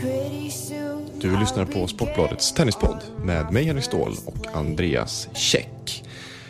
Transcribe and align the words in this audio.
Du 0.00 1.40
lyssnar 1.40 1.64
på 1.64 1.86
Sportbladets 1.86 2.52
tennispodd 2.52 2.96
med 3.24 3.52
mig 3.52 3.64
Henrik 3.64 3.84
Ståhl 3.84 4.12
och 4.26 4.56
Andreas 4.56 5.28
Käck. 5.34 6.04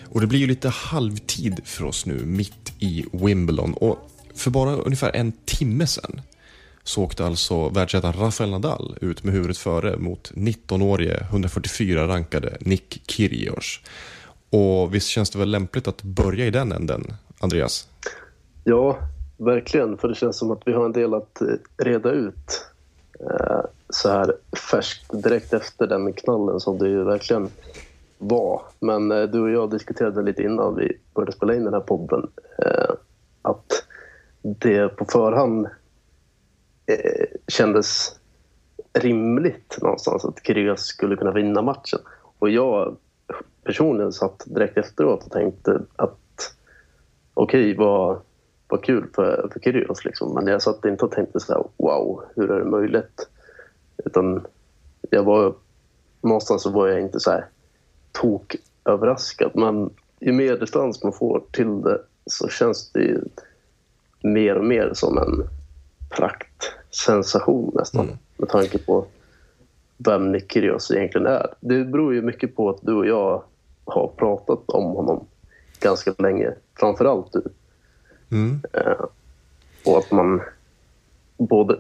Och 0.09 0.21
det 0.21 0.27
blir 0.27 0.39
ju 0.39 0.47
lite 0.47 0.69
halvtid 0.69 1.61
för 1.65 1.85
oss 1.85 2.07
nu 2.07 2.25
mitt 2.25 2.73
i 2.79 3.05
Wimbledon 3.13 3.75
och 3.75 3.99
för 4.35 4.51
bara 4.51 4.77
ungefär 4.77 5.17
en 5.17 5.33
timme 5.33 5.87
sedan 5.87 6.21
så 6.83 7.03
åkte 7.03 7.27
alltså 7.27 7.69
världsettan 7.69 8.13
Rafael 8.13 8.51
Nadal 8.51 8.97
ut 9.01 9.25
med 9.25 9.35
huvudet 9.35 9.59
före 9.59 9.97
mot 9.97 10.33
19-årige 10.33 11.21
144 11.21 12.09
rankade 12.09 12.57
Nick 12.61 13.03
Kyrgios. 13.07 13.81
Och 14.51 14.95
visst 14.95 15.09
känns 15.09 15.31
det 15.31 15.39
väl 15.39 15.51
lämpligt 15.51 15.89
att 15.89 16.03
börja 16.03 16.47
i 16.47 16.51
den 16.51 16.73
änden, 16.73 17.15
Andreas? 17.41 17.89
Ja, 18.65 18.99
verkligen. 19.37 19.99
För 19.99 20.09
det 20.09 20.15
känns 20.15 20.39
som 20.39 20.51
att 20.51 20.63
vi 20.67 20.73
har 20.73 20.85
en 20.85 20.93
del 20.93 21.15
att 21.15 21.41
eh, 21.41 21.47
reda 21.85 22.11
ut 22.11 22.70
Eh, 23.21 23.61
så 23.89 24.09
här 24.09 24.33
färskt 24.71 25.23
direkt 25.23 25.53
efter 25.53 25.87
den 25.87 26.13
knallen 26.13 26.61
som 26.61 26.79
det 26.79 26.89
ju 26.89 27.05
verkligen 27.05 27.49
var. 28.19 28.63
Men 28.81 29.13
eh, 29.13 29.23
du 29.23 29.41
och 29.41 29.51
jag 29.51 29.71
diskuterade 29.71 30.23
lite 30.23 30.43
innan 30.43 30.77
vi 30.77 30.99
började 31.15 31.33
spela 31.33 31.55
in 31.55 31.65
den 31.65 31.75
här 31.75 31.81
podden 31.81 32.31
eh, 32.59 32.95
att 33.43 33.85
det 34.43 34.89
på 34.89 35.05
förhand 35.05 35.69
kändes 37.49 38.17
rimligt 38.93 39.79
någonstans 39.83 40.25
att 40.25 40.47
Kyrgios 40.47 40.81
skulle 40.81 41.17
kunna 41.17 41.33
vinna 41.33 41.63
matchen. 41.63 41.99
Och 42.39 42.51
jag 42.51 42.97
personligen 43.65 44.13
satt 44.13 44.43
direkt 44.47 44.77
efteråt 44.77 45.25
och 45.25 45.33
tänkte 45.33 45.81
att 45.97 46.55
okej, 47.35 47.77
vad, 47.77 48.21
vad 48.71 48.85
kul 48.85 49.07
för, 49.15 49.49
för 49.53 49.61
Kyrgios 49.61 50.05
liksom. 50.05 50.35
Men 50.35 50.47
jag 50.47 50.63
satt 50.63 50.85
inte 50.85 51.05
och 51.05 51.13
tänkte 51.13 51.41
så 51.41 51.53
här, 51.53 51.65
wow, 51.77 52.25
hur 52.37 52.51
är 52.51 52.59
det 52.59 52.71
möjligt? 52.71 53.29
Utan 54.05 54.47
jag 55.11 55.23
var, 55.23 55.55
någonstans 56.21 56.63
så 56.63 56.71
var 56.71 56.89
jag 56.89 57.01
inte 57.01 57.21
så 57.21 57.31
här 57.31 57.47
tok 58.13 58.57
överraskad. 58.85 59.51
Men 59.55 59.91
ju 60.21 60.33
mer 60.33 60.57
distans 60.57 61.03
man 61.03 61.13
får 61.13 61.43
till 61.53 61.83
det 61.83 62.01
så 62.27 62.49
känns 62.49 62.93
det 62.93 63.01
ju 63.01 63.21
mer 64.23 64.57
och 64.57 64.65
mer 64.65 64.91
som 64.95 65.19
en 65.19 65.49
praktsensation 66.11 67.73
nästan. 67.75 68.05
Mm. 68.05 68.19
Med 68.37 68.49
tanke 68.49 68.79
på 68.79 69.07
vem 69.97 70.33
Nick 70.33 70.53
Kyrgios 70.53 70.91
egentligen 70.91 71.27
är. 71.27 71.47
Det 71.61 71.85
beror 71.85 72.15
ju 72.15 72.23
mycket 72.23 72.57
på 72.57 72.71
att 72.71 72.79
du 72.83 72.95
och 72.95 73.07
jag 73.07 73.43
har 73.85 74.09
pratat 74.17 74.71
om 74.71 74.85
honom 74.85 75.27
ganska 75.81 76.15
länge. 76.19 76.55
Framförallt 76.79 77.33
du. 77.33 77.43
Mm. 78.31 78.61
Eh, 78.73 79.05
och 79.85 79.99
att 79.99 80.11
man 80.11 80.41
både 81.39 81.79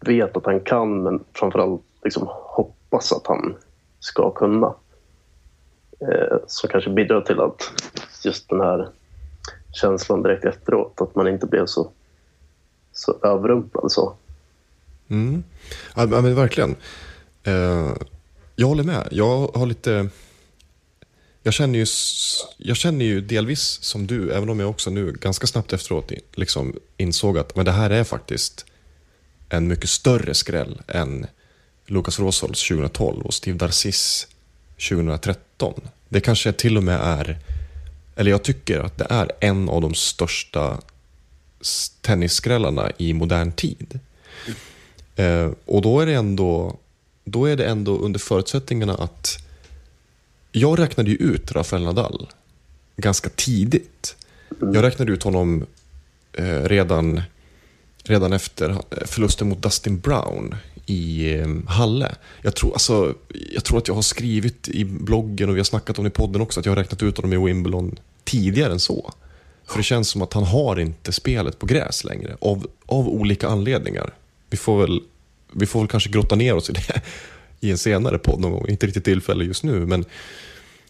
vet 0.00 0.36
att 0.36 0.46
han 0.46 0.60
kan 0.60 1.02
men 1.02 1.24
framförallt 1.32 1.82
liksom 2.04 2.28
hoppas 2.28 3.12
att 3.12 3.26
han 3.26 3.56
ska 4.00 4.30
kunna. 4.30 4.74
Eh, 6.00 6.36
som 6.46 6.70
kanske 6.70 6.90
bidrar 6.90 7.20
till 7.20 7.40
att 7.40 7.72
just 8.24 8.48
den 8.48 8.60
här 8.60 8.88
känslan 9.72 10.22
direkt 10.22 10.44
efteråt, 10.44 11.00
att 11.00 11.14
man 11.14 11.28
inte 11.28 11.46
blev 11.46 11.66
så, 11.66 11.90
så 12.92 13.16
överrumplad. 13.22 13.92
Så. 13.92 14.14
Mm. 15.08 15.44
Ja, 15.96 16.06
men 16.06 16.34
verkligen. 16.34 16.76
Eh, 17.44 17.92
jag 18.56 18.66
håller 18.66 18.84
med. 18.84 19.08
Jag 19.10 19.48
har 19.54 19.66
lite... 19.66 20.08
Jag 21.42 21.54
känner, 21.54 21.78
ju, 21.78 21.86
jag 22.56 22.76
känner 22.76 23.04
ju 23.04 23.20
delvis 23.20 23.78
som 23.82 24.06
du, 24.06 24.32
även 24.32 24.48
om 24.48 24.60
jag 24.60 24.70
också 24.70 24.90
nu 24.90 25.12
ganska 25.12 25.46
snabbt 25.46 25.72
efteråt 25.72 26.12
liksom 26.34 26.76
insåg 26.96 27.38
att 27.38 27.56
men 27.56 27.64
det 27.64 27.72
här 27.72 27.90
är 27.90 28.04
faktiskt 28.04 28.66
en 29.48 29.68
mycket 29.68 29.90
större 29.90 30.34
skräll 30.34 30.82
än 30.88 31.26
Lucas 31.86 32.18
Rosol 32.18 32.48
2012 32.48 33.22
och 33.22 33.34
Steve 33.34 33.58
Darcis 33.58 34.28
2013. 34.88 35.80
Det 36.08 36.20
kanske 36.20 36.52
till 36.52 36.76
och 36.76 36.82
med 36.82 37.00
är, 37.02 37.38
eller 38.16 38.30
jag 38.30 38.42
tycker 38.42 38.80
att 38.80 38.98
det 38.98 39.06
är 39.10 39.32
en 39.40 39.68
av 39.68 39.80
de 39.80 39.94
största 39.94 40.80
tennisskrällarna 42.00 42.90
i 42.98 43.12
modern 43.12 43.52
tid. 43.52 44.00
Eh, 45.16 45.50
och 45.64 45.82
då 45.82 46.00
är, 46.00 46.06
det 46.06 46.14
ändå, 46.14 46.78
då 47.24 47.44
är 47.44 47.56
det 47.56 47.64
ändå 47.64 47.98
under 47.98 48.20
förutsättningarna 48.20 48.94
att 48.94 49.38
jag 50.52 50.78
räknade 50.78 51.10
ju 51.10 51.16
ut 51.16 51.52
Rafael 51.52 51.82
Nadal 51.82 52.28
ganska 52.96 53.28
tidigt. 53.28 54.16
Jag 54.60 54.82
räknade 54.82 55.12
ut 55.12 55.22
honom 55.22 55.66
eh, 56.32 56.62
redan, 56.62 57.22
redan 58.04 58.32
efter 58.32 58.78
förlusten 59.06 59.48
mot 59.48 59.62
Dustin 59.62 60.00
Brown 60.00 60.54
i 60.86 61.34
eh, 61.34 61.48
Halle. 61.66 62.14
Jag 62.42 62.56
tror, 62.56 62.72
alltså, 62.72 63.14
jag 63.54 63.64
tror 63.64 63.78
att 63.78 63.88
jag 63.88 63.94
har 63.94 64.02
skrivit 64.02 64.68
i 64.68 64.84
bloggen 64.84 65.48
och 65.48 65.54
vi 65.54 65.60
har 65.60 65.64
snackat 65.64 65.98
om 65.98 66.04
det 66.04 66.08
i 66.08 66.10
podden 66.10 66.42
också 66.42 66.60
att 66.60 66.66
jag 66.66 66.70
har 66.70 66.76
räknat 66.76 67.02
ut 67.02 67.16
honom 67.16 67.32
i 67.32 67.46
Wimbledon 67.46 67.98
tidigare 68.24 68.72
än 68.72 68.80
så. 68.80 69.12
För 69.66 69.76
det 69.76 69.82
känns 69.82 70.08
som 70.08 70.22
att 70.22 70.32
han 70.32 70.44
har 70.44 70.80
inte 70.80 71.12
spelet 71.12 71.58
på 71.58 71.66
gräs 71.66 72.04
längre 72.04 72.36
av, 72.40 72.66
av 72.86 73.08
olika 73.08 73.48
anledningar. 73.48 74.14
Vi 74.50 74.56
får, 74.56 74.80
väl, 74.80 75.00
vi 75.52 75.66
får 75.66 75.80
väl 75.80 75.88
kanske 75.88 76.10
grotta 76.10 76.36
ner 76.36 76.54
oss 76.54 76.70
i 76.70 76.72
det 76.72 77.02
i 77.62 77.70
en 77.70 77.78
senare 77.78 78.18
podd 78.18 78.40
någon 78.40 78.52
gång. 78.52 78.68
Inte 78.68 78.86
riktigt 78.86 79.04
tillfälle 79.04 79.44
just 79.44 79.62
nu. 79.62 79.86
Men, 79.86 80.04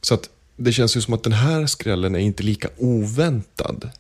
så 0.01 0.15
att 0.15 0.31
det 0.57 0.73
känns 0.73 0.97
ju 0.97 1.01
som 1.01 1.15
att 1.15 1.23
den 1.23 1.33
här 1.33 1.67
skrällen 1.67 2.15
är 2.15 2.19
inte 2.19 2.43
lika 2.43 2.69
oväntad 2.79 3.91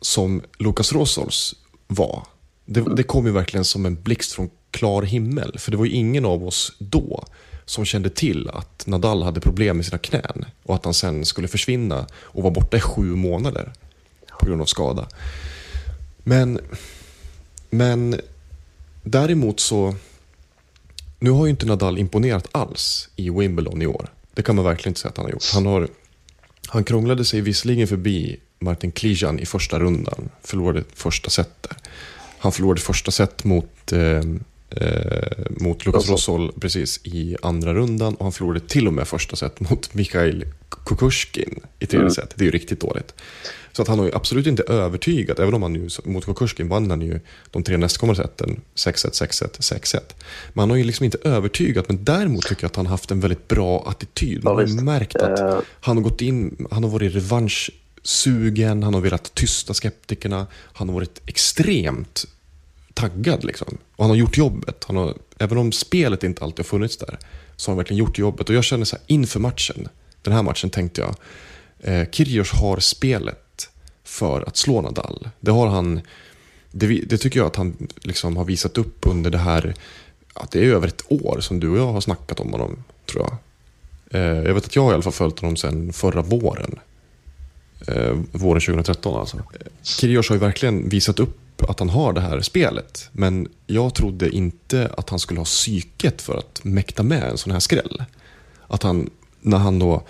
som 0.00 0.42
Lucas 0.58 0.92
Rosols 0.92 1.54
var. 1.86 2.26
Det, 2.64 2.96
det 2.96 3.02
kom 3.02 3.26
ju 3.26 3.32
verkligen 3.32 3.64
som 3.64 3.86
en 3.86 4.02
blixt 4.02 4.32
från 4.32 4.50
klar 4.70 5.02
himmel. 5.02 5.58
För 5.58 5.70
det 5.70 5.76
var 5.76 5.84
ju 5.84 5.90
ingen 5.90 6.24
av 6.24 6.46
oss 6.46 6.72
då 6.78 7.24
som 7.64 7.84
kände 7.84 8.10
till 8.10 8.48
att 8.48 8.86
Nadal 8.86 9.22
hade 9.22 9.40
problem 9.40 9.76
med 9.76 9.86
sina 9.86 9.98
knän 9.98 10.44
och 10.62 10.74
att 10.74 10.84
han 10.84 10.94
sen 10.94 11.24
skulle 11.24 11.48
försvinna 11.48 12.06
och 12.14 12.42
vara 12.42 12.54
borta 12.54 12.76
i 12.76 12.80
sju 12.80 13.02
månader 13.02 13.72
på 14.38 14.46
grund 14.46 14.62
av 14.62 14.66
skada. 14.66 15.08
Men, 16.24 16.60
men 17.70 18.20
däremot 19.02 19.60
så, 19.60 19.94
nu 21.22 21.30
har 21.30 21.46
ju 21.46 21.50
inte 21.50 21.66
Nadal 21.66 21.98
imponerat 21.98 22.48
alls 22.52 23.08
i 23.16 23.30
Wimbledon 23.30 23.82
i 23.82 23.86
år. 23.86 24.08
Det 24.34 24.42
kan 24.42 24.56
man 24.56 24.64
verkligen 24.64 24.90
inte 24.90 25.00
säga 25.00 25.10
att 25.10 25.16
han 25.16 25.26
har 25.26 25.32
gjort. 25.32 25.50
Han, 25.52 25.66
har, 25.66 25.88
han 26.68 26.84
krånglade 26.84 27.24
sig 27.24 27.40
visserligen 27.40 27.88
förbi 27.88 28.40
Martin 28.58 28.92
Klijan 28.92 29.38
i 29.38 29.46
första 29.46 29.78
rundan, 29.78 30.28
förlorade 30.42 30.84
första 30.94 31.30
set 31.30 31.62
där. 31.62 31.76
Han 32.38 32.52
förlorade 32.52 32.80
första 32.80 33.10
set 33.10 33.44
mot, 33.44 33.92
eh, 33.92 34.22
eh, 34.76 35.38
mot 35.50 35.86
Lukas 35.86 36.08
Rosol. 36.08 36.52
Precis 36.60 37.00
i 37.04 37.36
andra 37.42 37.74
rundan 37.74 38.14
och 38.14 38.24
han 38.24 38.32
förlorade 38.32 38.60
till 38.60 38.86
och 38.86 38.94
med 38.94 39.08
första 39.08 39.36
set 39.36 39.60
mot 39.70 39.94
Mikhail 39.94 40.44
Kukushkin 40.86 41.60
i 41.78 41.86
tredje 41.86 42.00
Mm. 42.00 42.10
set. 42.14 42.32
Det 42.36 42.42
är 42.42 42.46
ju 42.46 42.50
riktigt 42.50 42.80
dåligt. 42.80 43.14
Så 43.72 43.82
att 43.82 43.88
han 43.88 43.98
har 43.98 44.06
ju 44.06 44.14
absolut 44.14 44.46
inte 44.46 44.62
övertygat, 44.62 45.38
även 45.38 45.54
om 45.54 45.62
han 45.62 45.74
ju 45.74 45.88
mot 46.04 46.24
Kukushkin 46.24 46.68
vann 46.68 46.90
han 46.90 47.02
ju 47.02 47.20
de 47.50 47.62
tre 47.62 47.76
nästkommande 47.76 48.22
seten, 48.22 48.60
6-1, 48.74 49.10
6-1, 49.12 49.60
6-1. 49.60 50.00
Men 50.52 50.60
han 50.62 50.70
har 50.70 50.76
ju 50.76 50.84
liksom 50.84 51.04
inte 51.04 51.18
övertygat, 51.24 51.88
men 51.88 52.04
däremot 52.04 52.46
tycker 52.46 52.64
jag 52.64 52.68
att 52.68 52.76
han 52.76 52.86
haft 52.86 53.10
en 53.10 53.20
väldigt 53.20 53.48
bra 53.48 53.84
attityd. 53.88 54.44
Man 54.44 54.52
Ja, 54.52 54.58
har 54.58 54.66
visst. 54.66 54.80
märkt 54.82 55.16
att 55.16 55.38
Eh. 55.40 55.58
han 55.80 55.96
har 55.96 56.04
gått 56.04 56.20
in, 56.20 56.66
han 56.70 56.82
har 56.84 56.90
varit 56.90 57.14
revanschsugen, 57.14 58.82
han 58.82 58.94
har 58.94 59.00
velat 59.00 59.34
tysta 59.34 59.74
skeptikerna, 59.74 60.46
han 60.72 60.88
har 60.88 60.94
varit 60.94 61.20
extremt 61.26 62.24
taggad 62.94 63.44
liksom. 63.44 63.78
Och 63.96 64.04
han 64.04 64.10
har 64.10 64.16
gjort 64.16 64.38
jobbet. 64.38 64.84
Han 64.86 64.96
har, 64.96 65.14
även 65.38 65.58
om 65.58 65.72
spelet 65.72 66.24
inte 66.24 66.44
alltid 66.44 66.58
har 66.58 66.64
funnits 66.64 66.96
där, 66.96 67.18
så 67.56 67.70
har 67.70 67.72
han 67.72 67.76
verkligen 67.76 67.98
gjort 67.98 68.18
jobbet. 68.18 68.48
Och 68.48 68.54
jag 68.54 68.64
känner 68.64 68.84
så 68.84 68.96
här, 68.96 69.04
inför 69.06 69.40
matchen, 69.40 69.88
den 70.22 70.34
här 70.34 70.42
matchen 70.42 70.70
tänkte 70.70 71.00
jag, 71.00 71.14
eh, 71.80 72.08
Kyrgios 72.10 72.50
har 72.52 72.78
spelet 72.78 73.68
för 74.04 74.48
att 74.48 74.56
slå 74.56 74.80
Nadal. 74.80 75.28
Det 75.40 75.50
har 75.50 75.66
han, 75.66 76.00
det, 76.70 76.86
det 76.86 77.18
tycker 77.18 77.40
jag 77.40 77.46
att 77.46 77.56
han 77.56 77.88
liksom 78.02 78.36
har 78.36 78.44
visat 78.44 78.78
upp 78.78 79.06
under 79.06 79.30
det 79.30 79.38
här, 79.38 79.74
att 80.34 80.50
det 80.50 80.58
är 80.58 80.64
över 80.64 80.88
ett 80.88 81.04
år 81.08 81.40
som 81.40 81.60
du 81.60 81.68
och 81.68 81.78
jag 81.78 81.92
har 81.92 82.00
snackat 82.00 82.40
om 82.40 82.52
honom, 82.52 82.84
tror 83.06 83.22
jag. 83.22 83.36
Eh, 84.20 84.44
jag 84.44 84.54
vet 84.54 84.64
att 84.64 84.76
jag 84.76 84.82
har 84.82 84.90
i 84.90 84.94
alla 84.94 85.02
fall 85.02 85.12
följt 85.12 85.38
honom 85.38 85.56
sedan 85.56 85.92
förra 85.92 86.22
våren. 86.22 86.78
Eh, 87.86 88.16
våren 88.32 88.60
2013 88.60 89.20
alltså. 89.20 89.36
Eh, 89.36 89.66
Kyrgios 89.82 90.28
har 90.28 90.36
ju 90.36 90.40
verkligen 90.40 90.88
visat 90.88 91.20
upp 91.20 91.38
att 91.70 91.78
han 91.78 91.90
har 91.90 92.12
det 92.12 92.20
här 92.20 92.40
spelet. 92.40 93.08
Men 93.12 93.48
jag 93.66 93.94
trodde 93.94 94.30
inte 94.30 94.90
att 94.96 95.10
han 95.10 95.18
skulle 95.18 95.40
ha 95.40 95.44
psyket 95.44 96.22
för 96.22 96.38
att 96.38 96.64
mäkta 96.64 97.02
med 97.02 97.22
en 97.22 97.38
sån 97.38 97.52
här 97.52 97.60
skräll. 97.60 98.04
Att 98.66 98.82
han, 98.82 99.10
när 99.40 99.58
han 99.58 99.78
då 99.78 100.02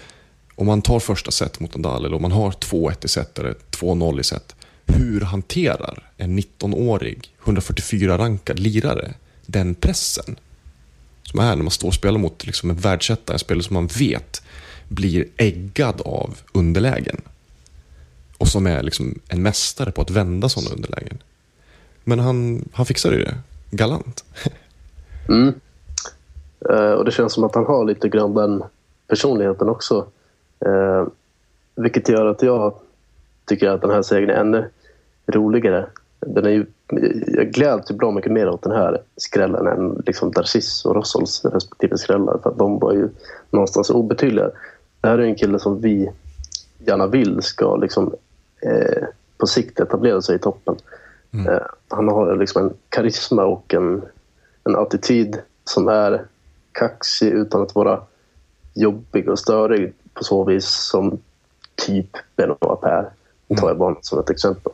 om 0.55 0.67
man 0.67 0.83
tar 0.83 1.01
första 1.01 1.31
set 1.31 1.61
mot 1.61 1.77
Nadal 1.77 2.05
eller 2.05 2.17
om 2.17 2.23
man 2.23 2.33
har 2.33 2.51
2-1 2.51 3.05
i 3.05 3.09
set 3.09 3.39
eller 3.39 3.55
2-0 3.71 4.21
i 4.21 4.25
set. 4.25 4.57
Hur 4.87 5.21
hanterar 5.21 6.11
en 6.17 6.39
19-årig 6.39 7.35
144-rankad 7.45 8.59
lirare 8.59 9.15
den 9.47 9.75
pressen? 9.75 10.37
Som 11.23 11.41
är 11.41 11.57
när 11.57 11.63
man 11.63 11.71
står 11.71 11.89
och 11.89 11.95
spelar 11.95 12.19
mot 12.19 12.47
liksom 12.47 12.71
en 12.71 12.77
världsetta, 12.77 13.33
en 13.33 13.39
spelare 13.39 13.65
som 13.65 13.75
man 13.75 13.87
vet 13.87 14.43
blir 14.89 15.27
äggad 15.37 16.01
av 16.01 16.39
underlägen. 16.53 17.21
Och 18.39 18.49
som 18.49 18.67
är 18.67 18.83
liksom 18.83 19.19
en 19.29 19.43
mästare 19.43 19.93
på 19.93 20.03
att 20.03 20.11
vända 20.11 20.49
sådana 20.49 20.71
underlägen. 20.71 21.19
Men 22.05 22.19
han, 22.19 22.69
han 22.73 22.87
fixade 22.87 23.17
ju 23.17 23.25
det. 23.25 23.35
Galant. 23.71 24.25
Mm. 25.29 25.55
Eh, 26.71 26.93
och 26.93 27.05
det 27.05 27.11
känns 27.11 27.33
som 27.33 27.45
att 27.45 27.55
han 27.55 27.67
har 27.67 27.85
lite 27.85 28.09
grann 28.09 28.35
den 28.35 28.63
personligheten 29.09 29.69
också. 29.69 30.07
Eh, 30.67 31.07
vilket 31.75 32.09
gör 32.09 32.27
att 32.27 32.43
jag 32.43 32.75
tycker 33.47 33.69
att 33.69 33.81
den 33.81 33.91
här 33.91 34.03
segern 34.03 34.31
är 34.31 34.35
ännu 34.35 34.69
roligare. 35.27 35.87
Den 36.21 36.47
är 36.47 36.51
ju, 36.51 36.67
jag 37.27 37.51
gläds 37.51 37.91
ju 37.91 37.95
bra 37.95 38.11
mycket 38.11 38.33
mer 38.33 38.49
åt 38.49 38.63
den 38.63 38.73
här 38.73 39.03
skrällen 39.17 39.67
än 39.67 40.03
liksom 40.07 40.33
Darcis 40.33 40.85
och 40.85 40.95
Rossols 40.95 41.45
respektive 41.45 41.99
skrällar. 41.99 42.39
För 42.43 42.51
att 42.51 42.59
de 42.59 42.79
var 42.79 42.93
ju 42.93 43.09
någonstans 43.51 43.91
obetydliga. 43.91 44.51
Det 45.01 45.09
här 45.09 45.19
är 45.19 45.23
en 45.23 45.35
kille 45.35 45.59
som 45.59 45.81
vi 45.81 46.11
gärna 46.79 47.07
vill 47.07 47.43
ska 47.43 47.77
liksom, 47.77 48.15
eh, 48.61 49.05
på 49.39 49.47
sikt 49.47 49.81
etablera 49.81 50.23
sig 50.23 50.37
i 50.37 50.39
toppen. 50.39 50.77
Eh, 51.35 51.67
han 51.89 52.09
har 52.09 52.37
liksom 52.37 52.63
en 52.63 52.75
karisma 52.89 53.45
och 53.45 53.75
en, 53.75 54.03
en 54.65 54.77
attityd 54.77 55.41
som 55.65 55.89
är 55.89 56.27
kaxig 56.73 57.29
utan 57.29 57.63
att 57.63 57.75
vara 57.75 58.01
jobbig 58.75 59.29
och 59.29 59.39
störig 59.39 59.93
på 60.15 60.25
så 60.25 60.45
vis 60.45 60.67
som 60.67 61.19
typ 61.87 62.11
Benoit 62.37 62.81
Per. 62.81 63.11
Nu 63.49 63.57
tar 63.57 63.69
jag 63.69 63.79
bara 63.79 63.97
som 64.01 64.19
ett 64.19 64.31
exempel. 64.31 64.73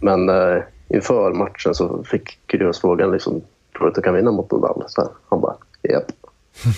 Men 0.00 0.28
eh, 0.28 0.62
inför 0.88 1.32
matchen 1.32 1.74
så 1.74 2.04
fick 2.04 2.38
Kyrgios 2.50 2.80
frågan 2.80 3.10
liksom, 3.10 3.40
tror 3.72 3.84
du 3.84 3.88
att 3.88 3.94
du 3.94 4.02
kan 4.02 4.14
vinna 4.14 4.30
mot 4.30 4.50
Nadal? 4.50 4.84
Så 4.88 5.10
han 5.28 5.40
bara, 5.40 5.56
japp. 5.82 6.12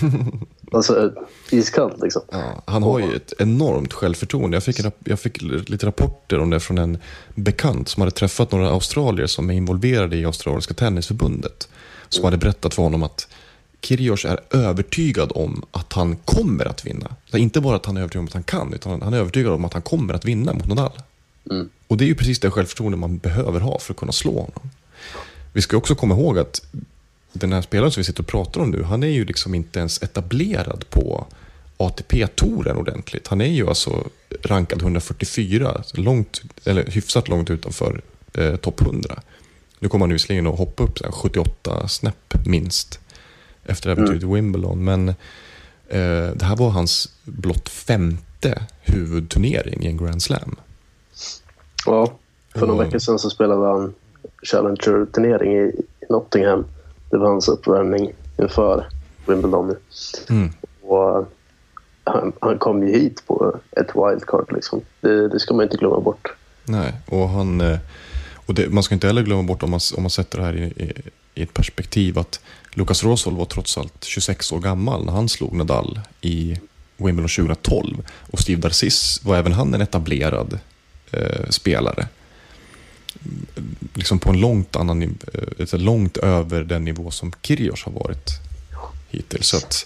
alltså 0.71 1.13
iskallt 1.49 2.01
liksom. 2.03 2.21
Ja, 2.31 2.63
han 2.65 2.83
har 2.83 2.99
ju 2.99 3.15
ett 3.15 3.33
enormt 3.39 3.93
självförtroende. 3.93 4.55
Jag 4.55 4.63
fick, 4.63 4.79
en, 4.79 4.91
jag 5.03 5.19
fick 5.19 5.41
lite 5.41 5.85
rapporter 5.85 6.39
om 6.39 6.49
det 6.49 6.59
från 6.59 6.77
en 6.77 6.97
bekant 7.35 7.89
som 7.89 8.01
hade 8.01 8.11
träffat 8.11 8.51
några 8.51 8.69
australier 8.69 9.27
som 9.27 9.49
är 9.49 9.53
involverade 9.53 10.17
i 10.17 10.25
australiska 10.25 10.73
tennisförbundet. 10.73 11.67
Som 12.09 12.25
hade 12.25 12.37
berättat 12.37 12.73
för 12.73 12.83
honom 12.83 13.03
att 13.03 13.27
Kyrgios 13.81 14.25
är 14.25 14.39
övertygad 14.51 15.31
om 15.35 15.65
att 15.71 15.93
han 15.93 16.15
kommer 16.15 16.65
att 16.65 16.85
vinna. 16.85 17.15
Inte 17.33 17.61
bara 17.61 17.75
att 17.75 17.85
han 17.85 17.97
är 17.97 18.01
övertygad 18.01 18.21
om 18.21 18.27
att 18.27 18.33
han 18.33 18.43
kan, 18.43 18.73
utan 18.73 19.01
han 19.01 19.13
är 19.13 19.17
övertygad 19.17 19.53
om 19.53 19.65
att 19.65 19.73
han 19.73 19.81
kommer 19.81 20.13
att 20.13 20.25
vinna 20.25 20.53
mot 20.53 20.67
Nadal. 20.67 20.91
Och 21.87 21.97
det 21.97 22.05
är 22.05 22.07
ju 22.07 22.15
precis 22.15 22.39
det 22.39 22.51
självförtroende 22.51 22.97
man 22.97 23.17
behöver 23.17 23.59
ha 23.59 23.79
för 23.79 23.93
att 23.93 23.99
kunna 23.99 24.11
slå 24.11 24.31
honom. 24.31 24.69
Vi 25.53 25.61
ska 25.61 25.77
också 25.77 25.95
komma 25.95 26.15
ihåg 26.15 26.39
att 26.39 26.61
den 27.33 27.53
här 27.53 27.61
spelaren 27.61 27.91
som 27.91 28.01
vi 28.01 28.05
sitter 28.05 28.23
och 28.23 28.27
pratar 28.27 28.61
om 28.61 28.71
nu, 28.71 28.83
han 28.83 29.03
är 29.03 29.07
ju 29.07 29.25
liksom 29.25 29.55
inte 29.55 29.79
ens 29.79 30.03
etablerad 30.03 30.85
på 30.89 31.27
ATP-touren 31.77 32.77
ordentligt. 32.77 33.27
Han 33.27 33.41
är 33.41 33.45
ju 33.45 33.67
alltså 33.67 34.07
rankad 34.43 34.81
144, 34.81 35.83
långt, 35.93 36.41
eller 36.65 36.85
hyfsat 36.85 37.27
långt 37.27 37.49
utanför 37.49 38.01
eh, 38.33 38.55
topp 38.55 38.81
100. 38.81 39.21
Nu 39.79 39.89
kommer 39.89 40.05
han 40.05 40.13
visserligen 40.13 40.47
att 40.47 40.57
hoppa 40.57 40.83
upp 40.83 40.97
så 40.97 41.03
här, 41.03 41.11
78 41.11 41.87
snäpp 41.87 42.45
minst 42.45 42.99
efter 43.65 43.89
äventyret 43.89 44.23
i 44.23 44.25
Wimbledon. 44.25 44.83
Men 44.83 45.09
eh, 45.09 46.35
det 46.35 46.43
här 46.43 46.55
var 46.55 46.69
hans 46.69 47.09
blott 47.23 47.69
femte 47.69 48.63
huvudturnering 48.81 49.83
i 49.83 49.87
en 49.87 49.97
Grand 49.97 50.23
Slam. 50.23 50.55
Ja, 51.85 52.13
för 52.55 52.67
några 52.67 52.83
veckor 52.83 52.99
sedan 52.99 53.19
så 53.19 53.29
spelade 53.29 53.67
han 53.67 53.93
Challenger-turnering 54.43 55.57
i 55.57 55.71
Nottingham. 56.09 56.65
Det 57.11 57.17
var 57.17 57.27
hans 57.29 57.47
uppvärmning 57.49 58.11
inför 58.37 58.85
Wimbledon. 59.27 59.75
Mm. 60.29 60.51
Och 60.81 61.25
han, 62.03 62.33
han 62.41 62.57
kom 62.59 62.87
ju 62.87 62.93
hit 62.93 63.23
på 63.27 63.55
ett 63.71 63.89
wildcard. 63.95 64.51
Liksom. 64.53 64.81
Det, 65.01 65.27
det 65.29 65.39
ska 65.39 65.53
man 65.53 65.63
inte 65.63 65.77
glömma 65.77 65.99
bort. 65.99 66.27
Nej, 66.65 66.93
och 67.05 67.29
han... 67.29 67.61
eh, 67.61 67.79
Och 68.45 68.53
det, 68.53 68.69
man 68.69 68.83
ska 68.83 68.95
inte 68.95 69.07
heller 69.07 69.21
glömma 69.23 69.43
bort 69.43 69.63
om 69.63 69.69
man, 69.71 69.79
om 69.97 70.03
man 70.03 70.09
sätter 70.09 70.37
det 70.37 70.43
här 70.45 70.55
i, 70.55 70.63
i, 70.63 70.91
i 71.35 71.43
ett 71.43 71.53
perspektiv 71.53 72.19
att 72.19 72.39
Lucas 72.73 73.03
Rosol 73.03 73.35
var 73.37 73.45
trots 73.45 73.77
allt 73.77 74.03
26 74.03 74.51
år 74.51 74.59
gammal 74.59 75.05
när 75.05 75.11
han 75.13 75.29
slog 75.29 75.53
Nadal 75.53 75.99
i 76.21 76.59
Wimbledon 76.97 77.45
2012. 77.45 78.07
Och 78.31 78.39
Steve 78.39 78.61
Darcis 78.61 79.21
var 79.25 79.35
även 79.37 79.53
han 79.53 79.73
en 79.73 79.81
etablerad 79.81 80.59
eh, 81.11 81.49
spelare. 81.49 82.07
Liksom 83.93 84.19
på 84.19 84.29
en 84.29 84.39
långt 84.39 84.75
annan 84.75 85.01
eh, 85.01 85.09
ett 85.57 85.73
långt 85.81 86.17
över 86.17 86.63
den 86.63 86.85
nivå 86.85 87.11
som 87.11 87.31
Kyrgios 87.41 87.83
har 87.83 87.91
varit 87.91 88.29
hittills. 89.09 89.47
Så 89.47 89.57
att, 89.57 89.85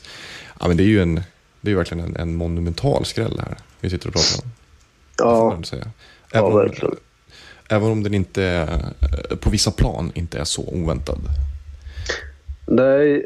ja, 0.59 0.67
men 0.67 0.77
det 0.77 0.83
är 0.83 0.87
ju 0.87 1.01
en, 1.01 1.21
det 1.61 1.71
är 1.71 1.75
verkligen 1.75 2.05
en, 2.05 2.15
en 2.15 2.35
monumental 2.35 3.05
skräll 3.05 3.39
här 3.45 3.57
vi 3.79 3.89
sitter 3.89 4.07
och 4.07 4.13
pratar 4.13 4.43
om. 4.43 4.51
Ja, 5.17 5.63
säga. 5.63 5.83
ja 6.31 6.39
Även, 6.39 6.51
om, 6.51 6.57
verkligen. 6.57 6.95
även 7.69 7.91
om 7.91 8.03
den 8.03 8.13
inte, 8.13 8.43
är- 8.43 9.35
på 9.35 9.49
vissa 9.49 9.71
plan 9.71 10.11
inte 10.15 10.39
är 10.39 10.43
så 10.43 10.61
oväntad. 10.67 11.19
Nej, 12.67 13.23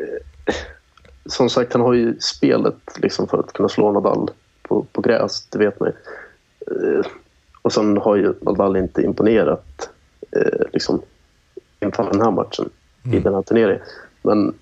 som 1.25 1.50
sagt, 1.50 1.73
han 1.73 1.81
har 1.81 1.94
ju 1.94 2.19
spelet 2.19 2.75
liksom 2.97 3.27
för 3.27 3.39
att 3.39 3.53
kunna 3.53 3.69
slå 3.69 3.91
Nadal 3.91 4.31
på, 4.61 4.83
på 4.91 5.01
gräs, 5.01 5.47
det 5.50 5.57
vet 5.59 5.79
man 5.79 5.89
ju. 5.89 5.95
Eh, 6.97 7.06
Och 7.61 7.73
sen 7.73 7.97
har 7.97 8.15
ju 8.15 8.33
Nadal 8.41 8.77
inte 8.77 9.01
imponerat 9.01 9.89
eh, 10.31 10.66
liksom, 10.74 11.02
inför 11.80 12.04
den 12.12 12.22
här 12.22 12.31
matchen 12.31 12.70
i 13.04 13.20
den 13.20 13.34
här 13.34 13.42
turneringen. 13.42 13.81
Men 14.22 14.54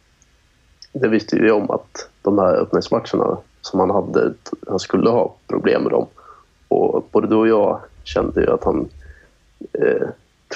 det 0.93 1.07
visste 1.07 1.35
vi 1.35 1.51
om 1.51 1.69
att 1.69 2.09
de 2.21 2.37
här 2.39 2.53
öppningsmatcherna 2.53 3.37
som 3.61 3.79
han 3.79 3.89
hade, 3.89 4.33
han 4.67 4.79
skulle 4.79 5.09
ha 5.09 5.35
problem 5.47 5.83
med 5.83 5.91
dem. 5.91 6.07
Och 6.67 7.07
både 7.11 7.27
du 7.27 7.35
och 7.35 7.47
jag 7.47 7.81
kände 8.03 8.41
ju 8.41 8.51
att 8.51 8.63
han 8.63 8.89
eh, 9.73 10.07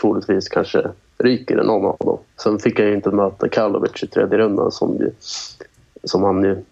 troligtvis 0.02 0.50
kanske 0.50 0.92
ryker 1.18 1.62
i 1.64 1.66
någon 1.66 1.86
av 1.86 1.98
dem. 2.00 2.18
Sen 2.44 2.60
fick 2.60 2.80
jag 2.80 2.88
ju 2.88 2.96
inte 2.96 3.10
möta 3.10 3.50
Karlovic 3.50 4.04
i 4.04 4.08
tredje 4.08 4.38
rundan 4.38 4.72
som, 4.72 4.98
ju, 4.98 5.12
som 6.04 6.24
han 6.24 6.44
ju... 6.44 6.64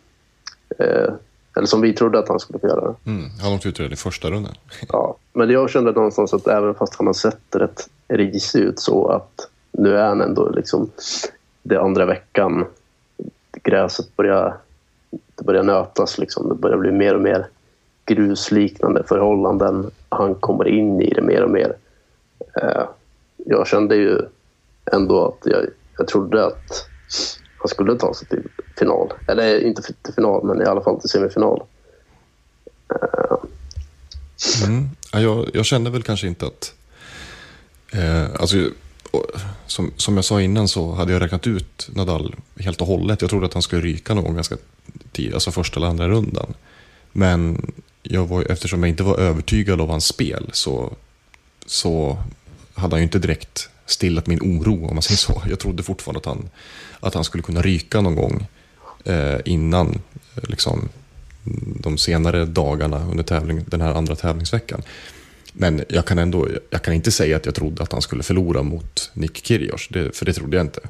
Eh, 0.78 1.14
eller 1.58 1.68
som 1.68 1.82
vi 1.82 1.94
trodde 1.94 2.20
att 2.20 2.30
han 2.30 2.40
skulle 2.40 2.60
få 2.60 2.68
göra. 2.68 2.96
Mm. 3.06 3.30
Han 3.42 3.54
åkte 3.54 3.70
ut 3.70 3.80
redan 3.80 3.94
i 3.94 3.96
första 3.96 4.30
rundan. 4.30 4.54
Ja, 4.90 5.16
men 5.34 5.50
jag 5.50 5.70
kände 5.70 5.92
någonstans 5.92 6.34
att 6.34 6.48
även 6.48 6.76
fast 6.76 6.96
han 6.96 7.08
har 7.08 7.14
sett 7.14 7.56
rätt 7.56 7.90
risig 8.10 8.60
ut 8.60 8.80
så 8.80 9.08
att 9.08 9.50
nu 9.72 9.98
är 9.98 10.08
han 10.08 10.22
ändå 10.22 10.50
liksom 10.50 10.92
det 11.64 11.82
andra 11.82 12.06
veckan. 12.06 12.66
Gräset 13.64 14.16
börjar, 14.16 14.58
det 15.10 15.44
börjar 15.44 15.64
nötas 15.64 16.18
liksom. 16.18 16.50
Det 16.50 16.56
börjar 16.56 16.78
bli 16.78 16.92
mer 16.92 17.16
och 17.16 17.22
mer 17.22 17.48
grusliknande 18.06 19.04
förhållanden. 19.04 19.92
Han 20.10 20.36
kommer 20.36 20.68
in 20.68 21.02
i 21.02 21.14
det 21.14 21.22
mer 21.22 21.44
och 21.44 21.52
mer. 21.52 21.76
Eh, 22.62 22.84
jag 23.38 23.68
kände 23.68 23.96
ju 23.96 24.22
ändå 24.92 25.26
att 25.26 25.52
jag, 25.52 25.66
jag 25.98 26.08
trodde 26.08 26.46
att 26.46 26.88
han 27.58 27.68
skulle 27.68 27.96
ta 27.96 28.14
sig 28.14 28.28
till 28.28 28.44
final. 28.78 29.14
Eller 29.28 29.64
inte 29.64 29.82
till 29.82 30.14
final, 30.14 30.44
men 30.44 30.62
i 30.62 30.66
alla 30.66 30.82
fall 30.82 31.00
till 31.00 31.10
semifinal. 31.10 31.64
Eh, 32.90 33.38
mm. 34.68 34.90
Jag, 35.14 35.50
jag 35.54 35.66
kände 35.66 35.90
väl 35.90 36.04
kanske 36.04 36.28
inte 36.28 36.46
att... 36.46 36.74
Eh, 37.92 38.28
alltså, 38.40 38.70
som, 39.68 39.92
som 39.98 40.16
jag 40.16 40.26
sa 40.26 40.42
innan 40.42 40.68
så 40.68 40.94
hade 40.94 41.14
jag 41.14 41.22
räknat 41.22 41.48
ut 41.48 41.90
Nadal 41.94 42.36
helt 42.60 42.82
och 42.82 42.88
hållet. 42.88 43.22
Jag 43.22 43.30
trodde 43.30 43.46
att 43.46 43.54
han 43.54 43.62
skulle 43.62 43.82
ryka 43.82 44.14
någon 44.14 44.24
gång 44.24 44.36
ganska 44.36 44.58
tidigt, 45.12 45.34
alltså 45.34 45.52
första 45.52 45.80
eller 45.80 45.88
andra 45.88 46.08
rundan. 46.08 46.54
Men 47.12 47.72
jag 48.04 48.26
var, 48.28 48.52
eftersom 48.52 48.84
jag 48.84 48.90
inte 48.90 49.04
var 49.04 49.18
övertygad 49.18 49.82
av 49.82 49.90
hans 49.90 50.06
spel 50.06 50.50
så, 50.54 50.94
så 51.66 52.24
hade 52.74 52.94
han 52.94 53.00
ju 53.00 53.04
inte 53.04 53.20
direkt 53.20 53.70
stillat 53.86 54.28
min 54.28 54.40
oro 54.42 54.88
om 54.88 54.96
man 54.96 55.02
säger 55.02 55.18
så. 55.18 55.42
Jag 55.50 55.60
trodde 55.60 55.84
fortfarande 55.84 56.20
att 56.20 56.26
han, 56.26 56.50
att 57.00 57.14
han 57.14 57.24
skulle 57.24 57.44
kunna 57.44 57.62
ryka 57.62 58.02
någon 58.02 58.16
gång 58.16 58.48
eh, 59.06 59.40
innan 59.46 60.02
liksom, 60.36 60.90
de 61.80 61.98
senare 61.98 62.46
dagarna 62.46 63.08
under 63.12 63.24
tävling, 63.24 63.64
den 63.68 63.82
här 63.82 63.94
andra 63.94 64.16
tävlingsveckan. 64.16 64.82
Men 65.54 65.84
jag 65.90 66.06
kan 66.06 66.18
ändå, 66.18 66.48
jag 66.70 66.82
kan 66.82 66.94
inte 66.94 67.12
säga 67.12 67.38
att 67.38 67.46
jag 67.46 67.56
trodde 67.56 67.84
att 67.84 67.92
han 67.92 68.02
skulle 68.02 68.24
förlora 68.24 68.64
mot 68.64 69.12
Nick 69.14 69.46
Kyrgios, 69.46 69.88
för 70.14 70.26
det 70.26 70.34
trodde 70.34 70.58
jag 70.58 70.66
inte. 70.66 70.82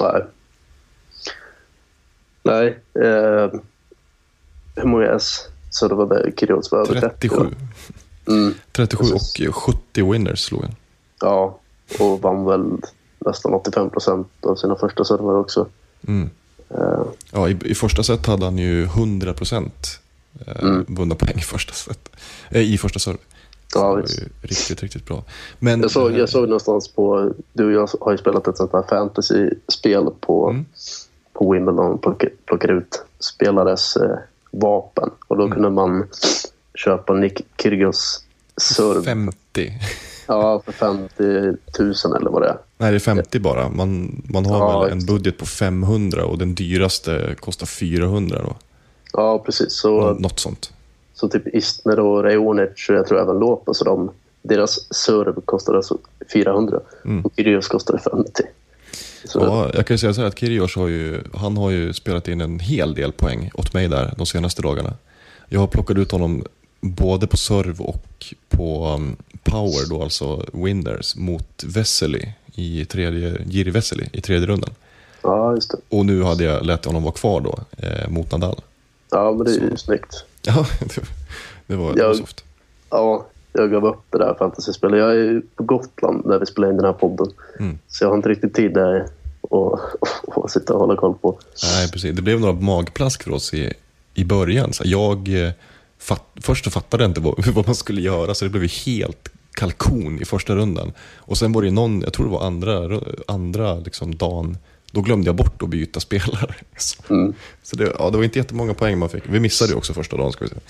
Nej. 0.00 0.24
Nej. 2.42 2.66
Eh, 3.04 3.50
hur 4.76 4.84
många 4.84 5.06
S? 5.06 5.48
Så 5.70 5.88
det 5.88 5.94
var 5.94 6.32
Kyrgios 6.36 6.72
var 6.72 6.78
över 6.78 7.00
30? 7.00 7.08
37. 7.28 7.36
va? 7.44 7.50
Mm, 8.28 8.54
37 8.72 9.04
och 9.48 9.54
70 9.56 10.12
winners 10.12 10.40
slog 10.40 10.62
han. 10.62 10.74
ja, 11.20 11.60
och 11.98 12.22
vann 12.22 12.44
väl 12.44 12.70
nästan 13.18 13.54
85 13.54 13.90
procent 13.90 14.28
av 14.40 14.56
sina 14.56 14.76
första 14.76 15.04
servar 15.04 15.34
också. 15.34 15.68
Mm. 16.08 16.30
Eh, 16.70 17.02
Ja, 17.32 17.48
i, 17.48 17.56
I 17.64 17.74
första 17.74 18.02
set 18.02 18.26
hade 18.26 18.44
han 18.44 18.58
ju 18.58 18.86
100% 18.86 19.70
eh, 20.46 20.54
vunna 20.86 21.14
poäng 21.14 21.38
i 21.38 21.40
första, 21.42 21.72
set, 21.72 22.08
eh, 22.50 22.62
i 22.62 22.78
första 22.78 22.98
serve. 22.98 23.18
Det 23.72 23.78
var 23.78 23.98
ju 23.98 24.04
riktigt, 24.42 24.82
riktigt 24.82 25.06
bra. 25.06 25.24
Men, 25.58 25.80
Jag 25.80 25.90
såg, 25.90 26.12
jag 26.12 26.28
såg 26.28 26.42
någonstans 26.44 26.88
på... 26.88 27.32
Du 27.52 27.66
och 27.66 27.72
jag 27.72 27.88
har 28.00 28.12
ju 28.12 28.18
spelat 28.18 28.48
ett 28.48 28.56
sånt 28.56 28.72
här 28.72 28.82
fantasy-spel 28.88 30.06
på, 30.20 30.50
Mm. 30.50 30.64
på 31.32 31.52
Wimbledon. 31.52 31.98
Plockar, 31.98 32.30
plockar 32.46 32.68
ut 32.78 33.02
spelares 33.20 33.96
eh, 33.96 34.18
vapen. 34.50 35.10
Och 35.28 35.36
då 35.36 35.42
Mm. 35.44 35.54
kunde 35.54 35.70
man 35.70 36.06
köpa 36.74 37.12
Nick 37.12 37.40
Kyrgios 37.62 38.24
serv 38.60 39.02
50. 39.02 39.72
ja, 40.26 40.62
för 40.64 40.72
50 40.72 41.22
000 41.22 41.56
eller 42.20 42.30
vad 42.30 42.42
det 42.42 42.48
är. 42.48 42.58
Nej, 42.78 42.90
det 42.90 42.96
är 42.96 43.00
50 43.00 43.38
bara. 43.40 43.68
Man, 43.68 44.22
man 44.28 44.46
har 44.46 44.58
Ja, 44.58 44.80
väl 44.80 44.92
en 44.92 45.06
budget 45.06 45.38
på 45.38 45.46
500 45.46 46.24
och 46.24 46.38
den 46.38 46.54
dyraste 46.54 47.34
kostar 47.40 47.66
400 47.66 48.42
då. 48.42 48.56
Ja, 49.12 49.38
precis. 49.38 49.72
Så, 49.72 50.14
Något 50.14 50.38
sånt. 50.40 50.72
Så 51.16 51.28
typ 51.28 51.54
Istner 51.54 51.98
och 52.00 52.24
Raonic 52.24 52.88
och 52.88 52.94
jag 52.94 53.06
tror 53.06 53.20
även 53.20 53.38
Lopez 53.38 53.80
och 53.80 53.86
de, 53.86 54.10
deras 54.42 54.94
serv 54.94 55.40
kostade 55.44 55.78
alltså 55.78 55.98
400 56.32 56.80
och 57.24 57.32
Kyrgios 57.36 57.68
kostade 57.68 57.98
50. 57.98 58.42
Så, 59.24 59.40
Mm. 59.40 59.52
Ja, 59.52 59.70
jag 59.74 59.86
kan 59.86 59.94
ju 59.94 59.98
säga 59.98 60.14
så 60.14 60.20
här 60.20 60.28
att 60.28 60.38
Kyrgios 60.38 60.76
har 60.76 60.88
ju, 60.88 61.22
han 61.34 61.56
har 61.56 61.70
ju 61.70 61.92
spelat 61.92 62.28
in 62.28 62.40
en 62.40 62.58
hel 62.58 62.94
del 62.94 63.12
poäng 63.12 63.50
åt 63.54 63.74
mig 63.74 63.88
där 63.88 64.14
de 64.16 64.26
senaste 64.26 64.62
dagarna. 64.62 64.92
Jag 65.48 65.60
har 65.60 65.66
plockat 65.66 65.96
ut 65.98 66.12
honom 66.12 66.44
både 66.80 67.26
på 67.26 67.36
serve 67.36 67.84
och 67.84 68.34
på 68.48 68.94
um, 68.94 69.16
power 69.44 69.88
då, 69.90 70.02
alltså 70.02 70.44
winners, 70.52 71.16
mot 71.16 71.64
Vesely 71.66 72.22
i 72.54 72.84
tredje, 72.84 73.38
Jiri 73.46 73.70
Vesely 73.70 74.04
i 74.12 74.20
tredje 74.20 74.46
rundan. 74.46 74.70
ja, 75.22 75.54
just 75.54 75.70
det. 75.70 75.78
Och 75.88 76.06
nu 76.06 76.22
hade 76.22 76.44
jag 76.44 76.66
lät 76.66 76.84
honom 76.84 77.02
vara 77.02 77.14
kvar 77.14 77.40
då, 77.40 77.58
eh, 77.86 78.08
mot 78.08 78.32
Nadal. 78.32 78.60
Ja, 79.10 79.32
men 79.32 79.46
det 79.46 79.52
är 79.52 79.70
ju 79.70 79.76
snyggt. 79.76 80.24
Ja, 80.56 80.66
det, 81.66 81.76
var, 81.76 81.94
det 81.94 82.06
var 82.06 82.14
soft. 82.14 82.44
Ja, 82.90 83.26
jag 83.52 83.70
gav 83.70 83.86
upp 83.86 84.04
det 84.10 84.18
där 84.18 84.34
fantasyspelet. 84.38 84.98
Jag 84.98 85.16
är 85.16 85.42
på 85.56 85.62
Gotland 85.62 86.28
där 86.28 86.38
vi 86.38 86.46
spelar 86.46 86.70
in 86.70 86.76
den 86.76 86.84
här 86.84 86.92
podden. 86.92 87.32
Mm. 87.60 87.78
Så 87.88 88.04
jag 88.04 88.08
har 88.08 88.16
inte 88.16 88.28
riktigt 88.28 88.54
tid 88.54 88.74
där 88.74 89.06
att, 89.50 89.80
att 90.44 90.50
sitta 90.50 90.74
och 90.74 90.80
hålla 90.80 90.96
koll 90.96 91.14
på. 91.14 91.38
Nej, 91.62 91.90
precis. 91.90 92.16
Det 92.16 92.22
blev 92.22 92.40
några 92.40 92.52
magplask 92.52 93.22
för 93.22 93.30
oss 93.30 93.54
i, 93.54 93.72
i 94.14 94.24
början. 94.24 94.72
Så 94.72 94.82
jag, 94.86 95.46
eh, 95.46 95.52
fatt, 95.98 96.24
först 96.40 96.72
fattade 96.72 97.02
jag 97.02 97.10
inte 97.10 97.20
vad, 97.20 97.46
vad 97.54 97.66
man 97.66 97.74
skulle 97.74 98.00
göra, 98.00 98.34
så 98.34 98.44
det 98.44 98.50
blev 98.50 98.70
helt 98.86 99.28
kalkon 99.56 100.22
i 100.22 100.24
första 100.24 100.54
rundan. 100.54 100.92
Och 101.16 101.38
sen 101.38 101.52
var 101.52 101.62
det 101.62 101.70
någon, 101.70 102.00
jag 102.00 102.12
tror 102.12 102.26
det 102.26 102.32
var 102.32 102.46
andra, 102.46 103.00
andra 103.26 103.74
liksom 103.74 104.14
dagen, 104.14 104.58
då 104.92 105.00
glömde 105.00 105.26
jag 105.28 105.34
bort 105.36 105.62
att 105.62 105.68
byta 105.68 106.00
spelare. 106.00 106.54
Så, 106.76 107.14
Mm. 107.14 107.34
så 107.62 107.76
det, 107.76 107.92
ja, 107.98 108.10
det 108.10 108.16
var 108.16 108.24
inte 108.24 108.38
jättemånga 108.38 108.74
poäng 108.74 108.98
man 108.98 109.08
fick. 109.08 109.22
Vi 109.28 109.40
missade 109.40 109.70
ju 109.70 109.76
också 109.76 109.92
första 109.94 110.16
dagen, 110.16 110.32
ska 110.32 110.44
vi 110.44 110.48
säga. 110.48 110.60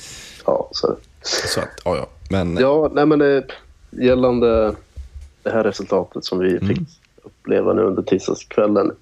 Ja, 0.46 0.68
så. 0.72 0.96
Så 1.22 1.60
att, 1.60 1.68
ja, 1.84 1.96
ja. 1.96 2.06
Men 2.30 2.56
ja 2.60 2.90
nej, 2.94 3.06
men 3.06 3.18
det, 3.18 3.46
gällande 3.90 4.74
det 5.42 5.50
här 5.50 5.64
resultatet 5.64 6.24
som 6.24 6.38
vi 6.38 6.50
Mm. 6.56 6.68
fick 6.68 6.78
uppleva 7.22 7.72
nu 7.72 7.82
under 7.82 8.02
tisdagskvällen. 8.02 8.92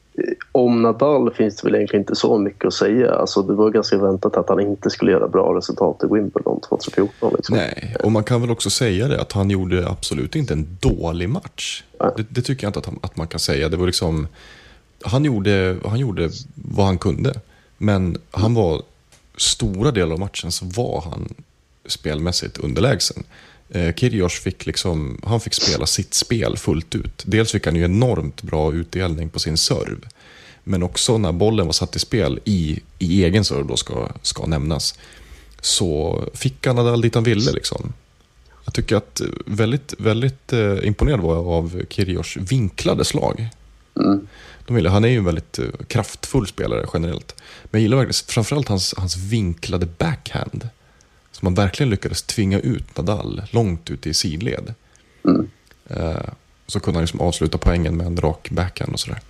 Om 0.53 0.83
Nadal 0.83 1.35
finns 1.35 1.57
det 1.57 1.67
väl 1.69 1.75
egentligen 1.75 2.03
inte 2.03 2.15
så 2.15 2.39
mycket 2.39 2.65
att 2.65 2.75
säga. 2.75 3.15
Alltså, 3.15 3.43
det 3.43 3.55
var 3.55 3.71
ganska 3.71 3.99
väntat 3.99 4.37
att 4.37 4.49
han 4.49 4.61
inte 4.61 4.91
skulle 4.91 5.13
göra 5.13 5.29
bra 5.29 5.57
resultat 5.57 6.01
i 6.05 6.07
Wimbledon 6.15 6.61
2014. 6.69 7.33
Liksom. 7.37 7.57
Nej, 7.57 7.97
och 8.05 8.13
man 8.13 8.25
kan 8.25 8.41
väl 8.41 8.51
också 8.51 8.71
säga 8.71 9.09
det 9.09 9.21
att 9.21 9.33
han 9.33 9.51
gjorde 9.51 9.89
absolut 9.89 10.37
inte 10.37 10.53
en 10.53 10.77
dålig 10.81 11.29
match. 11.29 11.85
Det, 12.17 12.27
det 12.29 12.43
tycker 12.43 12.65
jag 12.65 12.69
inte 12.69 12.79
att, 12.79 12.87
han, 12.87 12.99
att 13.03 13.17
man 13.17 13.27
kan 13.27 13.41
säga. 13.41 13.69
Det 13.69 13.77
var 13.77 13.87
liksom, 13.87 14.27
han, 15.05 15.25
gjorde, 15.25 15.77
han 15.85 15.99
gjorde 15.99 16.31
vad 16.55 16.87
han 16.87 16.99
kunde. 16.99 17.41
Men 17.79 18.19
han 18.31 18.55
var, 18.55 18.83
stora 19.37 19.91
delar 19.91 20.13
av 20.13 20.19
matchen 20.19 20.53
så 20.53 20.65
var 20.65 21.01
han 21.01 21.35
spelmässigt 21.87 22.59
underlägsen. 22.59 23.25
Eh, 23.71 23.95
Kirjors 23.95 24.41
fick, 24.41 24.67
liksom, 24.67 25.21
han 25.25 25.41
fick 25.41 25.55
spela 25.55 25.87
sitt 25.87 26.15
spel 26.15 26.57
fullt 26.57 26.95
ut. 26.95 27.23
Dels 27.27 27.53
fick 27.53 27.67
han 27.67 27.77
ju 27.77 27.85
enormt 27.85 28.43
bra 28.43 28.73
utdelning 28.73 29.31
på 29.31 29.39
sin 29.39 29.57
serv. 29.57 30.07
Men 30.65 30.83
också 30.83 31.19
när 31.19 31.33
bollen 31.33 31.67
var 31.67 31.73
satt 31.73 31.97
i 31.97 31.99
spel 31.99 32.41
i, 32.45 32.81
i 32.99 33.25
egen 33.25 33.45
serv 33.45 33.67
då 33.67 33.77
ska, 33.77 34.09
ska 34.23 34.47
nämnas. 34.47 34.99
Så 35.61 36.23
fick 36.35 36.67
han 36.67 36.77
Nadal 36.77 37.01
dit 37.01 37.15
han 37.15 37.25
ville 37.25 37.53
liksom. 37.53 37.93
Jag 38.65 38.75
tycker 38.75 38.97
att 38.97 39.21
väldigt, 39.47 39.95
väldigt 39.99 40.53
eh, 40.53 40.77
imponerad 40.83 41.21
var 41.21 41.35
jag 41.35 41.47
av 41.47 41.83
Kirjors 41.89 42.37
vinklade 42.37 43.05
slag. 43.05 43.49
Mm. 44.01 44.27
De 44.67 44.77
ville, 44.77 44.89
han 44.89 45.05
är 45.05 45.09
ju 45.09 45.17
en 45.17 45.25
väldigt 45.25 45.59
eh, 45.59 45.65
kraftfull 45.87 46.47
spelare 46.47 46.87
generellt. 46.95 47.35
Men 47.65 47.81
jag 47.81 47.83
gillar 47.83 47.97
verkligen 47.97 48.27
framförallt 48.27 48.69
hans, 48.69 48.95
hans 48.97 49.17
vinklade 49.17 49.87
backhand. 49.87 50.69
Som 51.33 51.47
man 51.47 51.55
verkligen 51.55 51.91
lyckades 51.91 52.23
tvinga 52.23 52.61
ut 52.61 52.97
Nadal 52.97 53.43
långt 53.51 53.91
ut 53.91 54.07
i 54.07 54.15
sidled. 54.15 54.75
Mm. 55.25 55.51
Eh, 55.87 56.29
så 56.67 56.81
kunde 56.81 56.99
han 56.99 57.03
liksom 57.03 57.21
avsluta 57.21 57.59
poängen 57.59 57.97
med 57.97 58.07
en 58.07 58.17
rak 58.17 58.51
backhand 58.51 58.93
och 58.93 59.01
sådär. 59.01 59.21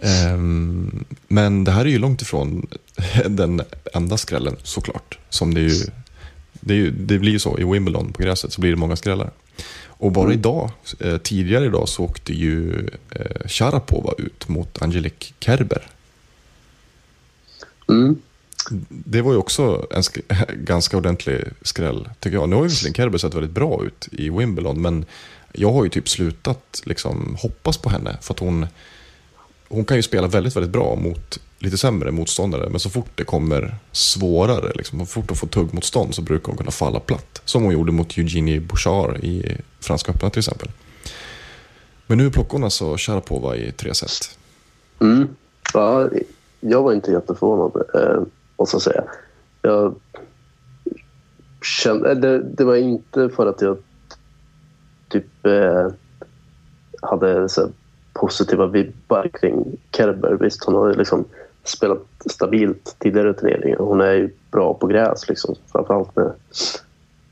Ehm, 0.00 1.04
men 1.28 1.64
det 1.64 1.70
här 1.70 1.84
är 1.84 1.88
ju 1.88 1.98
långt 1.98 2.22
ifrån 2.22 2.66
den 3.26 3.62
enda 3.94 4.16
skrällen 4.16 4.56
såklart. 4.62 5.18
Som 5.28 5.54
det, 5.54 5.60
ju, 5.60 5.86
det, 6.52 6.74
är 6.74 6.78
ju, 6.78 6.90
det 6.90 7.18
blir 7.18 7.32
ju 7.32 7.38
så 7.38 7.58
i 7.58 7.64
Wimbledon 7.64 8.12
på 8.12 8.22
gräset 8.22 8.52
så 8.52 8.60
blir 8.60 8.70
det 8.70 8.76
många 8.76 8.96
skrällar. 8.96 9.30
Och 9.98 10.12
bara 10.12 10.32
idag, 10.32 10.70
eh, 11.00 11.16
tidigare 11.16 11.64
idag 11.64 11.88
så 11.88 12.04
åkte 12.04 12.32
ju 12.32 12.88
eh, 13.10 13.46
Sharapova 13.48 14.12
ut 14.18 14.48
mot 14.48 14.82
Angelique 14.82 15.32
Kerber. 15.40 15.90
Mm. 17.88 18.16
Det 18.88 19.22
var 19.22 19.32
ju 19.32 19.38
också 19.38 19.86
en 19.90 20.02
sk- 20.02 20.54
ganska 20.64 20.96
ordentlig 20.96 21.44
skräll, 21.62 22.08
tycker 22.20 22.36
jag. 22.36 22.48
Nu 22.48 22.56
har 22.56 22.62
ju 22.62 22.68
visserligen 22.68 22.94
Kerber 22.94 23.18
sett 23.18 23.34
väldigt 23.34 23.50
bra 23.50 23.84
ut 23.84 24.08
i 24.12 24.30
Wimbledon, 24.30 24.82
men 24.82 25.04
jag 25.52 25.72
har 25.72 25.84
ju 25.84 25.90
typ 25.90 26.08
slutat 26.08 26.82
liksom, 26.84 27.36
hoppas 27.40 27.78
på 27.78 27.90
henne. 27.90 28.18
För 28.22 28.34
att 28.34 28.40
hon, 28.40 28.66
hon 29.68 29.84
kan 29.84 29.96
ju 29.96 30.02
spela 30.02 30.26
väldigt, 30.26 30.56
väldigt 30.56 30.72
bra 30.72 30.96
mot 30.96 31.38
lite 31.58 31.78
sämre 31.78 32.10
motståndare, 32.10 32.68
men 32.70 32.80
så 32.80 32.90
fort 32.90 33.10
det 33.14 33.24
kommer 33.24 33.74
svårare, 33.92 34.72
liksom, 34.74 34.98
så 34.98 35.06
fort 35.06 35.24
hon 35.28 35.36
får 35.36 35.46
tuggmotstånd 35.46 36.14
så 36.14 36.22
brukar 36.22 36.46
hon 36.46 36.56
kunna 36.56 36.70
falla 36.70 37.00
platt. 37.00 37.42
Som 37.44 37.62
hon 37.62 37.72
gjorde 37.72 37.92
mot 37.92 38.18
Eugenie 38.18 38.60
Bouchard 38.60 39.16
i 39.16 39.56
Franska 39.80 40.12
öppna 40.12 40.30
till 40.30 40.38
exempel. 40.38 40.68
Men 42.06 42.18
nu 42.18 42.30
plockar 42.30 42.52
hon 42.52 42.64
alltså 42.64 42.96
Sharapova 42.96 43.56
i 43.56 43.72
tre 43.72 43.94
set. 43.94 44.38
Mm. 45.00 45.28
Ja, 45.74 46.08
jag 46.60 46.82
var 46.82 46.92
inte 46.92 47.10
jätteförvånad, 47.10 47.82
eh, 47.94 48.22
måste 48.58 48.74
jag 48.74 48.82
säga. 48.82 49.04
Jag 49.62 49.94
kände, 51.62 52.10
eh, 52.10 52.16
det, 52.16 52.42
det 52.42 52.64
var 52.64 52.76
inte 52.76 53.28
för 53.28 53.46
att 53.46 53.60
jag 53.60 53.78
typ 55.08 55.46
eh, 55.46 55.88
hade 57.02 57.48
så 57.48 57.60
här, 57.60 57.70
positiva 58.20 58.66
vibbar 58.66 59.30
kring 59.32 59.76
Kerber. 59.90 60.36
Visst, 60.40 60.64
hon 60.64 60.74
har 60.74 60.94
liksom 60.94 61.24
spelat 61.64 62.02
stabilt 62.30 62.96
tidigare 62.98 63.30
i 63.30 63.34
turneringen. 63.34 63.78
Hon 63.78 64.00
är 64.00 64.12
ju 64.12 64.30
bra 64.50 64.74
på 64.74 64.86
gräs, 64.86 65.28
liksom. 65.28 65.54
framförallt 65.72 66.16
när, 66.16 66.32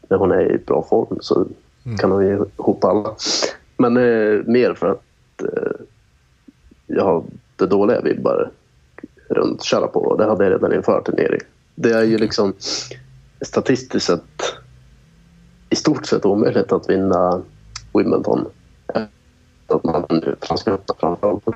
när 0.08 0.16
hon 0.16 0.32
är 0.32 0.52
i 0.52 0.58
bra 0.58 0.86
form 0.88 1.18
så 1.20 1.46
kan 1.98 2.10
hon 2.10 2.26
ju 2.26 2.44
ihop 2.58 2.84
alla. 2.84 3.14
Men 3.76 3.96
eh, 3.96 4.42
mer 4.46 4.74
för 4.74 4.88
att 4.88 5.42
eh, 5.42 5.72
jag 6.86 7.04
hade 7.04 7.70
dåliga 7.70 8.00
vibbar 8.00 8.50
runt 9.28 9.64
Sharapova. 9.64 10.16
Det 10.16 10.24
hade 10.24 10.44
jag 10.44 10.52
redan 10.52 10.74
inför 10.74 11.00
turneringen. 11.00 11.46
Det 11.74 11.90
är 11.92 12.02
ju 12.02 12.18
liksom 12.18 12.52
statistiskt 13.40 14.06
sett 14.06 14.42
i 15.70 15.76
stort 15.76 16.06
sett 16.06 16.24
omöjligt 16.24 16.72
att 16.72 16.90
vinna 16.90 17.42
Wimbledon. 17.92 18.46
Att 19.74 19.84
man 19.84 20.06
nu 20.10 20.36
franska 20.40 20.70
öppna 20.70 20.94
framförallt. 20.98 21.46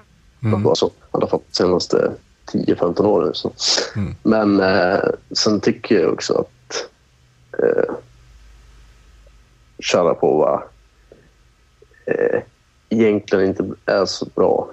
Mm. 0.42 0.62
Det 0.62 0.68
var 0.68 0.74
så. 0.74 0.86
I 0.86 0.90
alla 1.10 1.26
fall 1.26 1.40
de 1.48 1.54
senaste 1.54 2.12
10-15 2.52 3.06
åren. 3.06 3.34
Så. 3.34 3.52
Mm. 3.96 4.14
Men 4.22 4.60
eh, 4.60 5.00
sen 5.30 5.60
tycker 5.60 6.00
jag 6.00 6.12
också 6.12 6.34
att 6.34 6.88
eh, 7.62 7.94
Sharapova 9.78 10.62
eh, 12.06 12.42
egentligen 12.88 13.44
inte 13.46 13.64
är 13.86 14.04
så 14.04 14.26
bra 14.34 14.68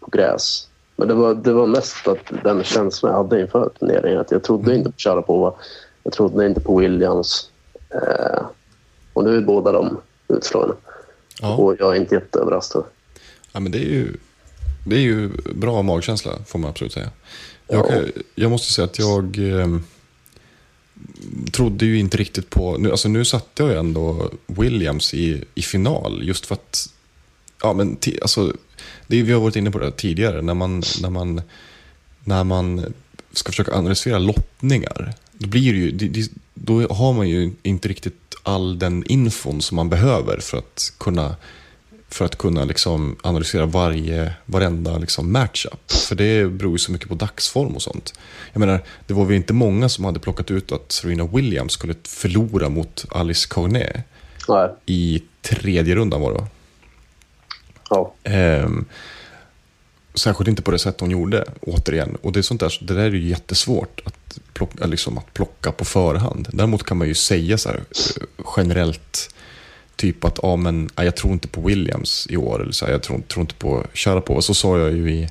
på 0.00 0.10
gräs. 0.10 0.68
Men 0.96 1.08
det 1.08 1.14
var, 1.14 1.34
det 1.34 1.52
var 1.52 1.66
mest 1.66 2.08
att 2.08 2.32
den 2.44 2.64
känslan 2.64 3.12
jag 3.12 3.18
hade 3.18 3.40
inför 3.40 3.70
turneringen. 3.78 4.20
Att 4.20 4.30
jag 4.30 4.42
trodde 4.42 4.74
inte 4.74 4.90
på 4.90 4.98
Sharapova. 4.98 5.54
Jag 6.02 6.12
trodde 6.12 6.46
inte 6.46 6.60
på 6.60 6.76
Williams. 6.76 7.50
Eh, 7.90 8.44
och 9.12 9.24
nu 9.24 9.36
är 9.36 9.40
båda 9.40 9.72
de 9.72 10.00
utslagna. 10.28 10.74
Ja. 11.42 11.56
Och 11.56 11.76
jag 11.78 11.96
är 11.96 12.00
inte 12.00 12.14
jätteöverraskad. 12.14 12.84
Ja, 13.52 13.60
men 13.60 13.72
det 13.72 13.78
är 13.78 13.90
ju, 13.90 14.16
det 14.86 14.96
är 14.96 15.00
ju 15.00 15.28
bra 15.54 15.82
magkänsla, 15.82 16.32
får 16.46 16.58
man 16.58 16.70
absolut 16.70 16.92
säga. 16.92 17.10
Jag, 17.68 17.86
Ja. 17.90 18.22
jag 18.34 18.50
måste 18.50 18.72
säga 18.72 18.84
att 18.84 18.98
jag 18.98 19.38
eh, 19.60 19.78
trodde 21.52 21.86
ju 21.86 21.98
inte 21.98 22.16
riktigt 22.16 22.50
på... 22.50 22.78
Nu, 22.78 22.90
alltså 22.90 23.08
nu 23.08 23.24
satte 23.24 23.62
jag 23.62 23.72
ju 23.72 23.78
ändå 23.78 24.30
Williams 24.46 25.14
i, 25.14 25.44
i 25.54 25.62
final, 25.62 26.20
just 26.22 26.46
för 26.46 26.54
att... 26.54 26.88
Ja, 27.62 27.72
men 27.72 27.96
alltså, 28.22 28.52
det 29.06 29.22
vi 29.22 29.32
har 29.32 29.40
varit 29.40 29.56
inne 29.56 29.70
på 29.70 29.78
det 29.78 29.90
tidigare, 29.90 30.42
när 30.42 30.54
man, 30.54 30.82
när 31.02 31.10
man, 31.10 31.42
när 32.24 32.44
man 32.44 32.94
ska 33.32 33.50
försöka 33.50 33.74
analysera 33.74 34.18
lottningar. 34.18 35.14
då 35.32 35.48
blir 35.48 35.72
det 35.72 35.78
ju, 35.78 35.90
det, 35.90 36.08
det, 36.08 36.30
då 36.54 36.88
har 36.88 37.12
man 37.12 37.28
ju 37.28 37.52
inte 37.62 37.88
riktigt 37.88 38.21
all 38.42 38.78
den 38.78 39.04
infon 39.06 39.62
som 39.62 39.76
man 39.76 39.88
behöver 39.88 40.40
för 40.40 40.58
att 40.58 40.92
kunna, 40.98 41.36
för 42.08 42.24
att 42.24 42.38
kunna 42.38 42.64
liksom 42.64 43.16
analysera 43.22 43.66
varje, 43.66 44.32
varenda 44.46 44.98
liksom 44.98 45.32
matchup. 45.32 45.92
För 45.92 46.14
det 46.14 46.46
beror 46.52 46.72
ju 46.72 46.78
så 46.78 46.92
mycket 46.92 47.08
på 47.08 47.14
dagsform 47.14 47.74
och 47.74 47.82
sånt. 47.82 48.14
Jag 48.52 48.60
menar, 48.60 48.80
det 49.06 49.14
var 49.14 49.24
väl 49.24 49.36
inte 49.36 49.52
många 49.52 49.88
som 49.88 50.04
hade 50.04 50.20
plockat 50.20 50.50
ut 50.50 50.72
att 50.72 50.92
Serena 50.92 51.26
Williams 51.26 51.72
skulle 51.72 51.94
förlora 52.04 52.68
mot 52.68 53.04
Alice 53.10 53.48
Cornet 53.48 53.96
Nej. 54.48 54.68
i 54.86 55.22
tredje 55.42 55.94
rundan 55.94 56.20
var 56.20 56.32
det 56.32 56.38
va? 56.38 56.46
Ja. 57.90 58.14
Ehm, 58.24 58.84
särskilt 60.14 60.48
inte 60.48 60.62
på 60.62 60.70
det 60.70 60.78
sätt 60.78 61.00
hon 61.00 61.10
gjorde, 61.10 61.44
återigen. 61.60 62.16
Och 62.22 62.32
det, 62.32 62.40
är 62.40 62.42
sånt 62.42 62.60
där, 62.60 62.78
det 62.80 62.94
där 62.94 63.02
är 63.02 63.10
ju 63.10 63.28
jättesvårt 63.28 64.00
att 64.04 64.38
plocka, 64.52 64.84
eh, 64.84 64.90
liksom 64.90 65.18
att 65.18 65.34
plocka 65.34 65.72
på 65.72 65.84
förhand. 65.84 66.48
Däremot 66.52 66.84
kan 66.84 66.96
man 66.96 67.08
ju 67.08 67.14
säga 67.14 67.58
så 67.58 67.68
här, 67.68 67.76
eh, 67.76 68.44
generellt, 68.56 69.34
typ 69.96 70.24
att 70.24 70.44
ah, 70.44 70.56
men, 70.56 70.90
jag 70.96 71.16
tror 71.16 71.32
inte 71.32 71.48
på 71.48 71.60
Williams 71.60 72.26
i 72.30 72.36
år, 72.36 72.62
eller 72.62 72.72
så 72.72 72.84
här, 72.84 72.92
jag 72.92 73.02
tror, 73.02 73.20
tror 73.20 73.40
inte 73.40 73.54
på 73.54 73.86
Sharapova. 73.94 74.36
Och 74.36 74.44
så 74.44 74.54
sa 74.54 74.78
jag 74.78 74.92
ju 74.92 75.12
i, 75.12 75.28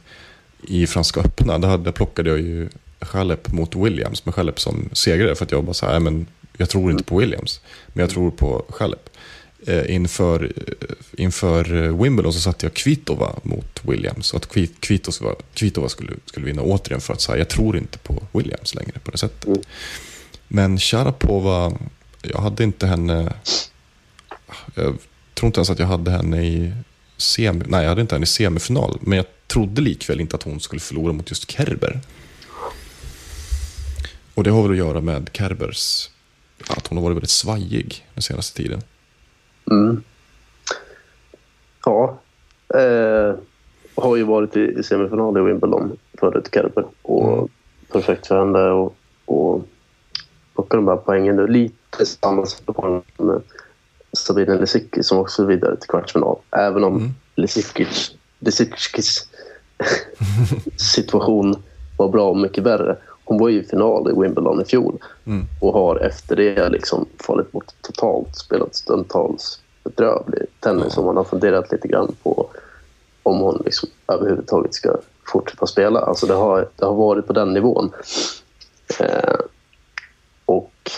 i 0.61 0.87
Franska 0.87 1.19
öppna, 1.19 1.57
där, 1.59 1.77
där 1.77 1.91
plockade 1.91 2.29
jag 2.29 2.39
ju 2.39 2.69
Chalep 3.01 3.51
mot 3.51 3.75
Williams, 3.75 4.25
med 4.25 4.35
Chalep 4.35 4.59
som 4.59 4.89
segrare, 4.93 5.35
för 5.35 5.45
att 5.45 5.51
jag 5.51 5.63
bara 5.63 5.73
så 5.73 5.85
här, 5.85 5.99
men 5.99 6.27
jag 6.57 6.69
tror 6.69 6.91
inte 6.91 7.03
på 7.03 7.17
Williams, 7.17 7.61
men 7.87 8.01
jag 8.01 8.09
tror 8.09 8.31
på 8.31 8.65
Chalep 8.69 9.09
inför, 9.67 10.51
eh, 10.79 11.23
inför 11.23 11.83
eh, 11.83 12.01
Wimbledon 12.01 12.33
så 12.33 12.39
satte 12.39 12.65
jag 12.65 12.73
Kvitova 12.73 13.35
mot 13.43 13.79
Williams. 13.81 14.27
Så 14.27 14.37
att 14.37 14.49
Kvit- 14.49 14.79
Kvitova, 14.79 15.35
Kvitova 15.53 15.89
skulle, 15.89 16.13
skulle 16.25 16.45
vinna 16.45 16.61
återigen 16.61 17.01
för 17.01 17.13
att 17.13 17.21
säga 17.21 17.37
jag 17.37 17.49
tror 17.49 17.77
inte 17.77 17.97
på 17.97 18.23
Williams 18.31 18.75
längre 18.75 18.99
på 19.03 19.11
det 19.11 19.17
sättet. 19.17 19.45
Mm. 19.45 19.61
Men 20.47 20.79
Sharapova, 20.79 21.77
jag 22.21 22.39
hade 22.39 22.63
inte 22.63 22.87
henne... 22.87 23.33
Jag 24.75 24.97
tror 25.33 25.47
inte 25.47 25.59
ens 25.59 25.69
att 25.69 25.79
jag 25.79 25.87
hade 25.87 26.11
henne 26.11 26.43
i 26.45 26.73
semi, 27.17 27.65
nej, 27.67 27.81
jag 27.81 27.89
hade 27.89 28.01
inte 28.01 28.15
henne 28.15 28.23
i 28.23 28.27
semifinal. 28.27 28.97
Men 29.01 29.17
jag 29.17 29.25
trodde 29.47 29.81
likväl 29.81 30.21
inte 30.21 30.35
att 30.35 30.43
hon 30.43 30.59
skulle 30.59 30.79
förlora 30.79 31.13
mot 31.13 31.29
just 31.29 31.51
Kerber. 31.51 31.99
Och 34.33 34.43
det 34.43 34.49
har 34.49 34.61
väl 34.61 34.71
att 34.71 34.77
göra 34.77 35.01
med 35.01 35.29
Kerbers, 35.33 36.09
att 36.67 36.87
hon 36.87 36.97
har 36.97 37.03
varit 37.03 37.15
väldigt 37.15 37.29
svajig 37.29 38.05
den 38.13 38.23
senaste 38.23 38.57
tiden. 38.57 38.81
Mm. 39.71 40.03
Ja. 41.85 42.17
Eh, 42.73 43.35
har 43.95 44.15
ju 44.15 44.23
varit 44.23 44.57
i, 44.57 44.83
semifinal 44.83 45.37
i 45.37 45.41
Wimbledon 45.41 45.97
förut, 46.19 46.49
Kerber. 46.51 46.85
Och 47.01 47.33
Mm. 47.33 47.47
perfekt 47.91 48.27
för 48.27 48.39
henne 48.39 48.69
och, 48.69 48.95
och 49.25 49.67
plocka 50.55 50.77
de 50.77 50.87
här 50.87 50.95
poängen 50.95 51.35
nu. 51.35 51.47
Lite 51.47 52.05
samma 52.05 52.45
situation 52.45 53.01
med 53.17 53.41
Sabine 54.13 54.57
Lisicki 54.59 55.03
som 55.03 55.17
också 55.17 55.41
är 55.43 55.47
vidare 55.47 55.75
till 55.75 55.89
kvartsfinal. 55.89 56.37
Även 56.51 56.83
om 56.83 56.95
Mm. 56.97 57.09
Lisicki's 58.39 59.25
situation 60.95 61.55
var 61.97 62.09
bra 62.09 62.29
och 62.29 62.37
mycket 62.37 62.63
värre. 62.63 62.97
Hon 63.31 63.37
var 63.37 63.49
ju 63.49 63.59
i 63.59 63.63
final 63.63 64.11
i 64.11 64.21
Wimbledon 64.21 64.61
i 64.61 64.65
fjol 64.65 64.97
Mm. 65.25 65.45
och 65.59 65.73
har 65.73 65.95
efter 65.95 66.35
det 66.35 66.69
liksom 66.69 67.05
fallit 67.27 67.51
bort 67.51 67.65
totalt, 67.81 68.35
spelat 68.35 68.75
stundtals 68.75 69.61
bedrövlig 69.83 70.45
tennis 70.59 70.97
och 70.97 71.05
man 71.05 71.17
har 71.17 71.23
funderat 71.23 71.71
lite 71.71 71.87
grann 71.87 72.15
på 72.23 72.49
om 73.23 73.39
hon 73.39 73.61
liksom 73.65 73.89
överhuvudtaget 74.07 74.73
ska 74.73 74.97
fortsätta 75.27 75.67
spela. 75.67 75.99
Alltså 75.99 76.25
det 76.25 76.33
har, 76.33 76.67
det 76.75 76.85
har 76.85 76.93
varit 76.93 77.27
på 77.27 77.33
den 77.33 77.53
nivån. 77.53 77.91
Eh, 78.99 79.39
och 80.45 80.91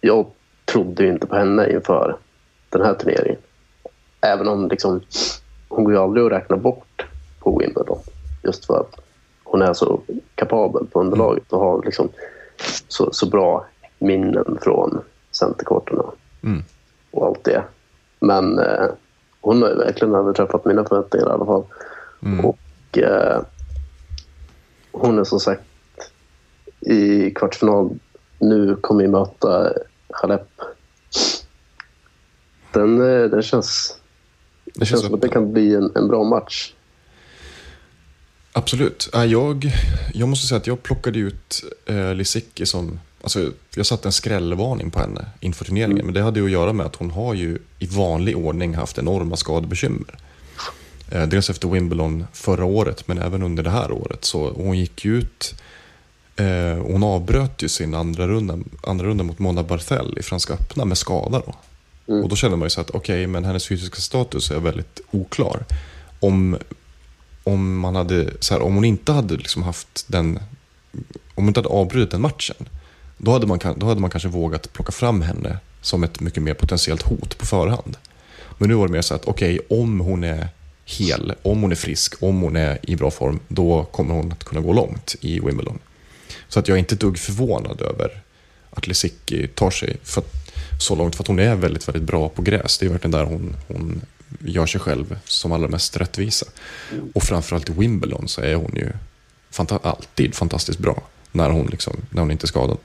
jag 0.00 0.26
trodde 0.64 1.02
ju 1.02 1.08
inte 1.08 1.26
på 1.26 1.36
henne 1.36 1.72
inför 1.72 2.16
den 2.68 2.82
här 2.82 2.94
turneringen. 2.94 3.40
Även 4.20 4.48
om 4.48 4.68
liksom, 4.68 5.00
hon 5.68 5.84
går 5.84 5.92
ju 5.92 5.98
aldrig 5.98 6.26
att 6.26 6.32
räkna 6.32 6.56
bort 6.56 7.06
på 7.40 7.58
Wimbledon. 7.58 7.98
Just 8.44 8.64
för 8.64 8.80
att 8.80 9.05
hon 9.56 9.62
är 9.62 9.72
så 9.72 10.00
kapabel 10.34 10.86
på 10.86 11.00
underlaget 11.00 11.52
och 11.52 11.60
har 11.60 11.82
liksom 11.84 12.08
så, 12.88 13.12
så 13.12 13.26
bra 13.26 13.66
minnen 13.98 14.58
från 14.62 15.00
centerkorten 15.30 15.98
Mm. 16.42 16.62
och 17.10 17.26
allt 17.26 17.44
det. 17.44 17.62
Men 18.20 18.58
eh, 18.58 18.86
hon 19.40 19.62
har 19.62 19.68
ju 19.68 19.74
verkligen 19.74 20.14
överträffat 20.14 20.64
mina 20.64 20.84
förväntningar 20.84 21.26
i 21.26 21.30
alla 21.30 21.46
fall. 21.46 21.64
Mm. 22.22 22.44
Och 22.44 22.98
eh, 22.98 23.42
hon 24.92 25.18
är 25.18 25.24
som 25.24 25.40
sagt 25.40 25.62
i 26.80 27.30
kvartsfinal 27.30 27.90
nu 28.38 28.76
kommer 28.76 29.02
vi 29.02 29.08
möta 29.08 29.72
Chalep. 30.08 30.48
Den, 32.72 33.00
eh, 33.00 33.30
den 33.30 33.42
känns, 33.42 33.98
Det 34.64 34.72
det 34.74 34.86
känns 34.86 35.02
som 35.02 35.14
att 35.14 35.20
det 35.20 35.28
kan 35.28 35.52
bli 35.52 35.74
en, 35.74 35.92
en 35.94 36.08
bra 36.08 36.24
match. 36.24 36.72
Absolut. 38.56 39.08
Ja, 39.12 39.26
Jag, 39.26 39.72
jag 40.14 40.28
måste 40.28 40.46
säga 40.46 40.56
att 40.56 40.66
jag 40.66 40.82
plockade 40.82 41.18
ut 41.18 41.64
eh, 41.86 42.14
Lisicki 42.14 42.66
som... 42.66 43.00
Alltså, 43.22 43.52
jag 43.74 43.86
satte 43.86 44.08
en 44.08 44.12
skrällvarning 44.12 44.90
på 44.90 45.00
henne 45.00 45.26
inför 45.40 45.64
turneringen. 45.64 46.04
Men 46.04 46.14
det 46.14 46.22
hade 46.22 46.40
ju 46.40 46.46
att 46.46 46.52
göra 46.52 46.72
med 46.72 46.86
att 46.86 46.96
hon 46.96 47.10
har 47.10 47.34
ju 47.34 47.58
i 47.78 47.86
vanlig 47.86 48.36
ordning 48.36 48.74
haft 48.74 48.98
enorma 48.98 49.36
skadebekymmer. 49.36 50.18
Eh, 51.10 51.26
dels 51.26 51.50
efter 51.50 51.68
Wimbledon 51.68 52.26
förra 52.32 52.64
året, 52.64 53.08
men 53.08 53.18
även 53.18 53.42
under 53.42 53.62
det 53.62 53.70
här 53.70 53.92
året. 53.92 54.24
Så 54.24 54.50
hon 54.50 54.78
gick 54.78 55.04
ju 55.04 55.18
ut... 55.18 55.54
Eh, 56.36 56.78
hon 56.82 57.02
avbröt 57.02 57.62
ju 57.62 57.68
sin 57.68 57.94
andra 57.94 58.28
runda, 58.28 58.58
andra 58.82 59.06
runda 59.06 59.24
mot 59.24 59.38
Mona 59.38 59.62
Barthel 59.62 60.18
i 60.18 60.22
Franska 60.22 60.54
öppna 60.54 60.84
med 60.84 60.98
skada. 60.98 61.42
Då. 61.46 61.54
Mm. 62.12 62.24
Och 62.24 62.28
då 62.28 62.36
kände 62.36 62.56
man 62.56 62.66
ju 62.66 62.70
så 62.70 62.80
att 62.80 62.90
okej, 62.90 63.26
men 63.26 63.44
hennes 63.44 63.66
fysiska 63.66 64.00
status 64.00 64.50
är 64.50 64.60
väldigt 64.60 65.00
oklar. 65.10 65.64
Om 66.20 66.56
om, 67.46 67.78
man 67.78 67.96
hade, 67.96 68.32
så 68.40 68.54
här, 68.54 68.62
om 68.62 68.74
hon 68.74 68.84
inte 68.84 69.12
hade 69.12 69.36
liksom 69.36 69.62
haft 69.62 70.04
den, 70.06 70.38
om 71.34 71.44
hon 71.44 71.48
inte 71.48 71.60
hade 71.60 71.68
avbrutit 71.68 72.10
den 72.10 72.20
matchen, 72.20 72.68
då 73.18 73.32
hade, 73.32 73.46
man, 73.46 73.58
då 73.76 73.86
hade 73.86 74.00
man 74.00 74.10
kanske 74.10 74.28
vågat 74.28 74.72
plocka 74.72 74.92
fram 74.92 75.22
henne 75.22 75.58
som 75.80 76.04
ett 76.04 76.20
mycket 76.20 76.42
mer 76.42 76.54
potentiellt 76.54 77.02
hot 77.02 77.38
på 77.38 77.46
förhand. 77.46 77.96
Men 78.58 78.68
nu 78.68 78.74
var 78.74 78.86
det 78.86 78.92
mer 78.92 79.02
så 79.02 79.14
att, 79.14 79.24
okej, 79.24 79.60
om 79.70 80.00
hon 80.00 80.24
är 80.24 80.48
hel, 80.84 81.34
om 81.42 81.62
hon 81.62 81.72
är 81.72 81.76
frisk, 81.76 82.22
om 82.22 82.40
hon 82.40 82.56
är 82.56 82.78
i 82.82 82.96
bra 82.96 83.10
form, 83.10 83.40
då 83.48 83.84
kommer 83.84 84.14
hon 84.14 84.32
att 84.32 84.44
kunna 84.44 84.60
gå 84.60 84.72
långt 84.72 85.16
i 85.20 85.40
Wimbledon. 85.40 85.78
Så 86.48 86.58
att 86.58 86.68
jag 86.68 86.74
är 86.74 86.78
inte 86.78 86.94
ett 86.94 87.00
dugg 87.00 87.18
förvånad 87.18 87.80
över 87.80 88.22
att 88.70 88.86
Lisicki 88.86 89.48
tar 89.48 89.70
sig 89.70 89.96
för 90.02 90.20
att, 90.20 90.34
så 90.80 90.94
långt, 90.94 91.16
för 91.16 91.22
att 91.22 91.28
hon 91.28 91.38
är 91.38 91.54
väldigt, 91.54 91.88
väldigt 91.88 92.02
bra 92.02 92.28
på 92.28 92.42
gräs. 92.42 92.78
Det 92.78 92.86
är 92.86 92.90
verkligen 92.90 93.10
där 93.10 93.24
hon, 93.24 93.56
hon 93.68 94.02
gör 94.40 94.66
sig 94.66 94.80
själv 94.80 95.18
som 95.24 95.52
allra 95.52 95.68
mest 95.68 95.96
rättvisa. 95.96 96.46
Och 97.14 97.22
framförallt 97.22 97.68
i 97.68 97.72
Wimbledon 97.72 98.28
så 98.28 98.40
är 98.40 98.54
hon 98.54 98.72
ju 98.76 98.88
fanta- 99.52 99.80
alltid 99.82 100.34
fantastiskt 100.34 100.78
bra 100.78 101.02
när 101.32 101.50
hon, 101.50 101.66
liksom, 101.66 101.96
när 102.10 102.20
hon 102.22 102.30
inte 102.30 102.44
är 102.44 102.48
skadad. 102.48 102.78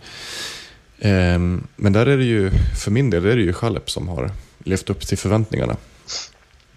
Ehm, 0.99 1.67
men 1.75 1.93
där 1.93 2.05
är 2.05 2.17
det 2.17 2.23
ju, 2.23 2.51
för 2.83 2.91
min 2.91 3.09
del, 3.09 3.25
är 3.25 3.35
det 3.35 3.41
ju 3.41 3.53
Chalep 3.53 3.89
som 3.89 4.07
har 4.07 4.31
levt 4.63 4.89
upp 4.89 5.07
till 5.07 5.17
förväntningarna. 5.17 5.77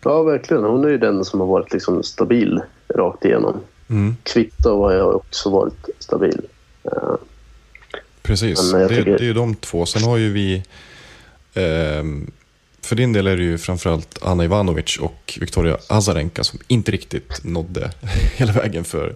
Ja, 0.04 0.22
verkligen. 0.22 0.62
Hon 0.64 0.84
är 0.84 0.88
ju 0.88 0.98
den 0.98 1.24
som 1.24 1.40
har 1.40 1.46
varit 1.46 1.72
liksom 1.72 2.02
stabil 2.02 2.60
rakt 2.94 3.24
igenom. 3.24 3.60
Mm, 3.88 4.16
Kvitto 4.22 4.82
har 4.82 4.92
jag 4.92 5.16
också 5.16 5.50
varit 5.50 5.88
stabil. 5.98 6.40
Eh, 6.84 7.14
precis, 8.22 8.72
det, 8.72 8.88
tycker- 8.88 9.04
det 9.04 9.20
är 9.24 9.26
ju 9.26 9.32
de 9.32 9.54
två. 9.54 9.86
Sen 9.86 10.02
har 10.02 10.16
ju 10.16 10.32
vi, 10.32 10.62
ehm, 11.54 12.30
för 12.84 12.96
din 12.96 13.12
del 13.12 13.26
är 13.26 13.36
det 13.36 13.42
ju 13.42 13.58
framförallt 13.58 14.18
Anna 14.22 14.44
Ivanovic 14.44 14.98
och 14.98 15.38
Victoria 15.40 15.76
Azarenka 15.88 16.44
som 16.44 16.58
inte 16.68 16.92
riktigt 16.92 17.44
nådde 17.44 17.90
hela 18.36 18.52
vägen 18.52 18.84
för, 18.84 19.14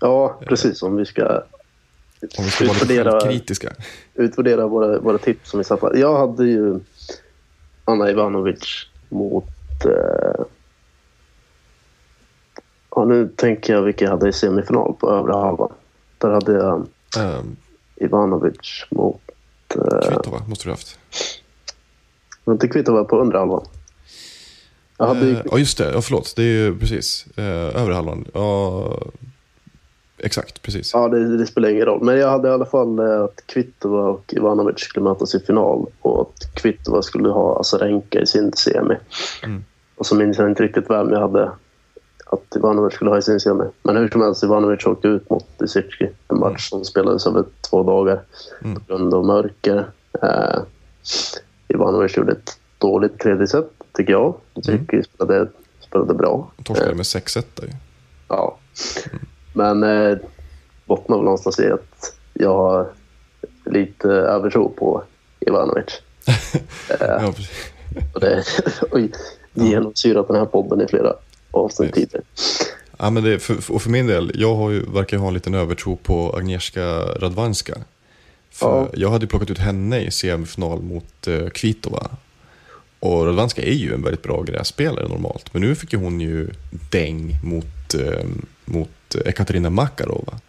ja, 0.00 0.40
precis. 0.46 0.82
Om 0.82 0.96
vi 0.96 1.06
ska 1.06 1.42
om 2.38 2.44
vi 2.44 2.50
ska 2.50 2.64
Utvärdera- 2.64 3.20
självkritiska. 3.20 3.72
utvärdera 4.14 4.66
våra, 4.66 4.98
våra 4.98 5.18
tips 5.18 5.50
som 5.50 5.58
vi 5.58 5.64
satte. 5.64 5.90
Jag 5.94 6.18
hade 6.18 6.44
ju 6.46 6.80
Anna 7.84 8.10
Ivanovic 8.10 8.86
mot... 9.08 9.44
Eh, 9.84 10.44
ja, 12.90 13.04
nu 13.04 13.28
tänker 13.36 13.72
jag 13.72 13.82
vilka 13.82 14.04
jag 14.04 14.10
hade 14.12 14.28
i 14.28 14.32
semifinal 14.32 14.94
på 15.00 15.10
övre 15.10 15.32
halvan. 15.32 15.72
Där 16.18 16.30
hade 16.30 16.52
jag 16.52 16.86
Ehm, 17.18 17.56
Ivanovic 17.96 18.86
mot... 18.90 19.20
Eh, 19.74 20.08
Kvitova 20.08 20.42
måste 20.48 20.64
du 20.64 20.70
ha 20.70 20.74
haft. 20.76 20.98
Men 22.44 22.52
inte 22.54 22.68
Kvitova 22.68 23.04
på 23.04 23.20
undre 23.20 23.38
halvan. 23.38 23.64
Ju, 25.00 25.32
Eh, 25.32 25.42
Ja, 25.50 25.58
just 25.58 25.78
det. 25.78 25.92
Ja, 25.92 26.00
förlåt. 26.00 26.32
Det 26.36 26.42
är 26.42 26.46
ju 26.46 26.78
precis. 26.78 27.26
Eh, 27.36 27.82
övre 27.82 27.94
halvan. 27.94 28.24
Ja, 28.34 28.88
exakt. 30.18 30.62
Precis. 30.62 30.90
Ja, 30.94 31.08
det, 31.08 31.36
det 31.38 31.46
spelar 31.46 31.68
ingen 31.68 31.84
roll. 31.86 32.04
Men 32.04 32.16
jag 32.18 32.28
hade 32.30 32.48
i 32.48 32.50
alla 32.50 32.66
fall 32.66 32.98
eh, 32.98 33.22
att 33.22 33.42
Kvitova 33.46 34.08
och 34.08 34.34
Ivanovic 34.36 34.80
skulle 34.80 35.04
mötas 35.04 35.34
i 35.34 35.40
final 35.40 35.86
och 36.00 36.20
att 36.20 36.54
Kvitova 36.54 37.02
skulle 37.02 37.28
ha 37.28 37.60
Azarenka 37.60 38.20
i 38.20 38.26
sin 38.26 38.52
semi. 38.52 38.94
Mm. 39.42 39.64
Och 39.96 40.06
så 40.06 40.14
minns 40.14 40.38
jag 40.38 40.48
inte 40.50 40.62
riktigt 40.62 40.90
vem 40.90 41.10
jag 41.10 41.20
hade 41.20 41.50
att 42.26 42.56
Ivanovic 42.56 42.94
skulle 42.94 43.10
ha 43.10 43.18
i 43.18 43.22
sin 43.22 43.40
semi. 43.40 43.64
Men 43.82 43.96
hur 43.96 44.08
som 44.08 44.20
helst, 44.22 44.44
Ivanovic 44.44 44.86
åkte 44.86 45.08
ut 45.08 45.30
mot 45.30 45.46
Lisicki. 45.58 46.08
En 46.28 46.38
match 46.38 46.68
som 46.68 46.84
spelades 46.84 47.26
över 47.26 47.44
två 47.70 47.82
dagar 47.82 48.20
Mm. 48.64 48.74
på 48.74 48.80
grund 48.88 49.14
av 49.14 49.24
mörker. 49.26 49.86
Eh, 50.22 50.58
Ivanovic 51.74 52.16
gjorde 52.16 52.32
ett 52.32 52.58
dåligt 52.78 53.18
tredje 53.18 53.46
set, 53.46 53.70
tycker 53.92 54.12
jag. 54.12 54.34
Lisicki 54.54 55.02
spelade, 55.02 55.48
spelade 55.80 56.14
bra. 56.14 56.50
Torskade 56.64 56.94
med 56.94 57.04
6-1 57.04 57.44
där. 57.54 57.68
Ja. 58.28 58.58
Men 59.52 59.82
eh, 59.82 60.18
bottnar 60.86 61.16
väl 61.16 61.24
någonstans 61.24 61.58
i 61.58 61.70
att 61.70 62.14
jag 62.32 62.54
har 62.54 62.88
lite 63.64 64.08
övertro 64.08 64.68
på 64.68 65.02
Ivanovic. 65.40 66.02
Precis. 66.88 67.50
Och 68.12 68.20
det 68.20 68.44
har 68.90 69.08
genomsyrat 69.52 70.28
den 70.28 70.36
här 70.36 70.46
podden 70.46 70.80
i 70.80 70.86
flera 70.86 71.14
avsnitt 71.50 71.94
tidigare. 71.94 72.24
Ja, 72.98 73.10
men 73.10 73.24
det, 73.24 73.38
för, 73.38 73.74
och 73.74 73.82
för 73.82 73.90
min 73.90 74.06
del, 74.06 74.32
jag 74.34 74.54
har 74.54 74.70
ju, 74.70 74.90
verkar 74.90 75.16
ha 75.16 75.28
en 75.28 75.34
liten 75.34 75.54
övertro 75.54 75.96
på 75.96 76.34
Agnieszka 76.36 76.82
Radwanska. 77.00 77.74
För 78.54 78.66
Ja. 78.66 78.90
Jag 78.94 79.10
hade 79.10 79.26
plockat 79.26 79.50
ut 79.50 79.58
henne 79.58 80.00
i 80.00 80.10
semifinal 80.10 80.82
mot 80.82 81.28
uh, 81.28 81.48
Kvitova. 81.48 82.10
Och 83.00 83.26
Radwanska 83.26 83.62
är 83.62 83.72
ju 83.72 83.94
en 83.94 84.02
väldigt 84.02 84.22
bra 84.22 84.42
grässpelare 84.42 85.08
normalt. 85.08 85.54
Men 85.54 85.62
nu 85.62 85.74
fick 85.74 85.92
ju 85.92 85.98
hon 85.98 86.20
ju 86.20 86.50
däng 86.90 87.38
mot, 87.44 87.94
eh, 87.94 88.24
mot 88.64 89.14
Ekaterina 89.26 89.70
Makarova. 89.70 90.40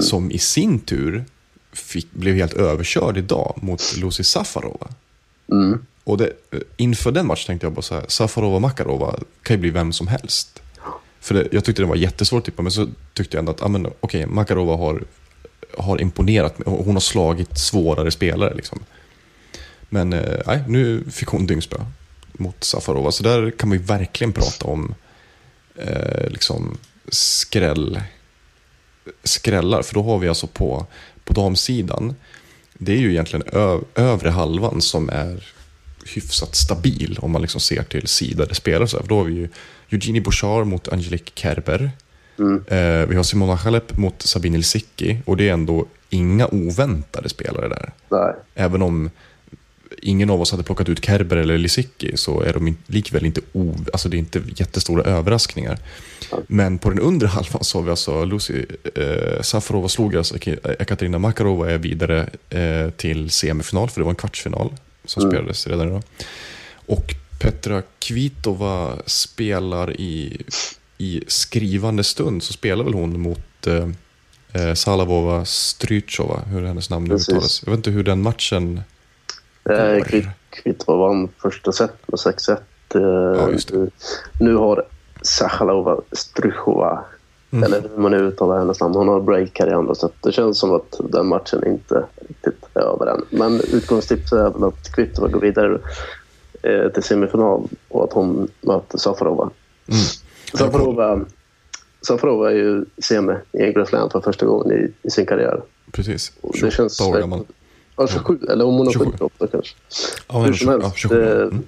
Som 0.00 0.30
i 0.30 0.38
sin 0.38 0.78
tur 0.78 1.24
fick, 1.72 2.12
blev 2.12 2.34
helt 2.34 2.52
överkörd 2.52 3.18
idag 3.18 3.58
mot 3.62 3.96
Lucy 3.96 4.22
Safarova. 4.22 4.88
Mm. 5.52 5.84
Och 6.04 6.18
det, 6.18 6.32
inför 6.76 7.12
den 7.12 7.26
matchen 7.26 7.46
tänkte 7.46 7.66
jag 7.66 7.72
bara 7.72 7.82
så 7.82 7.94
här, 7.94 8.04
Safarova 8.08 8.58
Makarova 8.58 9.18
kan 9.42 9.56
ju 9.56 9.60
bli 9.60 9.70
vem 9.70 9.92
som 9.92 10.06
helst. 10.08 10.62
För 11.20 11.34
det, 11.34 11.48
jag 11.52 11.64
tyckte 11.64 11.82
det 11.82 11.86
var 11.86 11.96
jättesvårt 11.96 12.38
att 12.38 12.44
tippa, 12.44 12.62
men 12.62 12.72
så 12.72 12.88
tyckte 13.14 13.36
jag 13.36 13.42
ändå 13.42 13.52
att 13.52 13.62
ah, 13.62 13.68
men, 13.68 13.86
okej, 14.00 14.26
Makarova 14.26 14.76
har, 14.76 15.04
har 15.78 16.00
imponerat. 16.00 16.58
mig. 16.58 16.68
Hon 16.68 16.94
har 16.94 17.00
slagit 17.00 17.58
svårare 17.58 18.10
spelare. 18.10 18.54
Liksom. 18.54 18.78
Men 19.88 20.12
eh, 20.12 20.40
nej, 20.46 20.64
nu 20.68 21.04
fick 21.10 21.28
hon 21.28 21.46
dyngspö 21.46 21.76
mot 22.32 22.64
Safarova. 22.64 23.12
Så 23.12 23.22
där 23.22 23.50
kan 23.50 23.68
man 23.68 23.78
ju 23.78 23.84
verkligen 23.84 24.32
prata 24.32 24.66
om 24.66 24.94
eh, 25.76 26.28
liksom 26.28 26.78
skräll, 27.08 28.00
skrällar. 29.24 29.82
För 29.82 29.94
då 29.94 30.02
har 30.02 30.18
vi 30.18 30.28
alltså 30.28 30.46
på, 30.46 30.86
på 31.24 31.32
damsidan, 31.32 32.14
det 32.74 32.92
är 32.92 32.96
ju 32.96 33.10
egentligen 33.10 33.48
ö, 33.52 33.80
övre 33.94 34.30
halvan 34.30 34.80
som 34.80 35.08
är 35.08 35.52
hyfsat 36.06 36.56
stabil 36.56 37.18
om 37.20 37.30
man 37.30 37.42
liksom 37.42 37.60
ser 37.60 37.82
till 37.82 38.06
sidade 38.06 38.54
spelare. 38.54 38.86
För 38.86 39.08
då 39.08 39.18
har 39.18 39.24
vi 39.24 39.34
ju 39.34 39.48
Eugenie 39.90 40.22
Bouchard 40.22 40.66
mot 40.66 40.88
Angelique 40.88 41.32
Kerber. 41.34 41.90
Eh, 42.66 43.06
vi 43.08 43.16
har 43.16 43.22
Simona 43.22 43.54
Halep 43.54 43.96
mot 43.96 44.22
Sabine 44.22 44.56
Lisicki 44.56 45.18
och 45.24 45.36
det 45.36 45.48
är 45.48 45.52
ändå 45.52 45.86
inga 46.10 46.46
oväntade 46.48 47.28
spelare 47.28 47.68
där. 47.68 47.92
Nej. 48.08 48.34
Även 48.54 48.82
om 48.82 49.10
ingen 50.02 50.30
av 50.30 50.40
oss 50.40 50.50
hade 50.50 50.62
plockat 50.62 50.88
ut 50.88 51.04
Kerber 51.04 51.36
eller 51.36 51.58
Lisicki 51.58 52.16
så 52.16 52.40
är 52.40 52.52
de 52.52 52.76
likväl 52.86 53.26
inte 53.26 53.40
o, 53.52 53.74
alltså 53.92 54.08
det 54.08 54.16
är 54.16 54.18
inte 54.18 54.42
jättestora 54.56 55.02
överraskningar. 55.04 55.78
Men 56.46 56.78
på 56.78 56.90
den 56.90 56.98
undre 57.00 57.28
halvan 57.28 57.64
så 57.64 57.78
har 57.78 57.82
vi 57.84 57.90
alltså 57.90 58.24
Lucy 58.24 58.64
eh, 58.94 59.40
Safarova 59.42 59.88
slog 59.88 60.16
alltså 60.16 60.34
Ek- 60.36 60.58
Ekaterina 60.78 61.18
Makarova 61.18 61.70
är 61.70 61.78
vidare 61.78 62.28
eh, 62.50 62.90
till 62.90 63.30
semifinal 63.30 63.88
för 63.90 64.00
det 64.00 64.04
var 64.04 64.10
en 64.12 64.16
kvartsfinal 64.16 64.72
som 65.04 65.22
spelades 65.30 65.66
redan 65.66 65.88
idag. 65.88 66.02
Och 66.86 67.14
Petra 67.40 67.82
Kvitova 67.98 68.96
spelar 69.06 70.00
i, 70.00 70.42
i 70.98 71.24
skrivande 71.26 72.04
stund 72.04 72.42
så 72.42 72.52
spelar 72.52 72.84
väl 72.84 72.94
hon 72.94 73.20
mot 73.20 73.66
eh, 73.66 73.88
eh, 74.62 74.74
Salavova 74.74 75.44
Strychova, 75.44 76.40
hur 76.46 76.62
hennes 76.66 76.90
namn 76.90 77.08
nu 77.08 77.14
uttalas. 77.14 77.62
Jag 77.64 77.70
vet 77.70 77.76
inte 77.78 77.90
hur 77.90 78.04
den 78.04 78.22
matchen 78.22 78.80
Eh, 79.70 79.94
Går. 79.94 80.30
Kvitova 80.50 80.98
vann 81.08 81.28
första 81.42 81.72
set 81.72 81.92
med 82.06 82.18
6-1. 82.18 82.58
Eh, 82.94 83.00
Ja. 83.72 83.86
Nu 84.40 84.54
har 84.54 84.82
Sachalova 85.22 86.00
Strychova, 86.12 87.04
Mm. 87.50 87.64
eller 87.64 87.88
hur 87.88 87.98
man 88.02 88.10
nu 88.10 88.18
uttalar 88.18 88.58
hennes 88.58 88.80
namn, 88.80 88.94
hon 88.94 89.08
har 89.08 89.20
break 89.20 89.58
här 89.60 89.70
i 89.70 89.72
andra 89.72 89.94
set. 89.94 90.12
Det 90.22 90.32
känns 90.32 90.58
som 90.58 90.72
att 90.74 91.00
den 91.10 91.26
matchen 91.26 91.66
inte 91.66 92.04
riktigt 92.28 92.64
är 92.74 92.80
över 92.80 93.06
än. 93.06 93.24
Men 93.30 93.60
utgångstipset 93.72 94.32
är 94.32 94.50
väl 94.50 94.64
att 94.64 94.92
Kvitova 94.94 95.28
går 95.28 95.40
vidare 95.40 95.78
till 96.94 97.02
semifinal 97.02 97.68
och 97.88 98.04
att 98.04 98.12
hon 98.12 98.48
möter 98.60 98.98
Safarova. 98.98 99.50
Mm. 99.88 100.00
Safarova, 100.54 101.20
Safarova 102.02 102.50
är 102.50 102.54
ju 102.54 102.84
semi 103.02 103.34
i 103.52 103.62
en 103.62 103.72
Grand 103.72 103.88
Slam 103.88 104.10
för 104.10 104.20
första 104.20 104.46
gången 104.46 104.72
i, 104.78 104.92
i 105.06 105.10
sin 105.10 105.26
karriär. 105.26 105.62
Precis, 105.92 106.32
Och 106.40 106.54
28 106.56 107.04
år 107.04 107.18
gammal. 107.20 107.44
Ja, 107.96 108.06
27, 108.06 108.38
eller 108.50 108.64
om 108.64 108.74
hon 108.74 108.86
har 108.86 108.92
27. 108.92 109.04
fyllt 109.04 109.18
28 109.18 109.46
kanske. 109.52 109.74
Ja, 110.28 110.38
Hur 110.38 110.46
som 110.52 110.54
27, 110.54 110.70
helst, 110.72 110.84
ja, 110.86 110.92
27. 110.96 111.14
det, 111.20 111.42
Mm. 111.42 111.62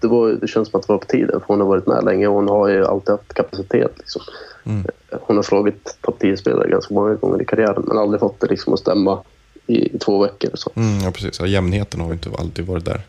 det, 0.00 0.06
var, 0.08 0.28
det 0.28 0.48
känns 0.48 0.70
som 0.70 0.80
att 0.80 0.86
det 0.86 0.92
var 0.92 0.98
på 0.98 1.06
tiden, 1.06 1.40
för 1.40 1.46
hon 1.46 1.60
har 1.60 1.66
varit 1.68 1.86
med 1.86 2.04
länge 2.04 2.26
och 2.26 2.34
hon 2.34 2.48
har 2.48 2.68
ju 2.68 2.84
alltid 2.86 3.10
haft 3.10 3.34
kapacitet. 3.34 3.92
Liksom. 3.98 4.22
Mm. 4.64 4.84
Hon 5.20 5.36
har 5.36 5.42
slagit 5.42 5.96
topp 6.00 6.16
10-spelare 6.22 6.68
ganska 6.70 6.94
många 6.94 7.14
gånger 7.14 7.42
i 7.42 7.44
karriären, 7.44 7.84
men 7.86 7.98
aldrig 7.98 8.20
fått 8.20 8.40
det 8.40 8.46
liksom 8.46 8.72
att 8.74 8.80
stämma 8.80 9.22
i, 9.66 9.96
i 9.96 9.98
två 9.98 10.22
veckor. 10.22 10.50
Så. 10.54 10.70
Mm, 10.74 11.00
ja, 11.00 11.10
precis. 11.10 11.40
Ja, 11.40 11.46
jämnheten 11.46 12.00
har 12.00 12.06
ju 12.08 12.12
inte 12.12 12.30
alltid 12.38 12.66
varit 12.66 12.84
där. 12.84 13.00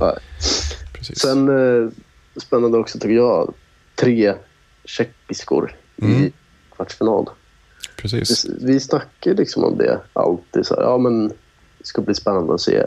Nej. 0.00 0.16
Precis. 0.92 1.18
Sen 1.18 1.48
eh, 1.48 1.90
spännande 2.36 2.78
också 2.78 2.98
tycker 2.98 3.14
jag, 3.14 3.54
tre 3.94 4.34
tjeckiskor 4.84 5.76
Mm. 6.02 6.22
i 6.22 6.32
kvartsfinal. 6.76 7.28
precis. 7.96 8.44
Vi, 8.44 8.66
vi 8.72 8.80
snackar 8.80 9.34
liksom 9.34 9.64
om 9.64 9.78
det 9.78 10.00
alltid. 10.12 10.66
Så 10.66 10.74
här, 10.74 10.82
ja, 10.82 10.98
men 10.98 11.28
det 11.78 11.84
ska 11.84 12.02
bli 12.02 12.14
spännande 12.14 12.54
att 12.54 12.60
se 12.60 12.86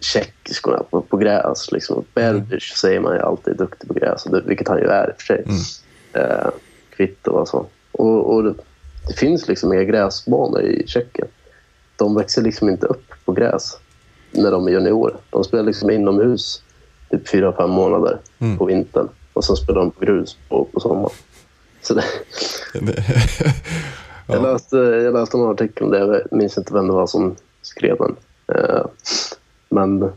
tjeckiskorna 0.00 0.82
på, 0.90 1.00
på 1.00 1.16
gräs. 1.16 1.72
Liksom. 1.72 2.04
Berdic 2.14 2.62
säger 2.76 3.00
man 3.00 3.14
ju 3.14 3.20
alltid 3.22 3.54
är 3.54 3.58
duktig 3.58 3.88
på 3.88 3.94
gräs, 3.94 4.24
vilket 4.46 4.68
han 4.68 4.78
ju 4.78 4.84
är 4.86 5.08
i 5.08 5.12
och 5.12 5.20
för 5.20 5.26
sig. 5.26 5.44
Mm. 5.46 6.30
Eh, 6.30 6.48
Kvitto 6.96 7.30
och 7.30 7.48
så. 7.48 7.66
Och, 7.92 8.34
och 8.34 8.44
det, 8.44 8.54
det 9.08 9.14
finns 9.14 9.48
liksom 9.48 9.72
inga 9.72 9.84
gräsbanor 9.84 10.62
i 10.62 10.86
Tjeckien. 10.86 11.28
De 11.96 12.14
växer 12.14 12.42
liksom 12.42 12.68
inte 12.68 12.86
upp 12.86 13.04
på 13.24 13.32
gräs 13.32 13.78
när 14.30 14.50
de 14.50 14.66
är 14.66 14.70
juniorer. 14.72 15.16
De 15.30 15.44
spelar 15.44 15.64
liksom 15.64 15.90
inomhus 15.90 16.62
typ 17.10 17.28
fyra, 17.28 17.52
fem 17.52 17.70
månader 17.70 18.18
Mm. 18.38 18.58
på 18.58 18.64
vintern. 18.64 19.08
Och 19.36 19.44
sen 19.44 19.56
spelar 19.56 19.80
de 19.80 19.90
på 19.90 20.04
grus 20.04 20.36
på, 20.48 20.64
på 20.64 20.80
sommaren. 20.80 21.16
Så 21.82 21.94
det, 21.94 22.04
jag, 22.74 22.94
ja, 24.26 24.52
läste, 24.52 24.76
jag 24.76 25.14
läste 25.14 25.36
en 25.36 25.44
artikel 25.44 25.84
om 25.84 25.90
det. 25.90 25.98
Jag 25.98 26.22
minns 26.30 26.58
inte 26.58 26.74
vem 26.74 26.86
det 26.86 26.92
var 26.92 27.06
som 27.06 27.36
skrev 27.62 27.96
den. 27.96 28.16
Eh, 28.56 28.86
men 29.68 30.12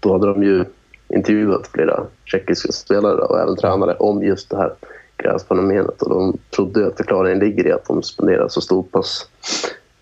då 0.00 0.12
hade 0.12 0.26
de 0.26 0.42
ju 0.42 0.64
intervjuat 1.08 1.66
flera 1.66 2.04
tjeckiska 2.24 2.72
spelare 2.72 3.20
och 3.20 3.40
även 3.40 3.56
tränare 3.56 3.94
om 3.94 4.22
just 4.22 4.50
det 4.50 4.56
här 4.56 4.74
gräsfenomenet. 5.16 6.02
Och 6.02 6.10
de 6.10 6.38
trodde 6.50 6.86
att 6.86 6.96
förklaringen 6.96 7.38
ligger 7.38 7.66
i 7.66 7.72
att 7.72 7.86
de 7.86 8.02
spenderar 8.02 8.48
så 8.48 8.60
stor 8.60 8.82
pass 8.82 9.28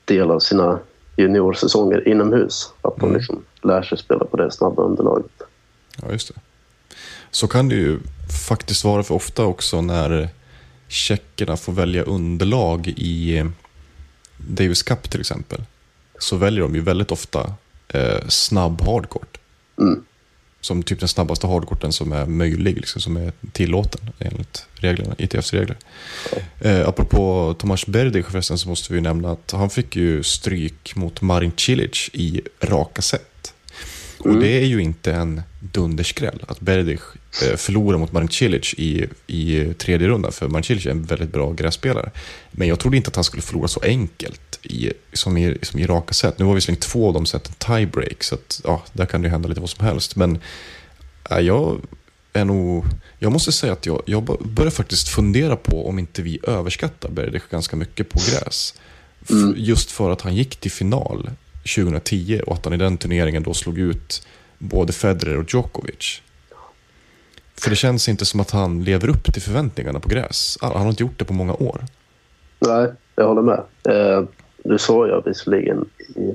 del 0.05 0.31
av 0.31 0.39
sina 0.39 0.79
juniorsäsonger 1.17 2.09
inomhus. 2.09 2.73
Att 2.83 2.97
de 2.97 3.15
liksom 3.15 3.45
lär 3.63 3.83
sig 3.83 3.99
spela 3.99 4.25
på 4.25 4.37
det 4.37 4.51
snabba 4.51 4.83
underlaget. 4.83 5.43
ja, 6.03 6.13
just 6.13 6.35
det. 6.35 6.41
Så 7.31 7.49
kan 7.49 7.69
det 7.69 7.75
ju 7.75 7.99
faktiskt 8.33 8.85
vara 8.85 9.03
för 9.03 9.15
ofta 9.15 9.45
också 9.45 9.81
när 9.81 10.29
tjeckerna 10.89 11.57
får 11.57 11.73
välja 11.73 12.03
underlag 12.03 12.89
i 12.89 13.39
eh, 13.39 13.47
Davis 14.37 14.83
Cup 14.83 15.11
till 15.11 15.21
exempel. 15.21 15.63
Så 16.19 16.37
väljer 16.37 16.63
de 16.63 16.75
ju 16.75 16.81
väldigt 16.81 17.11
ofta 17.11 17.55
eh, 17.89 18.29
snabb 18.29 18.81
hardcourt. 18.83 19.39
Mm. 19.79 20.05
Som 20.61 20.83
typ 20.83 20.99
den 20.99 21.09
snabbaste 21.09 21.47
hardcourten 21.47 21.93
som 21.93 22.13
är 22.13 22.27
möjlig, 22.27 22.77
liksom, 22.77 23.03
som 23.03 23.17
är 23.17 23.33
tillåten 23.53 24.01
enligt 24.19 24.67
reglerna, 24.75 25.15
ITFs 25.19 25.53
regler. 25.53 25.77
Eh, 26.61 26.89
apropå 26.89 27.55
Tomas 27.59 27.87
Berdych 27.87 28.27
förresten 28.27 28.59
så 28.59 28.69
måste 28.69 28.93
vi 28.93 29.01
nämna 29.01 29.33
att 29.33 29.53
han 29.53 29.71
fick 29.71 29.97
ju 29.97 30.23
stryk 30.23 30.97
mot 30.97 31.23
Marin 31.23 31.53
Cilic 31.57 32.11
i 32.13 32.41
raka 32.61 33.03
set. 33.03 33.32
Och 34.25 34.37
det 34.41 34.49
är 34.49 34.65
ju 34.65 34.83
inte 34.83 35.13
en 35.13 35.43
dunderskräll 35.61 36.45
att 36.49 36.61
Berdych 36.61 37.01
eh, 37.43 37.57
förlorar 37.57 37.99
mot 37.99 38.13
Marin 38.13 38.29
Cilic 38.29 38.75
i, 38.75 39.07
i 39.27 39.75
tredje 39.75 40.09
rundan. 40.09 40.33
För 40.33 40.49
Marin 40.49 40.65
Cilic 40.65 40.87
är 40.87 40.91
en 40.91 41.03
väldigt 41.03 41.33
bra 41.33 41.53
grässpelare. 41.53 42.11
Men 42.51 42.69
jag 42.69 42.79
trodde 42.81 42.97
inte 42.97 43.09
att 43.09 43.15
han 43.17 43.25
skulle 43.25 43.43
förlora 43.43 43.69
så 43.69 43.81
enkelt 43.81 44.59
i, 44.63 44.93
som, 45.13 45.37
i, 45.37 45.59
som 45.63 45.81
i 45.81 45.87
raka 45.87 46.15
set. 46.15 46.39
Nu 46.39 46.45
var 46.45 46.55
visserligen 46.55 46.81
två 46.81 47.09
av 47.09 47.15
de 47.15 47.27
seten 47.27 47.53
tiebreak, 47.59 48.23
så 48.25 48.35
att, 48.35 48.61
ja, 48.65 48.83
där 48.93 49.07
kan 49.07 49.23
det 49.23 49.27
ju 49.27 49.31
hända 49.33 49.49
lite 49.49 49.61
vad 49.61 49.71
som 49.71 49.87
helst. 49.87 50.17
Men 50.17 50.39
ja, 51.31 51.41
jag 51.41 51.81
är 52.33 52.45
nog... 52.45 52.85
Jag 53.19 53.33
måste 53.33 53.53
säga 53.53 53.73
att 53.73 53.87
jag, 53.87 54.03
jag 54.07 54.25
börjar 54.25 54.71
faktiskt 54.71 55.09
fundera 55.09 55.57
på 55.57 55.89
om 55.89 55.99
inte 55.99 56.23
vi 56.23 56.39
överskattar 56.43 57.09
Berdych 57.09 57.43
ganska 57.51 57.77
mycket 57.77 58.09
på 58.09 58.19
gräs. 58.19 58.75
F- 59.23 59.55
Just 59.57 59.91
för 59.91 60.11
att 60.11 60.21
han 60.21 60.35
gick 60.37 60.57
till 60.57 60.71
final 60.71 61.31
2010 61.63 62.41
och 62.47 62.55
att 62.55 62.65
han 62.65 62.75
i 62.75 62.77
den 62.77 62.97
turneringen 62.97 63.43
då 63.43 63.55
slog 63.55 63.79
ut 63.79 64.27
både 64.59 64.93
Federer 64.93 65.39
och 65.39 65.45
Djokovic. 65.55 66.23
För 67.55 67.71
det 67.71 67.77
känns 67.77 68.09
inte 68.09 68.25
som 68.25 68.41
att 68.41 68.51
han 68.51 68.85
lever 68.85 69.09
upp 69.09 69.33
till 69.33 69.43
förväntningarna 69.43 70.01
på 70.01 70.09
gräs. 70.09 70.59
Han 70.61 70.83
har 70.83 70.89
inte 70.89 71.03
gjort 71.03 71.19
det 71.19 71.25
på 71.25 71.33
många 71.33 71.55
år. 71.55 71.81
Nej, 72.59 72.93
jag 73.17 73.29
håller 73.29 73.43
med. 73.43 73.63
Eh, 73.89 74.25
nu 74.65 74.79
sa 74.79 75.07
jag 75.07 75.25
visserligen 75.25 75.85
i 76.17 76.35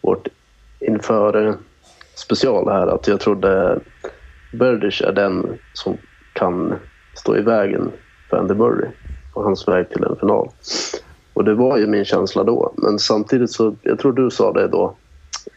vårt 0.00 0.28
inför 0.80 1.56
special 2.14 2.68
här 2.68 2.86
att 2.86 3.08
jag 3.08 3.20
trodde 3.20 3.80
Burdish 4.52 5.02
är 5.02 5.12
den 5.12 5.58
som 5.72 5.96
kan 6.32 6.74
stå 7.14 7.36
i 7.36 7.40
vägen 7.40 7.90
för 8.30 8.36
Andy 8.36 8.54
Murray 8.54 8.90
på 9.34 9.42
hans 9.42 9.68
väg 9.68 9.90
till 9.90 10.04
en 10.04 10.16
final. 10.16 10.50
Och 11.38 11.44
det 11.44 11.54
var 11.54 11.76
ju 11.76 11.86
min 11.86 12.04
känsla 12.04 12.44
då. 12.44 12.72
Men 12.76 12.98
samtidigt 12.98 13.50
så, 13.50 13.76
jag 13.82 13.98
tror 13.98 14.12
du 14.12 14.30
sa 14.30 14.52
det 14.52 14.68
då 14.68 14.94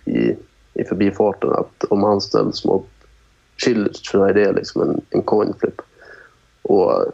i, 0.06 0.36
i 0.74 0.84
förbifarten 0.84 1.52
att 1.52 1.84
om 1.90 2.04
han 2.04 2.22
ställs 2.22 2.66
mot 2.66 2.88
Cilic 3.64 4.00
så 4.04 4.24
är 4.24 4.34
det 4.34 4.52
liksom 4.52 4.82
en, 4.82 5.02
en 5.10 5.22
coin 5.22 5.54
flip. 5.60 5.82
Och 6.62 7.06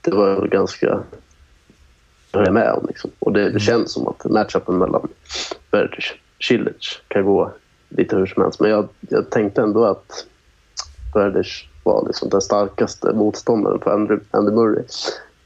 det 0.00 0.10
var 0.10 0.46
ganska 0.46 1.00
jag 2.32 2.46
är 2.46 2.50
med 2.50 2.72
om. 2.72 2.86
Liksom. 2.88 3.10
Och 3.18 3.32
det, 3.32 3.50
det 3.50 3.60
känns 3.60 3.92
som 3.92 4.08
att 4.08 4.24
matchupen 4.24 4.78
mellan 4.78 5.08
Berdych 5.70 6.12
och 6.12 6.44
Cilic 6.44 7.00
kan 7.08 7.24
gå 7.24 7.52
lite 7.88 8.16
hur 8.16 8.26
som 8.26 8.42
helst. 8.42 8.60
Men 8.60 8.70
jag, 8.70 8.88
jag 9.00 9.30
tänkte 9.30 9.62
ändå 9.62 9.84
att 9.84 10.26
Berdych 11.14 11.68
var 11.84 12.06
liksom 12.06 12.28
den 12.28 12.40
starkaste 12.40 13.12
motståndaren 13.12 13.80
för 13.80 13.90
Andy, 13.90 14.16
Andy 14.30 14.52
Murray 14.52 14.84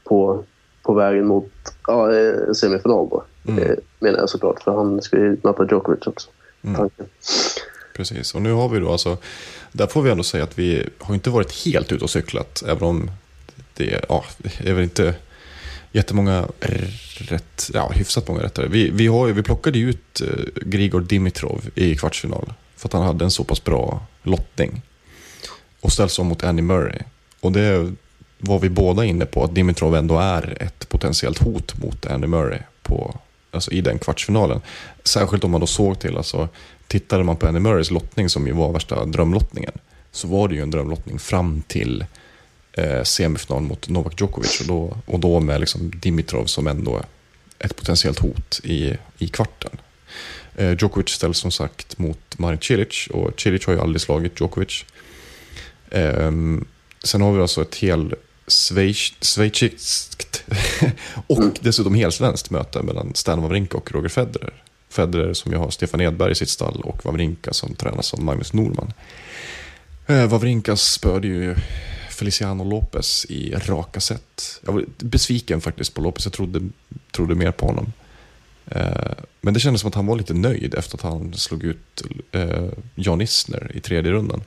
på, 0.03 0.43
på 0.83 0.93
vägen 0.93 1.27
mot 1.27 1.51
ja, 1.87 2.15
eh, 2.15 2.53
semifinal. 2.53 3.09
Då. 3.09 3.23
Mm. 3.47 3.63
Eh, 3.63 3.75
menar 3.99 4.19
jag 4.19 4.29
såklart, 4.29 4.63
för 4.63 4.71
han 4.71 5.01
ska 5.01 5.17
ju 5.17 5.37
möta 5.43 5.67
Djokovic 5.71 6.07
också. 6.07 6.29
Mm. 6.63 6.89
Precis, 7.95 8.35
och 8.35 8.41
nu 8.41 8.51
har 8.51 8.69
vi 8.69 8.79
då 8.79 8.91
alltså, 8.91 9.17
där 9.71 9.87
får 9.87 10.01
vi 10.01 10.11
ändå 10.11 10.23
säga 10.23 10.43
att 10.43 10.59
vi 10.59 10.89
har 10.99 11.13
inte 11.13 11.29
varit 11.29 11.65
helt 11.65 11.91
ute 11.91 12.03
och 12.03 12.09
cyklat, 12.09 12.63
även 12.67 12.83
om 12.83 13.11
det, 13.73 14.05
ja, 14.09 14.25
det 14.37 14.69
är 14.69 14.73
väl 14.73 14.83
inte 14.83 15.15
jättemånga 15.91 16.47
rätt, 17.17 17.69
ja 17.73 17.91
hyfsat 17.95 18.27
många 18.27 18.43
rättare. 18.43 18.67
Vi, 18.67 18.89
vi, 18.89 19.07
har, 19.07 19.27
vi 19.27 19.43
plockade 19.43 19.79
ju 19.79 19.89
ut 19.89 20.21
eh, 20.21 20.27
Grigor 20.55 21.01
Dimitrov 21.01 21.61
i 21.75 21.95
kvartsfinal, 21.95 22.53
för 22.75 22.87
att 22.87 22.93
han 22.93 23.03
hade 23.03 23.25
en 23.25 23.31
så 23.31 23.43
pass 23.43 23.63
bra 23.63 24.05
lottning. 24.23 24.81
Och 25.81 25.91
ställs 25.91 26.19
om 26.19 26.27
mot 26.27 26.43
Annie 26.43 26.61
Murray. 26.61 26.99
Och 27.39 27.51
det 27.51 27.93
var 28.41 28.59
vi 28.59 28.69
båda 28.69 29.05
inne 29.05 29.25
på, 29.25 29.43
att 29.43 29.55
Dimitrov 29.55 29.95
ändå 29.95 30.19
är 30.19 30.57
ett 30.59 30.89
potentiellt 30.89 31.39
hot 31.39 31.77
mot 31.77 32.05
Andy 32.05 32.27
Murray 32.27 32.59
på, 32.81 33.19
alltså 33.51 33.71
i 33.71 33.81
den 33.81 33.99
kvartsfinalen. 33.99 34.61
Särskilt 35.03 35.43
om 35.43 35.51
man 35.51 35.61
då 35.61 35.67
såg 35.67 35.99
till, 35.99 36.17
alltså, 36.17 36.49
tittade 36.87 37.23
man 37.23 37.35
på 37.35 37.47
Andy 37.47 37.59
Murrays 37.59 37.91
lottning 37.91 38.29
som 38.29 38.47
ju 38.47 38.53
var 38.53 38.71
värsta 38.71 39.05
drömlottningen, 39.05 39.71
så 40.11 40.27
var 40.27 40.47
det 40.47 40.55
ju 40.55 40.61
en 40.61 40.71
drömlottning 40.71 41.19
fram 41.19 41.61
till 41.67 42.05
eh, 42.73 43.03
semifinal 43.03 43.61
mot 43.61 43.89
Novak 43.89 44.21
Djokovic 44.21 44.61
och 44.61 44.67
då, 44.67 44.97
och 45.05 45.19
då 45.19 45.39
med 45.39 45.59
liksom 45.59 45.91
Dimitrov 45.95 46.45
som 46.45 46.67
ändå 46.67 47.01
ett 47.59 47.75
potentiellt 47.75 48.19
hot 48.19 48.61
i, 48.63 48.97
i 49.17 49.27
kvarten. 49.27 49.71
Eh, 50.55 50.71
Djokovic 50.71 51.09
ställs 51.09 51.37
som 51.37 51.51
sagt 51.51 51.97
mot 51.97 52.39
Marin 52.39 52.59
Cilic 52.61 53.07
och 53.11 53.41
Cilic 53.41 53.65
har 53.65 53.73
ju 53.73 53.79
aldrig 53.79 54.01
slagit 54.01 54.39
Djokovic. 54.39 54.85
Eh, 55.89 56.31
sen 57.03 57.21
har 57.21 57.33
vi 57.33 57.41
alltså 57.41 57.61
ett 57.61 57.75
helt 57.75 58.13
schweiziskt 59.21 60.43
och 61.27 61.59
dessutom 61.61 61.95
helsvenskt 61.95 62.49
möte 62.49 62.83
mellan 62.83 63.15
Stan 63.15 63.41
Wawrinka 63.41 63.77
och 63.77 63.91
Roger 63.91 64.09
Federer. 64.09 64.53
Federer 64.89 65.33
som 65.33 65.51
ju 65.51 65.57
har 65.57 65.69
Stefan 65.69 66.01
Edberg 66.01 66.31
i 66.31 66.35
sitt 66.35 66.49
stall 66.49 66.81
och 66.81 67.05
Wawrinka 67.05 67.53
som 67.53 67.75
tränas 67.75 68.13
av 68.13 68.23
Magnus 68.23 68.53
Norman. 68.53 68.93
Eh, 70.07 70.27
Wawrinka 70.27 70.75
spöade 70.75 71.27
ju 71.27 71.55
Feliciano 72.09 72.63
Lopez 72.63 73.25
i 73.25 73.53
raka 73.55 73.99
set. 73.99 74.59
Jag 74.65 74.73
var 74.73 74.85
besviken 74.97 75.61
faktiskt 75.61 75.93
på 75.93 76.01
Lopez, 76.01 76.25
jag 76.25 76.33
trodde, 76.33 76.69
trodde 77.11 77.35
mer 77.35 77.51
på 77.51 77.65
honom. 77.65 77.93
Eh, 78.65 79.13
men 79.41 79.53
det 79.53 79.59
kändes 79.59 79.81
som 79.81 79.87
att 79.87 79.95
han 79.95 80.05
var 80.05 80.15
lite 80.15 80.33
nöjd 80.33 80.75
efter 80.75 80.97
att 80.97 81.01
han 81.01 81.33
slog 81.33 81.63
ut 81.63 82.03
eh, 82.31 82.69
Jan 82.95 83.21
Isner 83.21 83.71
i 83.73 83.79
tredje 83.79 84.11
rundan. 84.11 84.41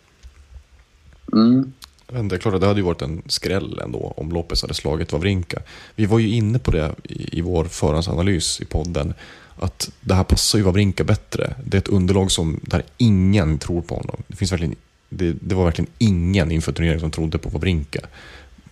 Mm. 1.32 1.72
Det 2.06 2.34
är 2.34 2.38
klart 2.38 2.54
att 2.54 2.60
det 2.60 2.66
hade 2.66 2.80
ju 2.80 2.86
varit 2.86 3.02
en 3.02 3.22
skräll 3.26 3.80
ändå 3.84 4.14
om 4.16 4.32
Lopez 4.32 4.62
hade 4.62 4.74
slagit 4.74 5.12
Wawrinka. 5.12 5.62
Vi 5.94 6.06
var 6.06 6.18
ju 6.18 6.28
inne 6.28 6.58
på 6.58 6.70
det 6.70 6.94
i, 7.02 7.38
i 7.38 7.40
vår 7.40 7.64
förhandsanalys 7.64 8.60
i 8.60 8.64
podden. 8.64 9.14
Att 9.56 9.90
det 10.00 10.14
här 10.14 10.24
passar 10.24 10.58
ju 10.58 10.64
Wawrinka 10.64 11.04
bättre. 11.04 11.54
Det 11.64 11.76
är 11.76 11.78
ett 11.78 11.88
underlag 11.88 12.30
som, 12.30 12.60
där 12.62 12.82
ingen 12.96 13.58
tror 13.58 13.82
på 13.82 13.94
honom. 13.94 14.22
Det, 14.26 14.36
finns 14.36 14.52
verkligen, 14.52 14.76
det, 15.08 15.32
det 15.40 15.54
var 15.54 15.64
verkligen 15.64 15.90
ingen 15.98 16.50
inför 16.50 16.72
turneringen 16.72 17.00
som 17.00 17.10
trodde 17.10 17.38
på 17.38 17.48
Wawrinka. 17.48 18.00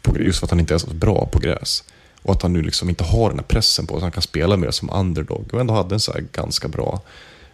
På, 0.03 0.21
just 0.21 0.39
för 0.39 0.47
att 0.47 0.51
han 0.51 0.61
inte 0.61 0.75
är 0.75 0.79
så 0.79 0.91
bra 0.91 1.29
på 1.33 1.39
gräs. 1.39 1.85
Och 2.23 2.33
att 2.33 2.43
han 2.43 2.53
nu 2.53 2.63
liksom 2.63 2.89
inte 2.89 3.05
har 3.05 3.29
den 3.29 3.39
här 3.39 3.47
pressen 3.47 3.87
på 3.87 3.95
sig. 3.95 4.03
Han 4.03 4.13
kan 4.13 4.23
spela 4.23 4.57
mer 4.57 4.71
som 4.71 4.91
underdog. 4.91 5.49
Och 5.53 5.61
ändå 5.61 5.75
hade 5.75 5.95
en 5.95 6.01
så 6.01 6.13
ganska 6.33 6.69
bra 6.69 7.01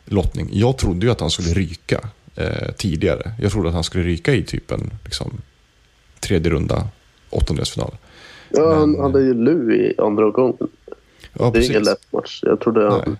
lottning. 0.04 0.48
Jag 0.52 0.78
trodde 0.78 1.06
ju 1.06 1.12
att 1.12 1.20
han 1.20 1.30
skulle 1.30 1.54
ryka 1.54 2.08
eh, 2.34 2.72
tidigare. 2.76 3.32
Jag 3.40 3.52
trodde 3.52 3.68
att 3.68 3.74
han 3.74 3.84
skulle 3.84 4.04
ryka 4.04 4.34
i 4.34 4.42
typen 4.42 4.90
liksom, 5.04 5.40
tredje 6.20 6.52
runda, 6.52 6.88
åttondelsfinal. 7.30 7.96
Ja, 8.50 8.74
han 8.74 8.90
Men- 8.90 9.00
hade 9.00 9.20
ju 9.20 9.34
Lu 9.34 9.74
i 9.74 9.94
andra 9.98 10.26
omgången. 10.26 10.56
Ja, 11.32 11.50
det 11.50 11.58
är 11.58 11.70
ingen 11.70 11.82
lätt 11.82 12.12
match. 12.12 12.40
Jag 12.42 12.60
trodde 12.60 12.90
han 12.90 13.18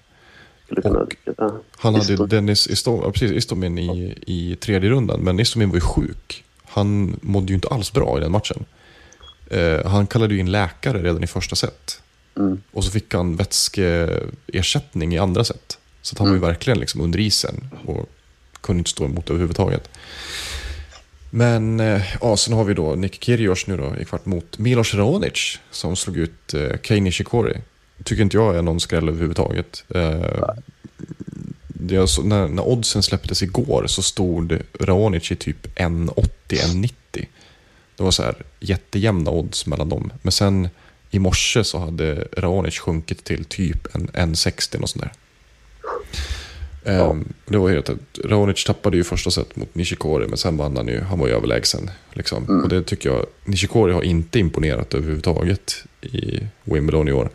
skulle 0.64 0.82
kunna... 0.82 1.06
Ja. 1.36 1.52
Han 1.76 1.94
hade 1.94 2.06
ju 2.06 2.12
Istomin. 2.12 2.28
Dennis 2.28 2.66
Istomin, 2.66 3.02
ja, 3.04 3.10
precis, 3.12 3.32
Istomin 3.32 3.78
i, 3.78 4.18
i 4.26 4.56
tredje 4.56 4.90
rundan, 4.90 5.20
men 5.20 5.40
Istomin 5.40 5.68
var 5.68 5.76
ju 5.76 5.80
sjuk. 5.80 6.44
Han 6.64 7.18
mådde 7.22 7.48
ju 7.48 7.54
inte 7.54 7.68
alls 7.68 7.92
bra 7.92 8.18
i 8.18 8.20
den 8.20 8.32
matchen. 8.32 8.64
Eh, 9.50 9.86
han 9.86 10.06
kallade 10.06 10.34
ju 10.34 10.40
in 10.40 10.50
läkare 10.50 11.02
redan 11.02 11.24
i 11.24 11.26
första 11.26 11.56
set. 11.56 12.02
Mm. 12.36 12.62
Och 12.72 12.84
så 12.84 12.90
fick 12.90 13.14
han 13.14 13.36
vätskeersättning 13.36 15.14
i 15.14 15.18
andra 15.18 15.44
set. 15.44 15.78
Så 16.02 16.16
han 16.18 16.26
var 16.26 16.34
ju 16.34 16.40
verkligen 16.40 16.78
liksom 16.78 17.00
under 17.00 17.18
isen 17.18 17.70
och 17.86 18.08
kunde 18.60 18.78
inte 18.78 18.90
stå 18.90 19.04
emot 19.04 19.30
överhuvudtaget. 19.30 19.90
Men 21.30 21.80
eh, 21.80 22.02
ja, 22.20 22.36
sen 22.36 22.54
har 22.54 22.64
vi 22.64 22.74
då 22.74 22.94
Nick 22.94 23.24
Kyrgios 23.24 23.66
nu 23.66 23.76
då 23.76 23.96
i 24.00 24.04
kvart 24.04 24.26
mot 24.26 24.58
Milos 24.58 24.94
Raonic 24.94 25.58
som 25.70 25.96
slog 25.96 26.16
ut 26.16 26.54
eh, 26.54 26.78
Kei 26.82 27.00
Nishikori. 27.00 27.58
Tycker 28.04 28.22
inte 28.22 28.36
jag 28.36 28.56
är 28.56 28.62
någon 28.62 28.80
skräll 28.80 29.08
överhuvudtaget. 29.08 29.84
Eh, 29.94 30.44
jag 31.88 32.08
så, 32.08 32.22
när, 32.22 32.48
när 32.48 32.68
oddsen 32.68 33.02
släpptes 33.02 33.42
igår 33.42 33.84
så 33.86 34.02
stod 34.02 34.58
Raonic 34.80 35.32
i 35.32 35.36
typ 35.36 35.66
1,80-1,90. 35.78 36.92
Det 37.96 38.02
var 38.02 38.10
så 38.10 38.22
här 38.22 38.34
jättejämna 38.60 39.30
odds 39.30 39.66
mellan 39.66 39.88
dem. 39.88 40.12
Men 40.22 40.32
sen 40.32 40.68
i 41.10 41.18
morse 41.18 41.64
så 41.64 41.78
hade 41.78 42.28
Raonic 42.32 42.78
sjunkit 42.78 43.24
till 43.24 43.44
typ 43.44 43.86
1,60 43.86 44.82
och 44.82 44.88
sånt 44.88 45.04
där. 45.04 45.12
Ehm, 46.88 47.32
det 47.46 47.58
var 47.58 47.70
helt, 47.70 47.90
Raonic 48.24 48.64
tappade 48.64 48.96
ju 48.96 49.04
första 49.04 49.30
set 49.30 49.56
mot 49.56 49.74
Nishikori, 49.74 50.26
men 50.28 50.38
sen 50.38 50.56
vann 50.56 50.76
han 50.76 50.88
ju. 50.88 51.00
Han 51.00 51.18
var 51.18 51.26
ju 51.26 51.34
överlägsen. 51.34 51.90
Liksom. 52.12 52.62
Och 52.62 52.68
det 52.68 52.82
tycker 52.82 53.10
jag, 53.10 53.26
Nishikori 53.44 53.92
har 53.92 54.02
inte 54.02 54.38
imponerat 54.38 54.94
överhuvudtaget 54.94 55.84
i 56.00 56.40
Wimbledon 56.64 57.08
i 57.08 57.12
år. 57.12 57.30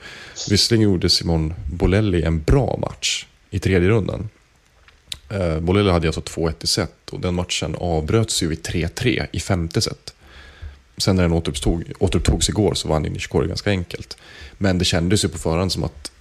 Visserligen 0.50 0.90
gjorde 0.90 1.10
Simon 1.10 1.54
Bolelli 1.72 2.24
en 2.24 2.42
bra 2.44 2.78
match 2.82 3.26
i 3.50 3.60
tredje 3.60 3.90
rundan. 3.90 4.30
Uh, 5.34 5.60
Bolelli 5.60 5.90
hade 5.92 6.08
alltså 6.08 6.22
2-1 6.22 6.54
i 6.62 6.68
set 6.68 7.10
och 7.12 7.20
den 7.20 7.34
matchen 7.34 7.76
avbröts 7.76 8.44
ju 8.44 8.48
vid 8.48 8.62
3-3 8.62 9.28
i 9.32 9.40
femte 9.40 9.82
set. 9.82 10.14
Sen 10.98 11.16
när 11.16 11.24
den 11.24 11.34
återuppstod, 11.34 11.84
återupptogs 12.00 12.50
igår 12.50 12.74
så 12.74 12.88
vann 12.88 13.04
ju 13.04 13.10
Nishikori 13.10 13.48
ganska 13.48 13.70
enkelt. 13.70 14.18
Men 14.58 14.78
det 14.78 14.86
kändes 14.86 15.26
ju 15.26 15.30
på 15.30 15.38
förhand 15.38 15.72
som 15.72 15.84
att 15.84 16.12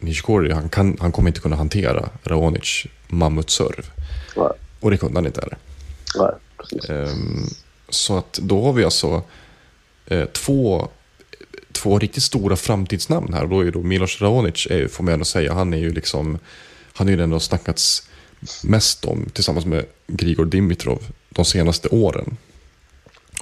Nishikori, 0.00 0.52
han, 0.52 0.68
kan, 0.68 0.96
han 1.00 1.12
kommer 1.12 1.28
inte 1.28 1.40
kunna 1.40 1.56
hantera 1.56 2.08
Raonic 2.24 2.86
mammutserv. 3.08 3.90
Nej, 4.36 4.48
Och 4.80 4.90
det 4.90 4.96
kunde 4.96 5.18
han 5.18 5.26
inte 5.26 5.40
heller. 5.40 5.58
nej, 6.16 6.32
precis. 6.58 6.90
Ehm, 6.90 7.46
så 7.88 8.18
att 8.18 8.32
då 8.32 8.62
har 8.64 8.72
vi 8.72 8.84
alltså 8.84 9.22
eh, 10.06 10.24
två, 10.24 10.88
två 11.72 11.98
riktigt 11.98 12.22
stora 12.22 12.56
framtidsnamn 12.56 13.32
här. 13.34 13.42
Och 13.42 13.48
då 13.48 13.60
är 13.60 13.70
då 13.70 13.82
Milos 13.82 14.20
Raonic, 14.20 14.66
är, 14.70 14.88
får 14.88 15.04
man 15.04 15.12
ändå 15.12 15.24
säga, 15.24 15.52
han 15.54 15.74
är 15.74 15.78
ju 15.78 15.92
liksom, 15.92 16.38
han 16.92 17.08
är 17.08 17.10
ju 17.12 17.16
den 17.16 17.30
som 17.30 17.40
snackats 17.40 18.08
mest 18.62 19.04
om 19.04 19.26
tillsammans 19.32 19.66
med 19.66 19.84
Grigor 20.06 20.44
Dimitrov 20.44 21.02
de 21.30 21.44
senaste 21.44 21.88
åren. 21.88 22.36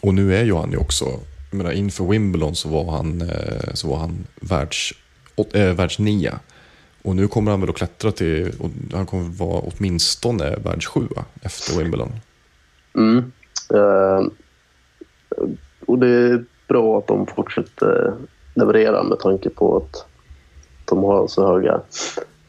Och 0.00 0.14
nu 0.14 0.36
är 0.36 0.44
ju 0.44 0.54
han 0.54 0.70
ju 0.70 0.76
också, 0.76 1.20
jag 1.50 1.56
menar 1.56 1.72
inför 1.72 2.04
Wimbledon 2.04 2.56
så 2.56 2.68
var 2.68 2.92
han, 2.92 3.22
eh, 3.22 3.74
så 3.74 3.88
var 3.88 3.98
han 3.98 4.26
världs, 4.40 4.94
åt- 5.36 5.54
eh, 5.54 5.72
världsnia. 5.72 6.38
Och 7.02 7.16
nu 7.16 7.28
kommer 7.28 7.50
han 7.50 7.60
väl 7.60 7.70
att 7.70 7.76
klättra 7.76 8.12
till, 8.12 8.52
han 8.92 9.06
kommer 9.06 9.24
vara 9.24 9.60
åtminstone 9.60 10.56
världssjua 10.56 11.24
efter 11.42 11.78
Wimbledon. 11.78 12.12
Mm. 12.94 13.32
Eh, 13.74 14.26
och 15.86 15.98
det 15.98 16.08
är 16.08 16.44
bra 16.68 16.98
att 16.98 17.06
de 17.06 17.26
fortsätter 17.26 18.14
leverera 18.54 19.02
med 19.02 19.18
tanke 19.18 19.48
på 19.48 19.76
att 19.76 20.06
de 20.84 21.04
har 21.04 21.28
så 21.28 21.46
höga 21.46 21.80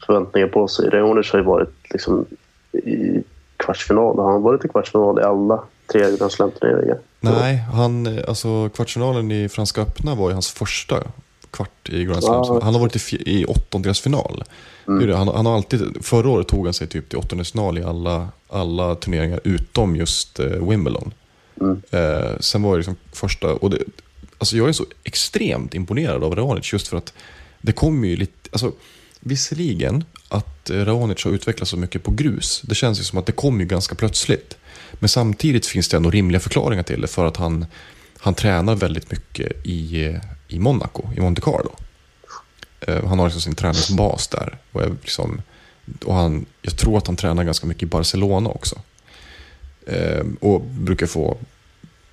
förväntningar 0.06 0.48
på 0.48 0.68
sig. 0.68 0.90
Raonic 0.90 1.32
har 1.32 1.40
ju 1.40 1.46
varit 1.46 1.74
liksom 1.90 2.26
i 2.72 3.24
kvartsfinal. 3.58 4.18
Han 4.18 4.26
har 4.34 4.40
varit 4.40 4.66
i 4.66 4.68
kvartsfinal 4.68 5.20
i 5.20 5.24
alla 5.24 5.64
tre 5.92 6.18
Grand 6.18 6.32
Slam-turneringar. 6.32 6.98
Nej, 7.20 7.56
han, 7.56 8.20
alltså 8.28 8.70
kvartsfinalen 8.70 9.32
i 9.32 9.50
Franska 9.50 9.82
öppna 9.82 10.16
var 10.16 10.30
ju 10.30 10.34
hans 10.34 10.52
första 10.52 11.04
kvart 11.52 11.90
i 11.90 12.04
Grand 12.04 12.24
Slam. 12.24 12.44
Ja. 12.48 12.60
Han 12.64 12.74
har 12.74 12.82
varit 12.82 13.14
i, 13.14 13.40
i 13.40 13.46
åttondelsfinal. 13.46 14.44
Det. 14.86 15.16
Han, 15.16 15.28
han 15.28 15.46
har 15.46 15.56
alltid, 15.56 15.82
förra 16.02 16.30
året 16.30 16.48
tog 16.48 16.66
han 16.66 16.74
sig 16.74 16.88
typ 16.88 17.10
till 17.10 17.18
åttondelsfinal 17.18 17.78
i 17.78 17.84
alla, 17.84 18.30
alla 18.50 18.96
turneringar 18.96 19.40
utom 19.44 19.96
just 19.96 20.40
eh, 20.40 20.46
Wimbledon. 20.46 21.14
Mm. 21.62 21.82
Eh, 21.92 22.40
sen 22.40 22.64
var 22.64 22.72
det 22.72 22.78
liksom 22.78 22.96
första, 23.12 23.54
och 23.54 23.70
det, 23.70 23.80
alltså 24.38 24.58
jag 24.58 24.70
är 24.70 24.74
så 24.74 24.86
extremt 25.04 25.74
imponerad 25.74 26.24
av 26.24 26.36
Raonic 26.36 26.74
just 26.74 26.88
för 26.88 26.98
att 26.98 27.14
det 27.62 27.72
kommer 27.72 28.08
ju 28.08 28.16
lite, 28.16 28.50
alltså 28.52 28.72
visserligen 29.20 30.04
att 30.30 30.70
eh, 30.70 30.86
Raonic 30.86 31.26
har 31.26 31.32
utvecklats 31.32 31.72
så 31.72 31.78
mycket 31.78 32.04
på 32.04 32.12
grus, 32.12 32.62
det 32.66 32.76
känns 32.76 33.00
ju 33.00 33.04
som 33.04 33.20
att 33.20 33.26
det 33.26 33.32
kom 33.32 33.60
ju 33.60 33.66
ganska 33.66 33.96
plötsligt. 33.96 34.58
Men 35.00 35.10
samtidigt 35.10 35.66
finns 35.66 35.90
det 35.90 35.98
ändå 35.98 36.10
rimliga 36.10 36.40
förklaringar 36.40 36.84
till 36.84 37.02
det 37.02 37.08
för 37.08 37.26
att 37.26 37.38
han, 37.38 37.66
han 38.18 38.34
tränar 38.34 38.76
väldigt 38.76 39.12
mycket 39.12 39.66
i, 39.66 40.06
eh, 40.06 40.22
i 40.48 40.60
Monaco, 40.60 41.04
i 41.18 41.20
Monte 41.20 41.42
Carlo. 41.42 41.76
Eh, 42.82 43.06
Han 43.06 43.20
har 43.20 43.26
liksom 43.26 43.42
sin 43.42 43.56
träningsbas 43.56 44.28
där. 44.28 44.58
Och, 44.72 44.82
är 44.82 44.90
liksom, 44.90 45.42
och 46.06 46.14
han, 46.16 46.46
jag 46.62 46.78
tror 46.78 46.98
att 46.98 47.08
han 47.08 47.16
tränar 47.16 47.44
ganska 47.44 47.68
mycket 47.68 47.84
i 47.84 47.86
Barcelona 47.86 48.50
också. 48.50 48.76
Eh, 49.88 50.26
och 50.40 50.62
brukar, 50.62 51.06
få, 51.08 51.38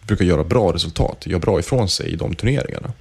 brukar 0.03 0.25
göra 0.25 0.44
bra 0.44 0.73
resultat, 0.73 1.27
gör 1.27 1.38
bra 1.38 1.59
ifrån 1.59 1.88
sig 1.88 2.12
i 2.12 2.16
de 2.16 2.35
turneringarna. 2.35 2.92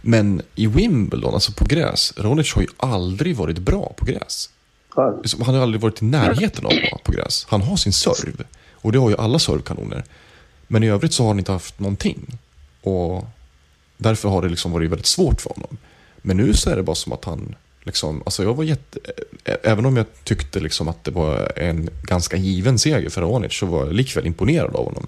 Men 0.00 0.42
i 0.54 0.66
Wimbledon, 0.66 1.34
alltså 1.34 1.52
på 1.52 1.64
gräs, 1.64 2.12
Ronic 2.16 2.54
har 2.54 2.62
ju 2.62 2.68
aldrig 2.76 3.36
varit 3.36 3.58
bra 3.58 3.92
på 3.96 4.04
gräs. 4.04 4.50
Liksom, 5.22 5.42
Han 5.42 5.54
har 5.54 5.62
aldrig 5.62 5.80
varit 5.80 6.02
i 6.02 6.04
närheten 6.04 6.66
av 6.66 6.72
att 6.72 6.90
vara 6.92 7.02
på 7.04 7.12
gräs. 7.12 7.46
Han 7.48 7.62
har 7.62 7.76
sin 7.76 7.92
serv. 7.92 8.44
Och 8.72 8.92
det 8.92 8.98
har 8.98 9.10
ju 9.10 9.16
alla 9.16 9.38
servkanoner. 9.38 10.04
Men 10.66 10.82
i 10.82 10.88
övrigt 10.88 11.12
så 11.12 11.22
har 11.22 11.28
han 11.28 11.38
inte 11.38 11.52
haft 11.52 11.80
någonting. 11.80 12.38
Och 12.82 13.24
därför 13.98 14.28
har 14.28 14.42
det 14.42 14.48
liksom 14.48 14.72
varit 14.72 14.90
väldigt 14.90 15.06
svårt 15.06 15.40
för 15.40 15.50
honom. 15.50 15.78
Men 16.22 16.36
nu 16.36 16.54
så 16.54 16.70
är 16.70 16.76
det 16.76 16.82
bara 16.82 16.96
som 16.96 17.12
att 17.12 17.24
han, 17.24 17.54
liksom, 17.82 18.22
alltså 18.26 18.42
jag 18.42 18.54
var 18.54 18.64
jätte, 18.64 19.00
även 19.62 19.86
om 19.86 19.96
jag 19.96 20.06
tyckte 20.24 20.60
liksom 20.60 20.88
att 20.88 21.04
det 21.04 21.10
var 21.10 21.52
en 21.58 21.90
ganska 22.02 22.36
given 22.36 22.78
seger 22.78 23.10
för 23.10 23.20
Raonic 23.20 23.52
så 23.52 23.66
var 23.66 23.84
jag 23.84 23.92
likväl 23.92 24.26
imponerad 24.26 24.76
av 24.76 24.84
honom. 24.84 25.06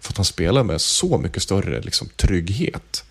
För 0.00 0.12
att 0.12 0.16
han 0.16 0.24
spelar 0.24 0.62
med 0.64 0.80
så 0.80 1.18
mycket 1.18 1.42
större 1.42 1.80
liksom, 1.80 2.08
trygghet. 2.16 3.04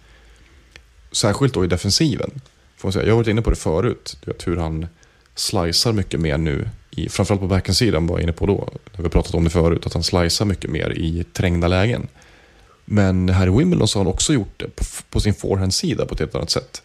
Särskilt 1.12 1.54
då 1.54 1.64
i 1.64 1.68
defensiven. 1.68 2.42
Får 2.78 2.88
man 2.88 2.94
säga. 2.94 3.06
Jag 3.06 3.14
har 3.14 3.18
varit 3.18 3.28
inne 3.28 3.42
på 3.42 3.50
det 3.50 3.56
förut, 3.56 4.18
du 4.26 4.32
vet, 4.32 4.48
hur 4.48 4.58
han 4.58 4.88
slicear 5.36 5.94
mycket 5.94 6.20
mer 6.20 6.38
nu. 6.38 6.70
I, 6.92 7.10
framförallt 7.10 7.42
på 7.42 7.48
backhandsidan 7.48 8.08
var 8.08 8.18
jag 8.18 8.24
inne 8.24 8.34
på 8.34 8.46
då, 8.46 8.70
när 8.92 8.98
vi 8.98 9.04
har 9.04 9.10
pratat 9.10 9.34
om 9.34 9.44
det 9.44 9.50
förut, 9.50 9.86
att 9.86 9.94
han 9.94 10.04
slicear 10.04 10.46
mycket 10.46 10.70
mer 10.70 10.90
i 10.90 11.26
trängda 11.34 11.68
lägen. 11.68 12.08
Men 12.86 13.30
här 13.30 13.48
i 13.48 13.50
Wimbledon 13.50 13.88
så 13.88 14.00
har 14.00 14.06
han 14.06 14.14
också 14.14 14.34
gjort 14.34 14.54
det 14.58 14.76
på, 14.76 14.84
på 15.10 15.20
sin 15.20 15.34
forehandsida 15.34 16.06
på 16.06 16.14
ett 16.14 16.20
helt 16.20 16.36
annat 16.36 16.50
sätt. 16.50 16.82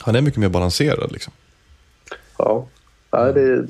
Han 0.00 0.16
är 0.16 0.20
mycket 0.20 0.40
mer 0.40 0.48
balanserad 0.48 1.12
liksom. 1.12 1.32
ja. 2.38 2.66
Nej, 3.10 3.32
det 3.32 3.40
är 3.40 3.66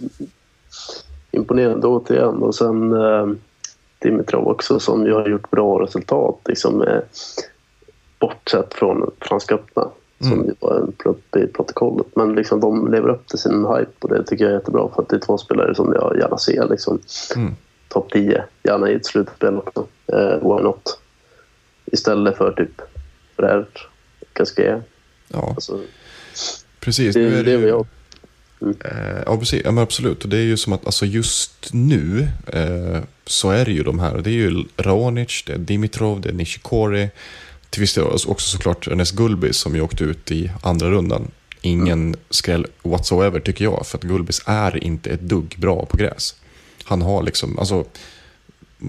imponerande 1.31 1.87
återigen. 1.87 2.43
Och 2.43 2.55
sen 2.55 2.93
eh, 2.93 3.27
Dimitrov 3.99 4.49
också 4.49 4.81
som 4.81 5.07
ju 5.07 5.13
har 5.13 5.29
gjort 5.29 5.51
bra 5.51 5.83
resultat. 5.83 6.41
Liksom, 6.49 6.83
eh, 6.83 7.01
bortsett 8.19 8.75
från 8.75 9.11
Franska 9.21 9.55
öppna 9.55 9.89
som 10.21 10.45
ju 10.45 10.55
var 10.61 10.81
en 10.81 10.93
plupp 10.93 11.37
i 11.37 11.47
protokollet. 11.47 12.07
Men 12.15 12.35
liksom, 12.35 12.61
de 12.61 12.93
lever 12.93 13.09
upp 13.09 13.29
till 13.29 13.39
sin 13.39 13.67
hype 13.67 13.93
och 14.01 14.09
det 14.09 14.25
tycker 14.25 14.45
jag 14.45 14.53
är 14.53 14.57
jättebra 14.59 14.89
för 14.95 15.03
att 15.03 15.09
det 15.09 15.17
är 15.17 15.21
två 15.21 15.39
spelare 15.39 15.75
som 15.75 15.93
jag 15.93 16.19
gärna 16.19 16.39
ser. 16.39 16.69
Liksom, 16.69 16.99
Mm. 17.37 17.55
Topp 17.89 18.13
10, 18.13 18.45
gärna 18.63 18.91
i 18.91 18.95
ett 18.95 19.07
slutspel 19.07 19.59
också. 19.59 19.87
Eh, 20.13 20.39
why 20.41 20.63
not? 20.63 20.99
Istället 21.85 22.37
för 22.37 22.53
typ 22.53 22.81
Brerd, 23.37 23.79
Casquet. 24.33 24.83
Ja, 25.29 25.53
Alltså, 25.55 25.81
precis. 26.81 27.15
det, 27.15 27.21
Nu 27.21 27.27
är 27.39 27.45
det 27.45 27.57
det 27.57 27.63
ju, 27.63 27.69
jag. 27.69 27.87
Eh, 28.85 29.23
ja, 29.27 29.37
precis. 29.39 29.63
Ja, 29.65 29.71
men 29.71 29.83
absolut. 29.85 30.23
Och 30.23 30.29
det 30.29 30.37
är 30.37 30.43
ju 30.43 30.57
som 30.57 30.73
att 30.73 30.87
alltså 30.87 31.07
just 31.07 31.69
nu 31.73 32.29
eh, 32.47 33.03
så 33.27 33.51
är 33.51 33.65
det 33.65 33.73
ju 33.73 33.83
de 33.83 33.99
här. 33.99 34.19
Det 34.19 34.31
är 34.31 34.35
ju 34.35 34.65
Raonic, 34.77 35.43
det 35.47 35.53
är 35.53 35.59
Dimitrov, 35.59 36.21
det 36.21 36.29
är 36.29 36.33
Nishikori. 36.33 37.11
Till 37.71 37.81
viss 37.81 37.95
del 37.95 38.05
också 38.05 38.37
såklart 38.39 38.87
Ernest 38.89 39.13
Gulbis 39.13 39.57
som 39.57 39.75
ju 39.75 39.81
åkte 39.81 40.05
ut 40.05 40.31
i 40.31 40.51
andra 40.63 40.91
rundan. 40.91 41.31
Ingen 41.61 42.17
skräll 42.31 42.67
whatsoever 42.83 43.41
tycker 43.41 43.65
jag. 43.65 43.87
För 43.87 43.99
att 43.99 44.05
Gulbis 44.05 44.43
är 44.47 44.85
inte 44.85 45.11
ett 45.11 45.21
dugg 45.21 45.55
bra 45.59 45.87
på 45.87 45.97
gräs. 45.97 46.35
Han 46.85 47.03
har 47.03 47.23
liksom, 47.23 47.59
alltså 47.59 47.85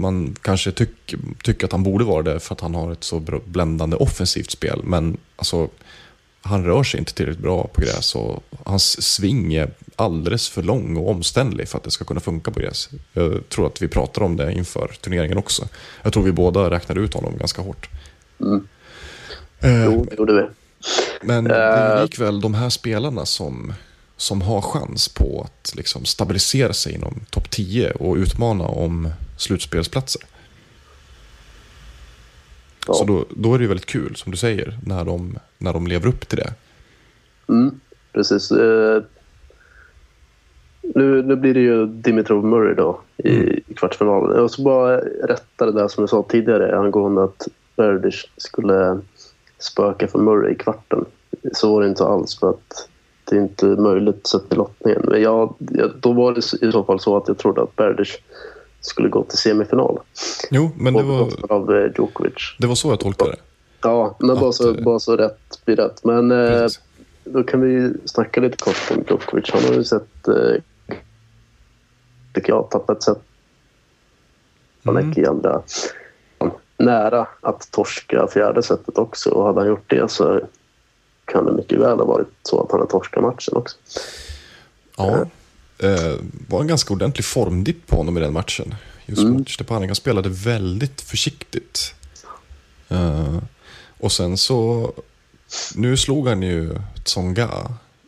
man 0.01 0.35
kanske 0.41 0.71
tycker 0.71 1.19
tycker 1.43 1.65
att 1.65 1.71
han 1.71 1.83
borde 1.83 2.03
vara 2.05 2.23
det 2.23 2.39
för 2.39 2.55
att 2.55 2.61
han 2.61 2.75
har 2.75 2.91
ett 2.91 3.03
så 3.03 3.19
bländande 3.45 3.95
offensivt 3.97 4.51
spel. 4.51 4.81
Men 4.83 5.17
alltså, 5.35 5.69
han 6.41 6.65
rör 6.65 6.83
sig 6.83 6.99
inte 6.99 7.13
tillräckligt 7.13 7.43
bra 7.43 7.67
på 7.67 7.81
gräs 7.81 8.15
och 8.15 8.43
hans 8.65 9.01
sving 9.01 9.53
är 9.53 9.69
alldeles 9.95 10.49
för 10.49 10.63
lång 10.63 10.97
och 10.97 11.09
omständlig 11.09 11.67
för 11.69 11.77
att 11.77 11.83
det 11.83 11.91
ska 11.91 12.05
kunna 12.05 12.19
funka 12.19 12.51
på 12.51 12.59
gräs. 12.59 12.89
Jag 13.13 13.49
tror 13.49 13.67
att 13.67 13.81
vi 13.81 13.87
pratar 13.87 14.21
om 14.21 14.35
det 14.37 14.53
inför 14.53 14.87
turneringen 15.01 15.37
också. 15.37 15.67
Jag 16.03 16.13
tror 16.13 16.23
vi 16.23 16.31
båda 16.31 16.69
räknade 16.69 17.01
ut 17.01 17.13
honom 17.13 17.37
ganska 17.37 17.61
hårt. 17.61 17.89
Mm. 18.39 18.67
Eh, 19.59 19.85
Jo, 19.85 20.05
det 20.09 20.15
gjorde 20.17 20.33
vi. 20.33 20.43
men 21.27 21.43
det 21.43 21.55
är 21.55 21.95
Eh. 21.97 22.01
likväl 22.03 22.41
de 22.41 22.53
här 22.53 22.69
spelarna 22.69 23.25
som, 23.25 23.73
som 24.17 24.41
har 24.41 24.61
chans 24.61 25.09
på 25.09 25.45
att 25.45 25.75
liksom 25.75 26.05
stabilisera 26.05 26.73
sig 26.73 26.93
inom 26.93 27.19
topp 27.29 27.51
10 27.51 27.91
och 27.91 28.15
utmana 28.15 28.63
om 28.63 29.09
slutspelsplatser. 29.37 30.21
Ja. 32.87 32.93
Så 32.93 33.03
då, 33.03 33.25
då 33.29 33.53
är 33.53 33.57
det 33.57 33.63
ju 33.63 33.67
väldigt 33.67 33.85
kul, 33.85 34.15
som 34.15 34.31
du 34.31 34.37
säger, 34.37 34.79
när 34.85 35.05
de, 35.05 35.39
när 35.57 35.73
de 35.73 35.87
lever 35.87 36.07
upp 36.07 36.29
till 36.29 36.37
det. 36.37 36.53
Mm, 37.49 37.79
precis. 38.13 38.51
Eh, 38.51 39.03
nu, 40.81 41.23
nu 41.23 41.35
blir 41.35 41.53
det 41.53 41.59
ju 41.59 41.85
Dimitrov 41.85 42.45
Murray 42.45 42.75
då 42.75 43.01
i, 43.17 43.29
i 43.67 43.73
kvartsfinalen. 43.75 44.37
Jag 44.37 44.51
ska 44.51 44.63
bara 44.63 44.97
rätta 45.01 45.65
det 45.65 45.71
där 45.71 45.87
som 45.87 46.01
jag 46.01 46.09
sa 46.09 46.25
tidigare 46.29 46.77
angående 46.77 47.23
att 47.23 47.47
Berdych 47.75 48.25
skulle 48.37 48.99
spöka 49.59 50.07
för 50.07 50.19
Murray 50.19 50.51
i 50.51 50.55
kvarten. 50.55 51.05
Så 51.53 51.73
var 51.73 51.81
det 51.81 51.87
inte 51.87 52.03
alls 52.03 52.39
för 52.39 52.49
att 52.49 52.89
det 53.25 53.35
är 53.35 53.39
inte 53.39 53.65
möjligt 53.65 54.27
sett 54.27 54.49
till 54.49 54.57
lottningen. 54.57 55.01
Men 55.03 55.21
jag, 55.21 55.55
då 55.99 56.13
var 56.13 56.31
det 56.33 56.67
i 56.67 56.71
så 56.71 56.83
fall 56.83 56.99
så 56.99 57.17
att 57.17 57.27
jag 57.27 57.37
trodde 57.37 57.61
att 57.61 57.75
Berdych 57.75 58.17
skulle 58.81 59.09
gå 59.09 59.23
till 59.23 59.37
semifinal. 59.37 59.99
Jo, 60.51 60.71
men 60.77 60.93
det 60.93 61.03
var, 61.03 61.31
av 61.49 61.75
eh, 61.75 61.91
Djokovic. 61.97 62.55
det 62.59 62.67
var 62.67 62.75
så 62.75 62.89
jag 62.89 62.99
tolkade 62.99 63.31
det. 63.31 63.37
Ja, 63.81 64.15
men 64.19 64.39
bara 64.39 64.51
så, 64.51 64.75
eh, 64.75 64.83
bara 64.83 64.99
så 64.99 65.15
rätt 65.17 65.65
blir 65.65 65.75
rätt. 65.75 66.03
Men 66.03 66.31
eh, 66.31 66.67
då 67.23 67.43
kan 67.43 67.61
vi 67.61 67.93
snacka 68.05 68.41
lite 68.41 68.57
kort 68.57 68.91
om 68.91 69.03
Djokovic. 69.09 69.49
Han 69.53 69.63
har 69.63 69.73
ju 69.73 69.83
sett, 69.83 70.27
eh, 70.27 70.61
tycker 72.33 72.49
jag, 72.49 72.69
tappat 72.71 73.03
sätt. 73.03 73.21
Han 74.83 74.97
Mm. 74.97 75.29
andra. 75.29 75.61
Nära 76.77 77.27
att 77.41 77.71
torska 77.71 78.27
fjärde 78.27 78.63
sättet 78.63 78.97
också. 78.97 79.29
Och 79.29 79.45
hade 79.45 79.59
han 79.59 79.67
gjort 79.67 79.89
det 79.89 80.11
så 80.11 80.41
kan 81.25 81.45
det 81.45 81.51
mycket 81.51 81.79
väl 81.79 81.97
ha 81.97 82.05
varit 82.05 82.27
så 82.43 82.61
att 82.63 82.71
han 82.71 82.79
har 82.79 82.87
torskat 82.87 83.23
matchen 83.23 83.55
också. 83.55 83.77
Ja, 84.97 85.25
eh, 85.79 86.13
var 86.47 86.61
en 86.61 86.67
ganska 86.67 86.93
ordentlig 86.93 87.25
formdipp 87.25 87.87
på 87.87 87.95
honom 87.95 88.17
i 88.17 88.19
den 88.21 88.33
matchen. 88.33 88.75
Just 89.05 89.21
Mm. 89.21 89.33
mot 89.33 89.49
Stepanek. 89.49 89.89
Han 89.89 89.95
spelade 89.95 90.29
väldigt 90.29 91.01
försiktigt. 91.01 91.93
Eh, 92.89 93.37
och 93.99 94.11
sen 94.11 94.37
så, 94.37 94.91
nu 95.75 95.97
slog 95.97 96.27
han 96.27 96.41
ju 96.41 96.75
Tsonga 97.03 97.49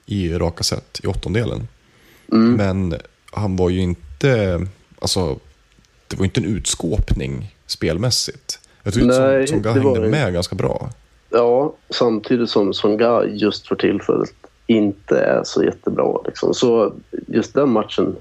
i 0.05 0.33
raka 0.33 0.63
set 0.63 0.99
i 1.03 1.07
åttondelen. 1.07 1.67
Mm. 2.31 2.53
Men 2.53 2.99
han 3.31 3.55
var 3.55 3.69
ju 3.69 3.79
inte, 3.79 4.61
alltså, 5.01 5.39
det 6.07 6.15
var 6.17 6.25
inte 6.25 6.39
en 6.39 6.45
utskåpning 6.45 7.55
spelmässigt. 7.67 8.59
Jag 8.83 8.93
tyckte 8.93 9.45
Tsonga 9.47 9.61
det 9.61 9.79
hängde 9.81 9.99
det. 10.01 10.09
med 10.09 10.33
ganska 10.33 10.55
bra. 10.55 10.89
Ja, 11.29 11.73
samtidigt 11.89 12.49
som 12.49 12.73
Songa 12.73 13.23
just 13.25 13.67
för 13.67 13.75
tillfället 13.75 14.33
inte 14.67 15.19
är 15.19 15.43
så 15.43 15.63
jättebra. 15.63 16.21
Liksom. 16.25 16.53
Så 16.53 16.93
just 17.27 17.53
den 17.53 17.69
matchen 17.69 18.15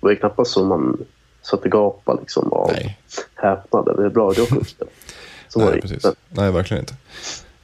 var 0.00 0.10
ju 0.10 0.16
knappast 0.16 0.50
som 0.50 0.68
man 0.68 1.04
satte 1.42 1.68
gapa 1.68 2.14
liksom, 2.14 2.52
av 2.52 2.70
Nej. 2.72 2.98
häpnad 3.34 3.88
över 3.88 4.02
hur 4.02 4.10
bra. 4.10 4.34
Så 4.34 5.60
var 5.60 5.66
det 5.66 5.70
Nej, 5.70 5.74
inte. 5.74 5.88
precis. 5.88 6.12
Nej, 6.28 6.52
verkligen 6.52 6.82
inte. 6.82 6.94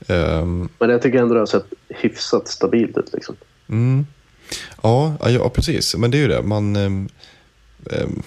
Ehm, 0.09 0.69
Men 0.79 0.91
jag 0.91 1.03
tycker 1.03 1.19
ändå 1.19 1.35
det 1.35 1.41
har 1.41 1.47
sett 1.47 1.67
hyfsat 1.89 2.49
stabilt 2.49 2.99
ut. 2.99 3.13
Liksom. 3.13 3.37
Mm. 3.69 4.07
Ja, 4.83 5.17
ja, 5.31 5.49
precis. 5.49 5.97
Men 5.97 6.11
det 6.11 6.17
är 6.19 6.23
ju 6.23 6.29
det. 6.29 6.43
Man, 6.43 6.77
ehm, 6.77 7.09
ehm, 7.91 8.23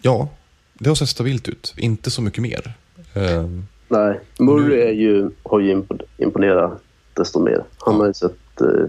ja, 0.00 0.28
det 0.74 0.88
har 0.88 0.94
sett 0.94 1.08
stabilt 1.08 1.48
ut. 1.48 1.74
Inte 1.76 2.10
så 2.10 2.22
mycket 2.22 2.42
mer. 2.42 2.72
Ehm, 3.14 3.66
Nej, 3.90 4.20
Murray 4.38 4.80
är 4.80 4.92
ju, 4.92 5.30
har 5.42 5.60
ju 5.60 5.74
impo- 5.74 6.04
imponerat 6.18 6.82
desto 7.14 7.40
mer. 7.40 7.64
Han 7.78 7.94
har 8.00 8.06
ju 8.06 8.14
sett 8.14 8.60
eh, 8.60 8.86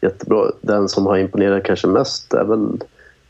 jättebra. 0.00 0.50
Den 0.60 0.88
som 0.88 1.06
har 1.06 1.18
imponerat 1.18 1.64
kanske 1.64 1.86
mest 1.86 2.32
är 2.32 2.44
väl 2.44 2.80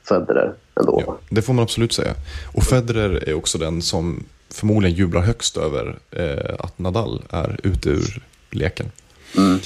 Federer 0.09 0.53
ändå. 0.81 1.03
Ja, 1.07 1.19
det 1.31 1.43
får 1.43 1.53
man 1.55 1.63
absolut 1.63 1.93
säga. 1.93 2.15
Och 2.55 2.63
Federer 2.63 3.29
är 3.29 3.35
också 3.35 3.59
den 3.59 3.83
som 3.83 4.25
förmodligen 4.51 4.97
jublar 4.97 5.21
högst 5.21 5.57
över 5.57 5.99
eh, 6.11 6.55
att 6.59 6.79
Nadal 6.79 7.23
är 7.31 7.61
ute 7.63 7.89
ur 7.91 8.23
leken. 8.51 8.87
Mm. 9.37 9.59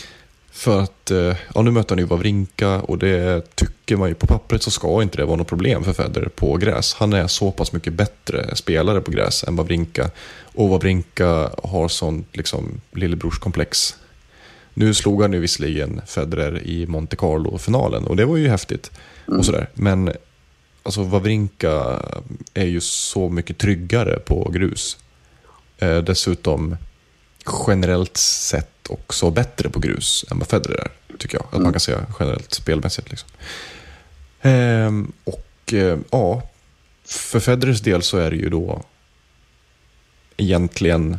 För 0.58 0.80
att, 0.80 1.10
eh, 1.10 1.36
ja 1.54 1.62
nu 1.62 1.70
möter 1.70 1.94
han 1.94 1.98
ju 1.98 2.04
Wawrinka 2.04 2.80
och 2.80 2.98
det 2.98 3.54
tycker 3.54 3.96
man 3.96 4.08
ju 4.08 4.14
på 4.14 4.26
pappret 4.26 4.62
så 4.62 4.70
ska 4.70 5.02
inte 5.02 5.16
det 5.16 5.24
vara 5.24 5.36
något 5.36 5.48
problem 5.48 5.84
för 5.84 5.92
Federer 5.92 6.28
på 6.28 6.56
gräs. 6.56 6.94
Han 6.94 7.12
är 7.12 7.26
så 7.26 7.50
pass 7.50 7.72
mycket 7.72 7.92
bättre 7.92 8.56
spelare 8.56 9.00
på 9.00 9.10
gräs 9.10 9.44
än 9.44 9.56
Wawrinka. 9.56 10.10
Och 10.42 10.68
Wawrinka 10.68 11.50
har 11.62 11.88
sånt 11.88 12.36
liksom 12.36 12.80
lillebrorskomplex. 12.92 13.96
Nu 14.74 14.94
slog 14.94 15.22
han 15.22 15.32
ju 15.32 15.40
visserligen 15.40 16.00
Federer 16.06 16.62
i 16.66 16.86
Monte 16.86 17.16
Carlo-finalen 17.16 18.04
och 18.04 18.16
det 18.16 18.24
var 18.24 18.36
ju 18.36 18.48
häftigt. 18.48 18.90
Och 19.26 19.44
sådär. 19.44 19.70
Men 19.74 20.12
alltså 20.82 21.02
Wawrinka 21.02 22.02
är 22.54 22.66
ju 22.66 22.80
så 22.80 23.28
mycket 23.28 23.58
tryggare 23.58 24.18
på 24.18 24.50
grus. 24.50 24.96
Eh, 25.78 25.98
dessutom 25.98 26.76
generellt 27.66 28.16
sett 28.16 28.77
också 28.90 29.30
bättre 29.30 29.68
på 29.68 29.80
grus 29.80 30.24
än 30.30 30.38
vad 30.38 30.48
Federer 30.48 30.78
är, 30.78 31.16
tycker 31.16 31.38
jag. 31.38 31.46
Att 31.52 31.62
man 31.62 31.72
kan 31.72 31.80
säga 31.80 32.06
generellt 32.20 32.54
spelmässigt. 32.54 33.10
Liksom. 33.10 33.28
Ehm, 34.42 35.12
och 35.24 35.72
eh, 35.72 35.98
ja, 36.10 36.42
för 37.04 37.40
Federers 37.40 37.80
del 37.80 38.02
så 38.02 38.18
är 38.18 38.30
det 38.30 38.36
ju 38.36 38.48
då 38.48 38.82
egentligen 40.36 41.18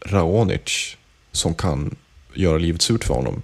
Raonic 0.00 0.96
som 1.32 1.54
kan 1.54 1.96
göra 2.34 2.58
livet 2.58 2.82
surt 2.82 3.04
för 3.04 3.14
honom 3.14 3.42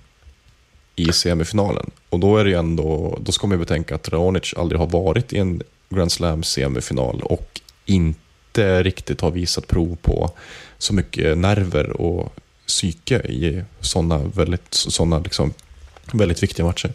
i 0.97 1.13
semifinalen. 1.13 1.91
Och 2.09 2.21
då 2.21 2.37
är 2.37 2.45
det 2.45 2.51
ju 2.51 2.57
ändå, 2.57 3.19
då 3.21 3.33
ska 3.33 3.47
man 3.47 3.59
ju 3.59 3.65
betänka 3.65 3.95
att 3.95 4.09
Raonic 4.09 4.55
aldrig 4.57 4.81
har 4.81 4.87
varit 4.87 5.33
i 5.33 5.39
en 5.39 5.63
Grand 5.89 6.13
Slam 6.13 6.43
semifinal 6.43 7.21
och 7.23 7.61
inte 7.85 8.83
riktigt 8.83 9.21
har 9.21 9.31
visat 9.31 9.67
prov 9.67 9.97
på 10.03 10.31
så 10.79 10.95
mycket 10.95 11.39
nerver 11.39 12.01
och 12.01 12.33
psyke 12.69 13.19
i 13.19 13.65
sådana 13.81 14.19
väldigt, 14.35 14.75
såna 14.75 15.19
liksom, 15.19 15.53
väldigt 16.13 16.43
viktiga 16.43 16.67
matcher. 16.67 16.93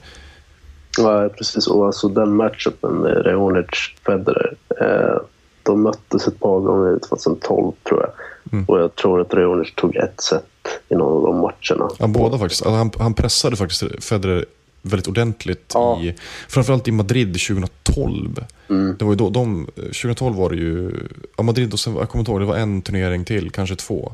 Ja, 0.98 1.30
precis. 1.38 1.68
Och 1.68 1.86
alltså 1.86 2.08
den 2.08 2.36
matchupen 2.36 2.92
med 2.92 3.26
Reonic-Federer. 3.26 4.56
Eh, 4.82 5.22
de 5.64 5.82
möttes 5.82 6.28
ett 6.28 6.40
par 6.40 6.60
gånger 6.60 7.00
2012 7.10 7.72
tror 7.84 8.02
jag. 8.02 8.12
Mm. 8.54 8.66
Och 8.66 8.80
jag 8.80 8.96
tror 8.96 9.22
att 9.22 9.34
Reonic 9.34 9.74
tog 9.76 9.96
ett 9.96 10.22
set 10.22 10.46
i 10.90 10.96
någon 10.96 11.18
av 11.18 11.24
de 11.24 11.42
matcherna. 11.42 11.90
Ja, 12.00 12.08
båda 12.08 12.38
faktiskt. 12.38 12.66
Alltså, 12.66 12.78
han, 12.78 12.92
han 13.00 13.14
pressade 13.14 13.56
faktiskt 13.56 14.04
Federer 14.04 14.46
väldigt 14.84 15.08
ordentligt. 15.08 15.72
Ja. 15.74 16.02
I, 16.02 16.16
framförallt 16.50 16.88
i 16.88 16.92
Madrid 16.92 17.28
2012. 17.48 18.46
Mm. 18.70 18.96
Det 19.00 19.06
var 19.06 19.12
ju 19.12 19.18
då, 19.18 19.30
de, 19.30 19.66
2012 19.76 20.36
var 20.36 20.50
det 20.50 20.56
ju, 20.56 20.92
ja, 21.38 21.44
Madrid 21.44 21.74
och 21.74 21.80
sen, 21.80 21.96
jag 21.96 22.10
kommer 22.10 22.20
inte 22.22 22.32
ihåg, 22.32 22.42
det 22.42 22.46
var 22.46 22.56
en 22.56 22.82
turnering 22.82 23.26
till, 23.26 23.52
kanske 23.52 23.76
två. 23.76 24.14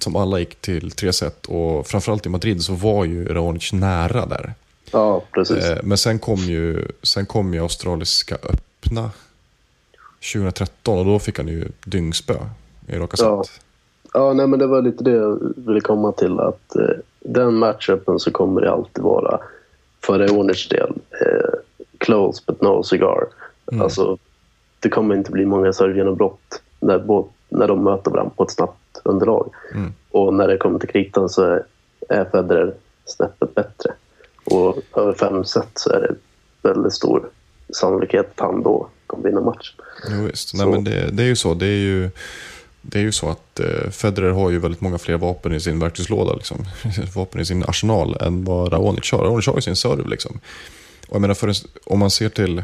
Som 0.00 0.16
alla 0.16 0.38
gick 0.38 0.54
till 0.60 0.90
tre 0.90 1.12
set 1.12 1.46
och 1.46 1.86
framförallt 1.86 2.26
i 2.26 2.28
Madrid 2.28 2.62
så 2.62 2.72
var 2.74 3.04
ju 3.04 3.24
Raonic 3.24 3.72
nära 3.72 4.26
där. 4.26 4.54
Ja, 4.92 5.22
precis. 5.32 5.64
Eh, 5.64 5.78
men 5.82 5.98
sen 5.98 6.18
kom, 6.18 6.36
ju, 6.38 6.86
sen 7.02 7.26
kom 7.26 7.54
ju 7.54 7.60
Australiska 7.60 8.34
öppna 8.34 9.10
2013 10.32 10.98
och 10.98 11.04
då 11.04 11.18
fick 11.18 11.38
han 11.38 11.48
ju 11.48 11.68
dyngspö 11.84 12.34
i 12.86 12.96
raka 12.96 13.16
Ja. 13.20 13.44
set. 13.44 13.60
Ja, 14.12 14.32
nej, 14.32 14.46
men 14.46 14.58
det 14.58 14.66
var 14.66 14.82
lite 14.82 15.04
det 15.04 15.10
jag 15.10 15.38
ville 15.56 15.80
komma 15.80 16.12
till. 16.12 16.40
Att 16.40 16.76
eh, 16.76 16.82
den 17.20 17.54
matchupen 17.54 18.18
så 18.18 18.30
kommer 18.30 18.60
det 18.60 18.72
alltid 18.72 19.04
vara 19.04 19.38
för 20.04 20.18
Reonics 20.18 20.68
del 20.68 20.92
eh, 21.20 21.58
close 21.98 22.42
but 22.46 22.60
no 22.62 22.82
cigar. 22.82 23.24
Mm. 23.72 23.82
Alltså, 23.82 24.18
det 24.80 24.88
kommer 24.88 25.14
inte 25.14 25.30
bli 25.30 25.46
många 25.46 25.72
servegenombrott 25.72 26.62
när, 26.80 27.24
när 27.48 27.68
de 27.68 27.84
möter 27.84 28.10
varandra 28.10 28.32
på 28.36 28.42
ett 28.42 28.50
snabbt 28.50 29.00
underlag. 29.04 29.50
Mm. 29.74 29.92
Och 30.10 30.34
när 30.34 30.48
det 30.48 30.56
kommer 30.56 30.78
till 30.78 30.88
kritan 30.88 31.28
så 31.28 31.42
är, 31.42 31.62
är 32.08 32.24
Federer 32.24 32.74
snäppet 33.04 33.54
bättre. 33.54 33.92
Och 34.44 34.78
över 34.96 35.12
fem 35.12 35.44
set 35.44 35.68
så 35.74 35.90
är 35.90 36.00
det 36.00 36.14
väldigt 36.68 36.92
stor 36.92 37.28
sannolikhet 37.74 38.26
att 38.34 38.40
han 38.40 38.62
då 38.62 38.88
kommer 39.06 39.24
vinna 39.24 39.40
matchen. 39.40 39.74
Jo, 40.10 40.24
visst. 40.24 40.54
Nej, 40.54 40.62
Så- 40.64 40.70
men 40.70 40.84
det, 40.84 41.10
det 41.10 41.22
är 41.22 41.26
ju 41.26 41.36
så. 41.36 41.54
Det 41.54 41.66
är 41.66 41.78
ju, 41.78 42.10
det 42.82 42.98
är 42.98 43.02
ju 43.02 43.12
så 43.12 43.28
att 43.28 43.60
eh, 43.60 43.90
Federer 43.90 44.30
har 44.30 44.50
ju 44.50 44.58
väldigt 44.58 44.80
många 44.80 44.98
fler 44.98 45.16
vapen 45.16 45.54
i 45.54 45.60
sin 45.60 45.78
verktygslåda. 45.78 46.34
Liksom. 46.34 46.66
vapen 47.14 47.40
i 47.40 47.44
sin 47.44 47.64
arsenal 47.64 48.16
än 48.20 48.44
vad 48.44 48.72
Raonic 48.72 49.12
har. 49.12 49.18
Raonic 49.18 49.46
har 49.46 49.54
ju 49.54 49.60
sin 49.60 49.76
serve. 49.76 50.08
Liksom. 50.08 50.40
Och 51.08 51.14
jag 51.14 51.20
menar, 51.20 51.34
för 51.34 51.48
en, 51.48 51.54
om 51.84 51.98
man 51.98 52.10
ser 52.10 52.28
till... 52.28 52.62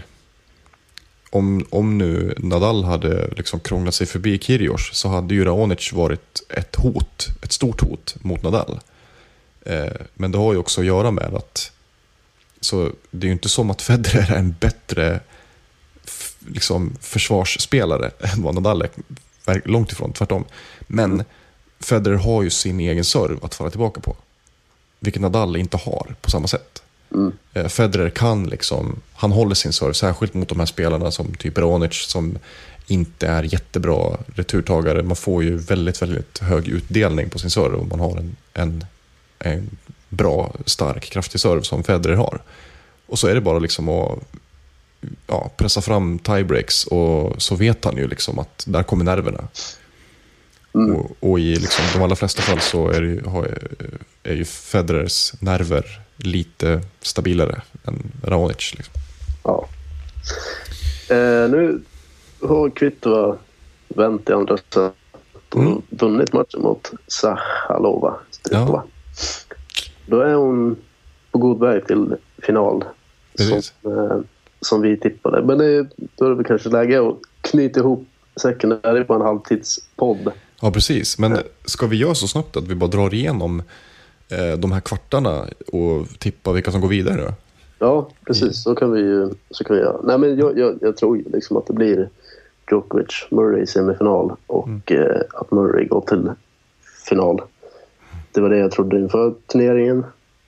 Om, 1.30 1.66
om 1.70 1.98
nu 1.98 2.34
Nadal 2.38 2.84
hade 2.84 3.28
liksom 3.36 3.60
krånglat 3.60 3.94
sig 3.94 4.06
förbi 4.06 4.38
Kyrgios 4.38 4.90
så 4.92 5.08
hade 5.08 5.34
ju 5.34 5.44
Raonic 5.44 5.92
varit 5.92 6.42
ett 6.48 6.76
hot, 6.76 7.28
ett 7.42 7.52
stort 7.52 7.80
hot 7.80 8.16
mot 8.20 8.42
Nadal. 8.42 8.80
Eh, 9.66 9.92
men 10.14 10.32
det 10.32 10.38
har 10.38 10.52
ju 10.52 10.58
också 10.58 10.80
att 10.80 10.86
göra 10.86 11.10
med 11.10 11.34
att 11.34 11.72
så 12.60 12.90
det 13.10 13.26
är 13.26 13.28
ju 13.28 13.32
inte 13.32 13.48
som 13.48 13.70
att 13.70 13.82
Federer 13.82 14.32
är 14.32 14.38
en 14.38 14.54
bättre 14.60 15.20
liksom, 16.48 16.96
försvarsspelare 17.00 18.10
än 18.20 18.42
vad 18.42 18.54
Nadal 18.54 18.82
är. 18.82 18.90
Långt 19.64 19.92
ifrån, 19.92 20.12
tvärtom. 20.12 20.44
Men 20.80 21.24
Federer 21.80 22.16
har 22.16 22.42
ju 22.42 22.50
sin 22.50 22.80
egen 22.80 23.04
serve 23.04 23.38
att 23.42 23.54
falla 23.54 23.70
tillbaka 23.70 24.00
på. 24.00 24.16
Vilket 25.00 25.22
Nadal 25.22 25.56
inte 25.56 25.76
har 25.76 26.14
på 26.20 26.30
samma 26.30 26.46
sätt. 26.46 26.82
Mm. 27.14 27.32
Eh, 27.52 27.68
Federer 27.68 28.10
kan 28.10 28.46
liksom, 28.46 29.00
han 29.14 29.32
håller 29.32 29.54
sin 29.54 29.72
serve, 29.72 29.94
särskilt 29.94 30.34
mot 30.34 30.48
de 30.48 30.58
här 30.58 30.66
spelarna 30.66 31.10
som 31.10 31.34
typ 31.34 31.58
Ronic 31.58 31.94
som 31.94 32.38
inte 32.86 33.26
är 33.26 33.42
jättebra 33.42 34.18
returtagare. 34.34 35.02
Man 35.02 35.16
får 35.16 35.44
ju 35.44 35.56
väldigt, 35.56 36.02
väldigt 36.02 36.38
hög 36.38 36.68
utdelning 36.68 37.30
på 37.30 37.38
sin 37.38 37.50
serve 37.50 37.76
om 37.76 37.88
man 37.88 38.00
har 38.00 38.16
en, 38.16 38.36
en, 38.54 38.84
en 39.38 39.76
bra, 40.08 40.54
stark, 40.66 41.04
kraftig 41.04 41.40
serve 41.40 41.62
som 41.62 41.84
Federer 41.84 42.16
har. 42.16 42.42
Och 43.06 43.18
så 43.18 43.26
är 43.26 43.34
det 43.34 43.40
bara 43.40 43.58
liksom 43.58 43.88
att 43.88 44.18
ja, 45.26 45.50
pressa 45.56 45.80
fram 45.80 46.18
tiebreaks 46.18 46.86
och 46.86 47.42
så 47.42 47.54
vet 47.54 47.84
han 47.84 47.96
ju 47.96 48.08
liksom 48.08 48.38
att 48.38 48.64
där 48.66 48.82
kommer 48.82 49.04
nerverna. 49.04 49.48
Mm. 50.74 50.96
Och, 50.96 51.10
och 51.20 51.38
i 51.40 51.56
liksom 51.56 51.84
de 51.94 52.02
allra 52.02 52.16
flesta 52.16 52.42
fall 52.42 52.60
så 52.60 52.88
är, 52.88 53.02
ju- 53.02 53.22
är 54.22 54.34
ju 54.34 54.44
Federers 54.44 55.32
nerver 55.40 56.00
lite 56.16 56.80
stabilare 57.02 57.62
än 57.84 58.12
Raonic. 58.22 58.74
Liksom. 58.76 58.94
Ja. 59.44 59.68
Eh, 61.08 61.50
nu 61.50 61.80
har 62.42 62.70
Kvitova 62.70 63.36
vänt 63.88 64.28
i 64.30 64.32
andra 64.32 64.56
set 64.56 64.74
och 64.74 65.60
Mm. 65.60 65.82
vunnit 65.88 66.32
matchen 66.32 66.62
mot 66.62 66.90
Sahalova. 67.06 68.14
Ja. 68.50 68.84
Då 70.06 70.20
är 70.20 70.34
hon 70.34 70.76
på 71.32 71.38
god 71.38 71.60
väg 71.60 71.86
till 71.86 72.16
final. 72.42 72.84
Precis. 73.36 73.72
Som, 73.82 73.92
eh, 74.10 74.16
som 74.64 74.80
vi 74.80 74.96
tippade. 74.96 75.42
Men 75.42 75.58
det, 75.58 75.86
då 76.16 76.24
är 76.24 76.28
det 76.28 76.36
väl 76.36 76.44
kanske 76.44 76.68
läge 76.68 77.08
att 77.08 77.16
knyta 77.40 77.80
ihop 77.80 78.08
säcken. 78.36 78.70
Det 78.70 78.78
är 78.82 79.04
bara 79.04 79.18
en 79.18 79.26
halvtidspodd. 79.26 80.32
Ja, 80.60 80.70
precis. 80.70 81.18
Men 81.18 81.38
ska 81.64 81.86
vi 81.86 81.96
göra 81.96 82.14
så 82.14 82.28
snabbt 82.28 82.56
att 82.56 82.68
vi 82.68 82.74
bara 82.74 82.90
drar 82.90 83.14
igenom 83.14 83.62
eh, 84.28 84.58
de 84.58 84.72
här 84.72 84.80
kvartarna 84.80 85.46
och 85.72 86.18
tippa 86.18 86.52
vilka 86.52 86.70
som 86.70 86.80
går 86.80 86.88
vidare? 86.88 87.34
Ja, 87.78 88.08
precis. 88.26 88.62
Så 88.62 88.74
kan 88.74 88.92
vi 88.92 89.00
ju 89.00 89.30
så 89.50 89.64
kan 89.64 89.76
vi 89.76 89.82
göra. 89.82 90.00
Nej, 90.02 90.18
men 90.18 90.38
jag, 90.38 90.58
jag, 90.58 90.78
jag 90.80 90.96
tror 90.96 91.22
liksom 91.32 91.56
att 91.56 91.66
det 91.66 91.72
blir 91.72 92.08
Djokovic, 92.70 93.26
Murray 93.30 93.62
i 93.62 93.66
semifinal 93.66 94.32
och 94.46 94.92
eh, 94.92 95.20
att 95.34 95.50
Murray 95.50 95.86
går 95.86 96.00
till 96.00 96.30
final. 97.08 97.42
Det 98.32 98.40
var 98.40 98.50
det 98.50 98.58
jag 98.58 98.70
trodde 98.70 98.98
inför 98.98 99.34
turneringen. 99.46 100.04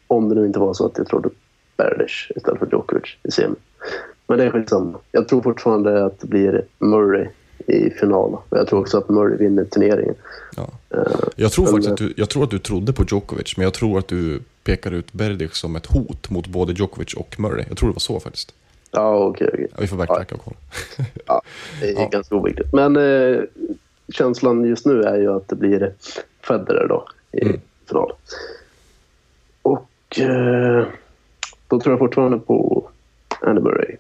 Om 0.06 0.28
det 0.28 0.34
nu 0.34 0.46
inte 0.46 0.58
var 0.58 0.74
så 0.74 0.86
att 0.86 0.98
jag 0.98 1.06
trodde 1.06 1.28
Berdych 1.76 2.30
istället 2.36 2.58
för 2.58 2.68
Djokovic 2.72 3.16
i 3.22 3.30
semi. 3.30 3.56
Men 4.27 4.39
det 4.39 4.45
är 4.45 4.51
skitsamma. 4.51 4.99
Jag 5.12 5.29
tror 5.29 5.43
fortfarande 5.43 6.05
att 6.05 6.20
det 6.20 6.27
blir 6.27 6.64
Murray 6.79 7.29
i 7.66 7.91
final. 7.91 8.37
Jag 8.51 8.66
tror 8.68 8.81
också 8.81 8.99
att 8.99 9.09
Murray 9.09 9.37
vinner 9.37 9.64
turneringen. 9.64 10.14
Ja. 10.57 10.68
Eh, 10.91 11.03
Jag, 11.37 11.53
tror 11.53 11.64
Men, 11.64 11.72
faktiskt 11.72 11.91
att 11.93 11.99
du, 11.99 12.14
jag 12.16 12.29
tror 12.31 12.45
att 12.45 12.51
du 12.51 12.59
trodde 12.59 12.93
på 12.93 13.05
Djokovic, 13.09 13.57
men 13.57 13.64
jag 13.64 13.74
tror 13.74 13.99
att 13.99 14.09
du 14.09 14.41
pekar 14.64 14.91
ut 14.91 15.12
Berdych 15.12 15.55
som 15.55 15.77
ett 15.77 15.87
hot 15.87 16.31
mot 16.31 16.47
både 16.47 16.72
Djokovic 16.72 17.14
och 17.14 17.41
Murray. 17.41 17.64
Jag 17.68 17.77
tror 17.77 17.89
det 17.89 17.93
var 17.95 18.01
så 18.01 18.20
faktiskt. 18.20 18.55
ja, 18.91 19.16
okej. 19.24 19.49
okej. 19.53 19.66
Ja, 19.70 19.77
vi 19.81 19.87
får 19.87 19.97
backtracka 19.97 20.35
och 20.35 20.41
kolla. 20.45 20.57
Ja, 21.27 21.43
det 21.81 21.89
är 21.91 21.95
Ja. 21.95 22.09
ganska 22.12 22.35
oviktigt. 22.35 22.72
Men 22.72 22.97
eh, 22.97 23.41
känslan 24.09 24.64
just 24.64 24.87
nu 24.87 25.03
är 25.03 25.16
ju 25.18 25.33
att 25.33 25.49
det 25.49 25.57
blir 25.57 25.93
Federer 26.43 26.87
då 26.89 27.05
i 27.33 27.43
Mm. 27.45 27.61
final. 27.89 28.12
Och 29.62 30.20
eh, 30.20 30.87
då 31.68 31.81
tror 31.81 31.93
jag 31.93 31.99
fortfarande 31.99 32.39
på 32.39 32.89
Andy 33.43 33.61
Murray. 33.62 33.97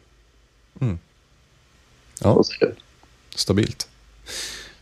Ja, 2.20 2.30
Och 2.30 2.46
så- 2.46 2.54
stabilt. 3.34 3.88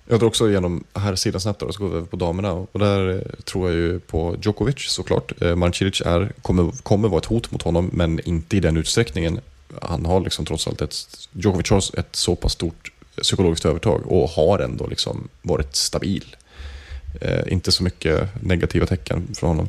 Jag 0.08 0.20
drar 0.20 0.26
också 0.26 0.48
igenom 0.50 0.84
här 0.94 1.14
sidan 1.14 1.40
snabbt 1.40 1.60
då, 1.60 1.72
så 1.72 1.78
går 1.82 1.88
vi 1.90 1.96
över 1.96 2.06
på 2.06 2.16
damerna. 2.16 2.52
Och 2.52 2.78
där 2.78 3.08
eh, 3.14 3.42
tror 3.44 3.68
jag 3.70 3.76
ju 3.78 4.00
på 4.00 4.36
Djokovic 4.42 4.78
såklart. 4.90 5.42
Eh, 5.42 5.56
Marcinic 5.56 6.00
är, 6.00 6.32
kommer, 6.42 6.72
kommer 6.82 7.08
vara 7.08 7.18
ett 7.18 7.24
hot 7.24 7.50
mot 7.50 7.62
honom, 7.62 7.90
men 7.92 8.20
inte 8.28 8.56
i 8.56 8.60
den 8.60 8.76
utsträckningen. 8.76 9.40
han 9.82 10.06
har 10.06 10.20
liksom 10.20 10.44
trots 10.46 10.66
allt 10.68 10.82
ett, 10.82 11.28
Djokovic 11.32 11.70
har 11.70 11.98
ett 12.00 12.16
så 12.16 12.36
pass 12.36 12.52
stort 12.52 12.92
psykologiskt 13.22 13.64
övertag 13.66 14.06
och 14.06 14.28
har 14.28 14.58
ändå 14.58 14.86
liksom 14.86 15.28
varit 15.42 15.76
stabil. 15.76 16.36
Eh, 17.20 17.52
inte 17.52 17.72
så 17.72 17.82
mycket 17.82 18.42
negativa 18.42 18.86
tecken 18.86 19.28
från 19.34 19.48
honom. 19.48 19.68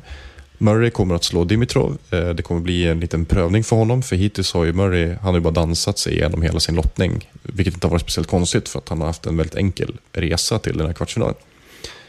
Murray 0.57 0.89
kommer 0.89 1.15
att 1.15 1.23
slå 1.23 1.43
Dimitrov. 1.43 1.97
Eh, 2.11 2.29
det 2.29 2.43
kommer 2.43 2.61
bli 2.61 2.87
en 2.87 2.99
liten 2.99 3.25
prövning 3.25 3.63
för 3.63 3.75
honom. 3.75 4.03
För 4.03 4.15
hittills 4.15 4.53
har 4.53 4.65
ju 4.65 4.73
Murray 4.73 5.07
han 5.07 5.17
har 5.27 5.33
ju 5.33 5.39
bara 5.39 5.53
dansat 5.53 5.99
sig 5.99 6.13
igenom 6.13 6.41
hela 6.41 6.59
sin 6.59 6.75
lottning. 6.75 7.29
Vilket 7.43 7.73
inte 7.73 7.87
har 7.87 7.91
varit 7.91 8.01
speciellt 8.01 8.27
konstigt 8.27 8.69
för 8.69 8.79
att 8.79 8.89
han 8.89 8.99
har 8.99 9.07
haft 9.07 9.25
en 9.25 9.37
väldigt 9.37 9.55
enkel 9.55 9.97
resa 10.11 10.59
till 10.59 10.77
den 10.77 10.87
här 10.87 10.93
kvartsfinalen. 10.93 11.35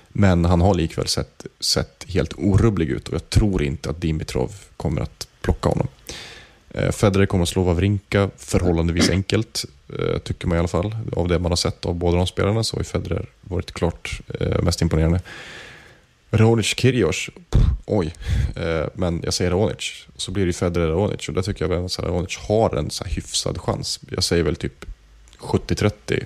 Men 0.09 0.45
han 0.45 0.61
har 0.61 0.75
likväl 0.75 1.07
sett, 1.07 1.47
sett 1.61 2.05
helt 2.09 2.33
orubblig 2.37 2.89
ut 2.89 3.09
och 3.09 3.15
jag 3.15 3.31
tror 3.31 3.63
inte 3.63 3.91
att 3.91 4.01
Dimitrov 4.01 4.53
kommer 4.77 5.01
att 5.01 5.29
plocka 5.41 5.69
honom. 5.69 5.89
Eh, 6.71 6.91
Federer 6.91 7.27
kommer 7.27 7.43
att 7.43 7.49
slå 7.49 7.63
Wawrinka 7.63 8.31
förhållandevis 8.37 9.11
enkelt, 9.11 9.65
eh, 9.99 10.19
tycker 10.19 10.47
man 10.47 10.57
i 10.57 10.59
alla 10.59 10.69
fall. 10.69 10.97
Av 11.13 11.29
det 11.29 11.39
man 11.39 11.51
har 11.51 11.57
sett 11.57 11.87
av 11.87 11.95
båda 11.95 12.17
de 12.17 12.27
spelarna 12.27 12.65
så 12.65 12.77
har 12.77 12.85
Federer 12.85 13.27
varit 13.41 13.73
klart 13.73 14.21
mest 14.63 14.83
imponerande. 14.83 15.21
Ronic 16.31 16.67
Kyrgios, 16.67 17.31
oj, 17.87 18.15
men 18.95 19.21
jag 19.25 19.35
säger 19.35 19.51
Ronic. 19.51 20.07
Så 20.17 20.31
blir 20.31 20.47
det 20.47 20.53
Federer 20.53 20.87
Ronic 20.87 21.29
och 21.29 21.35
där 21.35 21.43
tycker 21.43 21.69
jag 21.69 21.85
att 21.85 21.99
Ronic 21.99 22.37
har 22.37 22.77
en 22.77 22.91
så 22.91 23.05
hyfsad 23.05 23.59
chans. 23.61 24.01
Jag 24.11 24.25
säger 24.25 24.43
väl 24.43 24.57
typ 24.57 24.85
70-30, 25.39 26.25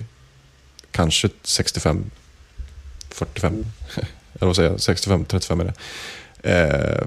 kanske 0.91 1.29
65 1.43 2.11
45. 3.13 3.53
Mm. 3.53 3.65
Eller 4.33 4.47
vad 4.47 4.55
säger 4.55 4.69
jag? 4.69 4.81
65, 4.81 5.25
35 5.25 5.59
är 5.59 5.65
det. 5.65 5.73
Eh, 6.43 7.05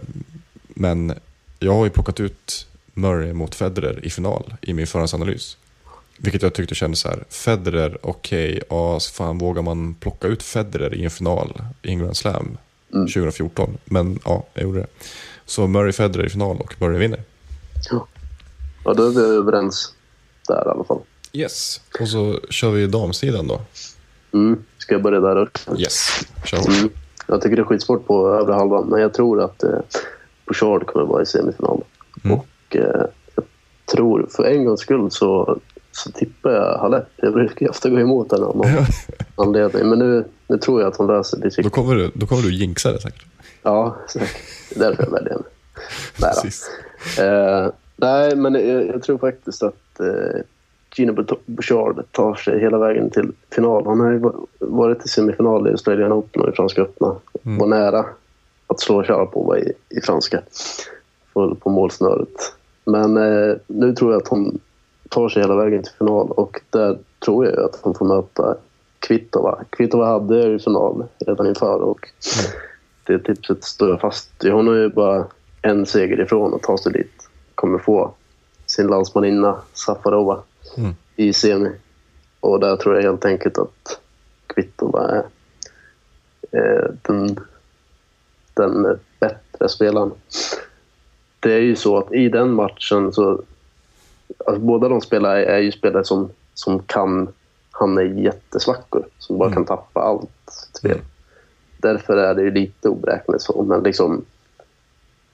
men 0.68 1.14
jag 1.59 1.74
har 1.74 1.84
ju 1.84 1.90
plockat 1.90 2.20
ut 2.20 2.66
Murray 2.92 3.32
mot 3.32 3.55
Federer 3.55 4.05
i 4.05 4.11
final 4.11 4.55
i 4.61 4.72
min 4.72 4.86
förhandsanalys. 4.86 5.57
Vilket 6.18 6.42
jag 6.42 6.55
tyckte 6.55 6.74
kändes 6.74 7.00
så 7.00 7.09
här. 7.09 7.24
Federer, 7.28 7.98
okej, 8.02 8.48
okay, 8.48 8.62
ja, 8.70 9.00
fan 9.00 9.38
vågar 9.38 9.62
man 9.62 9.94
plocka 9.94 10.28
ut 10.28 10.42
Federer 10.42 10.94
i 10.94 11.05
en 11.05 11.11
final 11.11 11.62
i 11.82 11.90
en 11.90 11.98
Grand 11.98 12.16
Slam 12.16 12.59
mm. 12.95 13.07
2014? 13.07 13.78
Men 13.84 14.18
ja, 14.24 14.47
jag 14.55 14.62
gjorde 14.62 14.78
det. 14.78 14.86
Så 15.45 15.66
Murray 15.66 15.92
Federer 15.92 16.26
i 16.26 16.28
final 16.28 16.57
och 16.57 16.74
Murray 16.80 16.99
vinner. 16.99 17.22
Ja, 17.90 18.07
ja 18.84 18.95
då 18.95 19.07
är 19.07 19.11
vi 19.11 19.20
överens 19.20 19.95
där 20.49 20.66
i 20.66 20.70
alla 20.70 20.84
fall. 20.84 21.01
Yes, 21.32 21.80
och 22.01 22.09
så 22.09 22.40
kör 22.51 22.70
vi 22.70 22.86
damsidan 22.86 23.47
då. 23.47 23.61
Mm. 24.32 24.64
Ska 24.78 24.95
jag 24.95 25.03
börja 25.03 25.20
där 25.20 25.42
också? 25.42 25.78
Yes, 25.78 26.26
kör 26.45 26.68
mm. 26.68 26.90
Jag 27.26 27.42
tycker 27.42 27.57
det 27.57 27.62
är 27.62 27.66
skitsvårt 27.66 28.07
på 28.07 28.28
övre 28.28 28.53
halvan, 28.55 28.86
men 28.88 29.01
jag 29.01 29.14
tror 29.14 29.42
att 29.42 29.62
eh, 29.62 29.78
Bouchard 30.47 30.86
kommer 30.86 31.07
vara 31.07 31.22
i 31.22 31.26
semifinal. 31.26 31.84
Mm. 32.24 32.38
Och 32.38 32.76
eh, 32.76 33.07
jag 33.34 33.45
tror, 33.86 34.26
för 34.30 34.45
en 34.45 34.64
gångs 34.64 34.80
skull 34.80 35.11
så, 35.11 35.59
så 35.97 36.12
tippar 36.12 36.51
jag 36.53 36.78
Halep. 36.78 37.09
Jag 37.16 37.32
brukar 37.32 37.70
ofta 37.70 37.90
gå 37.90 38.01
emot 38.01 38.32
henne 38.32 38.45
av 38.45 38.57
någon 38.57 38.86
anledning, 39.36 39.88
men 39.88 39.99
nu, 39.99 40.24
nu 40.47 40.59
tror 40.59 40.80
jag 40.80 40.88
att 40.88 40.97
hon 40.97 41.07
löser 41.07 41.38
det. 41.38 41.62
Då 41.62 41.70
kommer 41.70 41.95
du, 41.95 42.11
då 42.14 42.26
kommer 42.26 42.42
du 42.42 42.55
jinxa 42.55 42.92
det 42.92 43.01
säkert. 43.01 43.26
Ja, 43.62 43.97
säkert. 44.09 44.36
Det 44.70 44.76
är 44.76 44.88
därför 44.88 45.03
jag 45.03 45.11
väljer 45.11 45.30
henne. 45.30 45.45
Nej, 46.20 47.28
eh, 47.28 47.70
nej, 47.97 48.36
men 48.36 48.55
jag, 48.55 48.86
jag, 48.86 49.03
tror 49.03 49.18
faktiskt 49.18 49.62
att 49.62 50.01
eh, 50.01 50.40
Gino 50.95 51.24
Bouchard 51.47 52.05
tar 52.11 52.34
sig 52.34 52.61
hela 52.61 52.78
vägen 52.78 53.11
till 53.11 53.32
final. 53.51 53.86
Han 53.86 54.01
har 54.01 54.11
ju 54.11 54.30
varit 54.59 55.05
i 55.05 55.09
semifinal 55.09 55.68
i 55.68 55.70
Australian 55.70 56.12
Open 56.12 56.42
och 56.42 56.49
i 56.49 56.57
Franska 56.57 56.82
öppna. 56.82 57.16
Mm. 57.45 57.59
Var 57.59 57.66
nära 57.66 58.07
att 58.66 58.80
slå 58.80 59.03
Sharapova 59.03 59.59
i, 59.59 59.72
i 59.88 60.01
franska 60.01 60.40
på, 61.32 61.55
på 61.55 61.70
målsnöret. 61.70 62.55
Men 62.84 63.16
eh, 63.16 63.57
nu 63.66 63.95
tror 63.95 64.12
jag 64.12 64.22
att 64.22 64.28
hon 64.28 64.61
tar 65.14 65.28
sig 65.28 65.42
hela 65.42 65.56
vägen 65.56 65.82
till 65.82 65.92
final 65.98 66.30
och 66.30 66.60
där 66.70 66.98
tror 67.24 67.46
jag 67.46 67.60
att 67.60 67.78
hon 67.82 67.94
får 67.94 68.06
möta 68.06 68.56
Kvitova. 68.98 69.64
Kvitova 69.70 70.06
hade 70.06 70.42
ju 70.42 70.58
final 70.58 71.04
redan 71.18 71.46
inför 71.46 71.82
och 71.82 72.08
det 73.06 73.18
tipset 73.18 73.64
står 73.64 73.90
jag 73.90 74.00
fast. 74.00 74.30
Hon 74.42 74.68
är 74.68 74.72
ju 74.72 74.88
bara 74.88 75.26
en 75.62 75.86
seger 75.86 76.20
ifrån 76.20 76.54
att 76.54 76.62
ta 76.62 76.78
sig 76.78 76.92
dit. 76.92 77.28
Kommer 77.54 77.78
få 77.78 78.10
sin 78.66 78.86
landsmaninna 78.86 79.56
Safarova 79.72 80.42
mm. 80.76 80.94
i 81.16 81.32
semi. 81.32 81.70
Och 82.40 82.60
där 82.60 82.76
tror 82.76 82.94
jag 82.94 83.02
helt 83.02 83.24
enkelt 83.24 83.58
att 83.58 84.00
Kvitova 84.46 85.10
är 85.10 85.24
eh, 86.52 86.90
den, 87.02 87.40
den 88.54 88.98
bättre 89.20 89.68
spelaren. 89.68 90.12
Det 91.40 91.52
är 91.52 91.60
ju 91.60 91.76
så 91.76 91.98
att 91.98 92.12
i 92.12 92.28
den 92.28 92.52
matchen 92.52 93.12
så... 93.12 93.42
Alltså 94.46 94.60
båda 94.60 94.88
de 94.88 95.00
spelarna 95.00 95.36
är 95.36 95.58
ju 95.58 95.72
spelare 95.72 96.04
som, 96.04 96.30
som 96.54 96.82
kan 96.82 97.28
hamna 97.70 98.02
i 98.02 98.22
jättesvackor. 98.22 99.06
Som 99.18 99.38
bara 99.38 99.48
mm. 99.48 99.54
kan 99.54 99.64
tappa 99.64 100.00
allt 100.00 100.70
spel. 100.74 100.90
Mm. 100.90 101.04
Därför 101.78 102.16
är 102.16 102.34
det 102.34 102.42
ju 102.42 102.50
lite 102.50 102.88
oberäkneligt 102.88 103.44
så. 103.44 103.62
Men 103.62 103.82
liksom 103.82 104.24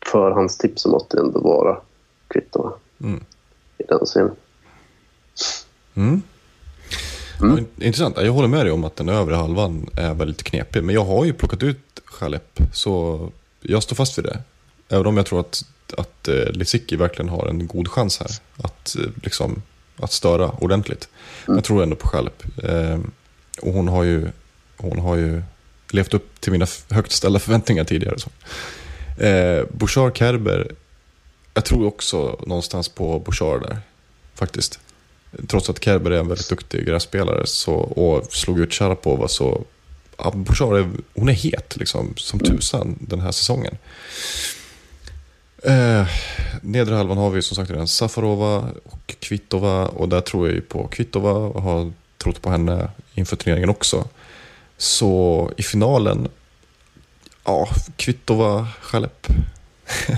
förhandstips 0.06 0.86
måste 0.86 1.16
det 1.16 1.22
ändå 1.22 1.40
vara 1.40 1.76
Kvitova 2.28 2.72
mm. 3.00 3.24
i 3.78 3.82
den 3.88 3.98
scenen. 3.98 4.36
Mm. 5.94 6.22
Mm. 7.42 7.66
intressant. 7.76 8.16
Jag 8.16 8.32
håller 8.32 8.48
med 8.48 8.66
dig 8.66 8.72
om 8.72 8.84
att 8.84 8.96
den 8.96 9.08
övre 9.08 9.34
halvan 9.34 9.90
är 9.96 10.14
väldigt 10.14 10.42
knepig. 10.42 10.84
Men 10.84 10.94
jag 10.94 11.04
har 11.04 11.24
ju 11.24 11.32
plockat 11.32 11.62
ut 11.62 12.00
Chalep, 12.04 12.58
så 12.72 13.28
jag 13.60 13.82
står 13.82 13.96
fast 13.96 14.18
vid 14.18 14.24
det. 14.24 14.38
Även 14.90 15.06
om 15.06 15.16
jag 15.16 15.26
tror 15.26 15.40
att, 15.40 15.64
att 15.96 16.28
eh, 16.28 16.44
Lisicki 16.44 16.96
verkligen 16.96 17.28
har 17.28 17.46
en 17.46 17.66
god 17.66 17.88
chans 17.88 18.20
här. 18.20 18.30
Att, 18.56 18.96
eh, 18.96 19.10
liksom, 19.22 19.62
att 19.96 20.12
störa 20.12 20.50
ordentligt. 20.50 21.08
Mm. 21.46 21.56
Jag 21.56 21.64
tror 21.64 21.82
ändå 21.82 21.96
på 21.96 22.08
Chalep. 22.08 22.42
Eh, 22.62 22.98
och 23.62 23.72
hon 23.72 23.88
har, 23.88 24.04
ju, 24.04 24.28
hon 24.76 24.98
har 24.98 25.16
ju 25.16 25.42
levt 25.90 26.14
upp 26.14 26.40
till 26.40 26.52
mina 26.52 26.66
högt 26.90 27.12
ställda 27.12 27.38
förväntningar 27.38 27.84
tidigare. 27.84 28.16
Så. 28.18 28.30
Eh, 29.24 29.64
Bouchard 29.70 30.16
Kerber, 30.16 30.72
jag 31.54 31.64
tror 31.64 31.86
också 31.86 32.40
någonstans 32.46 32.88
på 32.88 33.18
Bouchard 33.18 33.62
där. 33.62 33.78
Faktiskt 34.34 34.80
trots 35.48 35.70
att 35.70 35.84
Kerber 35.84 36.10
är 36.10 36.18
en 36.18 36.28
väldigt 36.28 36.48
duktig 36.48 36.86
grässpelare 36.86 37.46
så, 37.46 37.74
och 37.74 38.32
slog 38.32 38.60
ut 38.60 38.74
Sharapova 38.74 39.28
så 39.28 39.64
ja, 40.16 40.32
är, 40.32 40.90
hon 41.14 41.28
är 41.28 41.32
het 41.32 41.76
liksom, 41.76 42.14
som 42.16 42.40
mm. 42.40 42.56
tusan 42.56 42.98
den 43.00 43.20
här 43.20 43.32
säsongen. 43.32 43.78
Eh, 45.62 46.06
nedre 46.62 46.94
halvan 46.94 47.18
har 47.18 47.30
vi 47.30 47.42
som 47.42 47.56
sagt 47.56 47.70
redan 47.70 47.88
Safarova 47.88 48.68
och 48.84 49.14
Kvitova 49.18 49.86
och 49.86 50.08
där 50.08 50.20
tror 50.20 50.46
jag 50.46 50.54
ju 50.54 50.60
på 50.60 50.88
Kvitova 50.88 51.32
och 51.32 51.62
har 51.62 51.92
trott 52.18 52.42
på 52.42 52.50
henne 52.50 52.90
inför 53.14 53.36
turneringen 53.36 53.70
också. 53.70 54.08
Så 54.76 55.50
i 55.56 55.62
finalen, 55.62 56.28
ja, 57.44 57.68
Kvitova, 57.96 58.68
Chalep. 58.80 59.26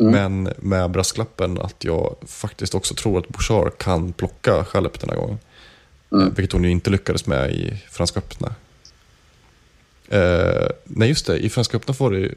Mm. 0.00 0.12
Men 0.12 0.54
med 0.58 0.90
brasklappen 0.90 1.60
att 1.60 1.84
jag 1.84 2.16
faktiskt 2.26 2.74
också 2.74 2.94
tror 2.94 3.18
att 3.18 3.28
Bouchard 3.28 3.78
kan 3.78 4.12
plocka 4.12 4.64
Chalep 4.64 5.00
den 5.00 5.10
här 5.10 5.16
gången. 5.16 5.38
Mm. 6.12 6.34
Vilket 6.34 6.52
hon 6.52 6.64
ju 6.64 6.70
inte 6.70 6.90
lyckades 6.90 7.26
med 7.26 7.50
i 7.50 7.82
Franska 7.90 8.18
öppna. 8.20 8.54
Eh, 10.08 10.68
nej, 10.84 11.08
just 11.08 11.26
det. 11.26 11.38
I 11.38 11.48
Franska 11.48 11.76
öppna 11.76 11.94
var 11.98 12.10
det 12.10 12.34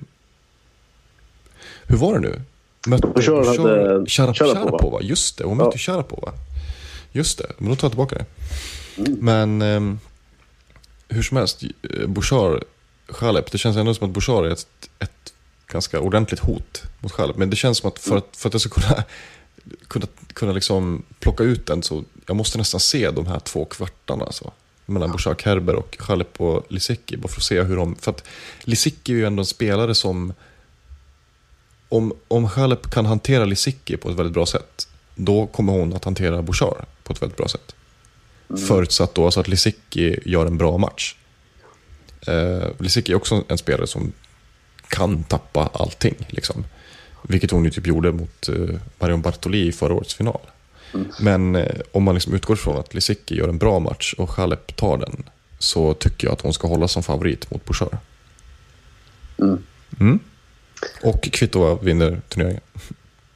Hur 1.91 1.97
var 1.97 2.13
det 2.13 2.19
nu? 2.19 2.41
Mötte 2.87 3.07
hade 3.07 3.21
Sharapova. 4.33 5.01
Just 5.01 5.37
det, 5.37 5.43
hon 5.43 5.57
mötte 5.57 5.69
ja. 5.73 5.77
Sharapova. 5.77 6.33
Just 7.11 7.37
det, 7.37 7.51
men 7.57 7.69
då 7.69 7.75
tar 7.75 7.85
jag 7.85 7.91
tillbaka 7.91 8.15
det. 8.15 8.25
Mm. 9.01 9.17
Men 9.21 9.61
eh, 9.61 9.97
hur 11.09 11.23
som 11.23 11.37
helst, 11.37 11.63
eh, 11.63 12.07
Bouchard, 12.07 12.63
Chalep, 13.09 13.51
det 13.51 13.57
känns 13.57 13.77
ändå 13.77 13.93
som 13.93 14.07
att 14.07 14.13
Bouchard 14.13 14.45
är 14.45 14.49
ett, 14.49 14.67
ett 14.99 15.33
ganska 15.67 15.99
ordentligt 15.99 16.39
hot 16.39 16.83
mot 16.99 17.11
själv. 17.11 17.33
Men 17.37 17.49
det 17.49 17.55
känns 17.55 17.77
som 17.77 17.87
att 17.87 17.99
för 17.99 18.17
att, 18.17 18.37
för 18.37 18.49
att 18.49 18.53
jag 18.53 18.61
ska 18.61 18.69
kunna, 18.69 19.03
kunna, 19.87 20.05
kunna 20.33 20.51
liksom 20.51 21.03
plocka 21.19 21.43
ut 21.43 21.65
den 21.65 21.83
så 21.83 22.03
jag 22.25 22.35
måste 22.35 22.57
nästan 22.57 22.79
se 22.79 23.11
de 23.11 23.27
här 23.27 23.39
två 23.39 23.65
kvartarna. 23.65 24.25
Alltså, 24.25 24.51
mellan 24.85 25.09
ja. 25.09 25.11
Bouchard 25.11 25.41
Kerber 25.41 25.75
och 25.75 25.97
Chalep 25.99 26.41
och 26.41 26.65
Lisicki. 26.69 27.17
Bara 27.17 27.27
för 27.27 27.39
att 27.39 27.43
se 27.43 27.61
hur 27.61 27.75
de... 27.75 27.95
För 27.95 28.11
att 28.11 28.23
Lisicki 28.63 29.11
är 29.13 29.17
ju 29.17 29.25
ändå 29.25 29.41
en 29.41 29.45
spelare 29.45 29.95
som... 29.95 30.33
Om, 31.91 32.13
om 32.27 32.49
Chalep 32.49 32.89
kan 32.89 33.05
hantera 33.05 33.45
Lisicki 33.45 33.97
på 33.97 34.09
ett 34.09 34.15
väldigt 34.15 34.33
bra 34.33 34.45
sätt, 34.45 34.87
då 35.15 35.47
kommer 35.47 35.73
hon 35.73 35.93
att 35.93 36.05
hantera 36.05 36.41
Bouchard 36.41 36.85
på 37.03 37.13
ett 37.13 37.21
väldigt 37.21 37.37
bra 37.37 37.47
sätt. 37.47 37.75
Mm. 38.49 38.61
Förutsatt 38.61 39.15
då 39.15 39.25
alltså 39.25 39.39
att 39.39 39.47
Lisicki 39.47 40.19
gör 40.25 40.45
en 40.45 40.57
bra 40.57 40.77
match. 40.77 41.15
Eh, 42.27 42.67
Lisicki 42.79 43.11
är 43.11 43.15
också 43.15 43.43
en 43.47 43.57
spelare 43.57 43.87
som 43.87 44.11
kan 44.87 45.23
tappa 45.23 45.69
allting. 45.73 46.15
Liksom. 46.27 46.65
Vilket 47.23 47.51
hon 47.51 47.65
ju 47.65 47.71
typ 47.71 47.87
gjorde 47.87 48.11
mot 48.11 48.49
eh, 48.49 48.75
Marion 48.99 49.21
Bartoli 49.21 49.67
i 49.67 49.71
förra 49.71 49.93
årets 49.93 50.13
final. 50.13 50.41
Mm. 50.93 51.07
Men 51.19 51.55
eh, 51.55 51.81
om 51.91 52.03
man 52.03 52.15
liksom 52.15 52.33
utgår 52.33 52.55
från 52.55 52.77
att 52.77 52.93
Lisicki 52.93 53.35
gör 53.35 53.47
en 53.47 53.57
bra 53.57 53.79
match 53.79 54.13
och 54.17 54.29
Chalep 54.29 54.75
tar 54.75 54.97
den 54.97 55.23
så 55.59 55.93
tycker 55.93 56.27
jag 56.27 56.33
att 56.33 56.41
hon 56.41 56.53
ska 56.53 56.67
hålla 56.67 56.87
som 56.87 57.03
favorit 57.03 57.51
mot 57.51 57.65
Bouchard. 57.65 57.97
Mm. 59.99 60.19
Och 61.03 61.21
Kvitova 61.23 61.75
vinner 61.81 62.21
turneringen. 62.29 62.61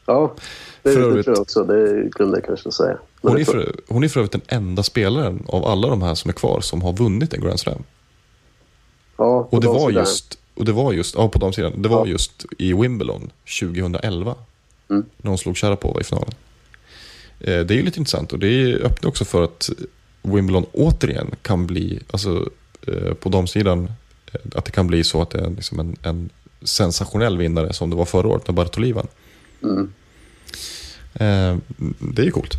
Ja, 0.05 0.35
det, 0.83 0.91
För 0.93 0.99
övrigt- 1.01 1.25
tror 1.25 1.35
jag 1.37 1.41
också. 1.41 1.63
Det 1.63 2.09
glömde 2.09 2.37
jag 2.37 2.45
kanske 2.45 2.71
säga. 2.71 2.97
Men 3.21 3.31
Hon 3.31 3.41
är, 3.41 3.45
för, 3.45 3.75
hon 3.87 4.03
är 4.03 4.07
för 4.07 4.19
övrigt 4.19 4.31
den 4.31 4.41
enda 4.47 4.83
spelaren 4.83 5.43
av 5.47 5.65
alla 5.65 5.87
de 5.87 6.01
här 6.01 6.15
som 6.15 6.29
är 6.29 6.33
kvar 6.33 6.61
som 6.61 6.81
har 6.81 6.93
vunnit 6.93 7.33
en 7.33 7.41
Grand 7.41 7.59
Slam. 7.59 7.83
ja, 9.17 9.47
Och 9.51 9.61
det 9.61 9.67
de 9.67 9.73
var 9.73 9.89
sidan. 9.89 10.03
just, 10.03 10.37
och 10.55 10.65
det 10.65 10.71
var 10.71 10.93
just, 10.93 11.15
ja 11.15 11.29
på 11.29 11.39
de 11.39 11.53
sidan, 11.53 11.81
det 11.81 11.89
var 11.89 12.05
Ja. 12.05 12.11
just 12.11 12.45
i 12.57 12.73
Wimbledon 12.73 13.31
2011. 13.59 14.35
Mm. 14.89 15.05
När 15.17 15.29
hon 15.29 15.37
slog 15.37 15.57
Sharapova 15.57 16.01
i 16.01 16.03
finalen. 16.03 16.31
Eh, 17.39 17.59
Det 17.59 17.73
är 17.73 17.77
ju 17.77 17.83
lite 17.83 17.99
intressant 17.99 18.33
och 18.33 18.39
det 18.39 18.75
öppnar 18.75 19.09
också 19.09 19.25
för 19.25 19.43
att 19.43 19.69
Wimbledon 20.21 20.65
återigen 20.71 21.35
kan 21.41 21.67
bli, 21.67 21.99
alltså 22.11 22.49
eh, 22.87 23.13
på 23.13 23.29
damsidan, 23.29 23.85
eh, 24.33 24.39
att 24.55 24.65
det 24.65 24.71
kan 24.71 24.87
bli 24.87 25.03
så 25.03 25.21
att 25.21 25.29
det 25.29 25.39
är 25.39 25.49
liksom 25.49 25.79
en, 25.79 25.95
en 26.03 26.29
sensationell 26.65 27.37
vinnare 27.37 27.73
som 27.73 27.89
det 27.89 27.95
var 27.95 28.05
förra 28.05 28.27
året 28.27 28.47
med 28.47 28.55
Bartoli 28.55 28.91
vann. 28.91 29.07
Mm. 29.63 29.93
Eh, 31.13 31.57
Det 31.99 32.21
är 32.21 32.25
ju 32.25 32.31
coolt. 32.31 32.53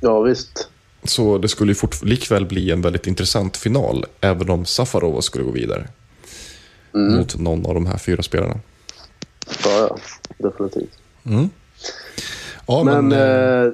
Ja, 0.00 0.20
visst. 0.20 0.68
Så 1.04 1.38
det 1.38 1.48
skulle 1.48 1.70
ju 1.70 1.74
fort, 1.74 2.02
likväl 2.02 2.46
bli 2.46 2.70
en 2.70 2.82
väldigt 2.82 3.06
intressant 3.06 3.56
final, 3.56 4.04
även 4.20 4.50
om 4.50 4.64
Safarova 4.64 5.22
skulle 5.22 5.44
gå 5.44 5.50
vidare. 5.50 5.88
Mm. 6.94 7.16
Mot 7.16 7.38
någon 7.38 7.66
av 7.66 7.74
de 7.74 7.86
här 7.86 7.98
fyra 7.98 8.22
spelarna. 8.22 8.60
Ja, 9.64 9.70
ja. 9.88 9.96
Definitivt. 10.38 10.98
Mm. 11.24 11.50
Ja, 12.66 12.84
Men, 12.84 13.08
men, 13.08 13.18
eh, 13.18 13.64
eh, 13.66 13.72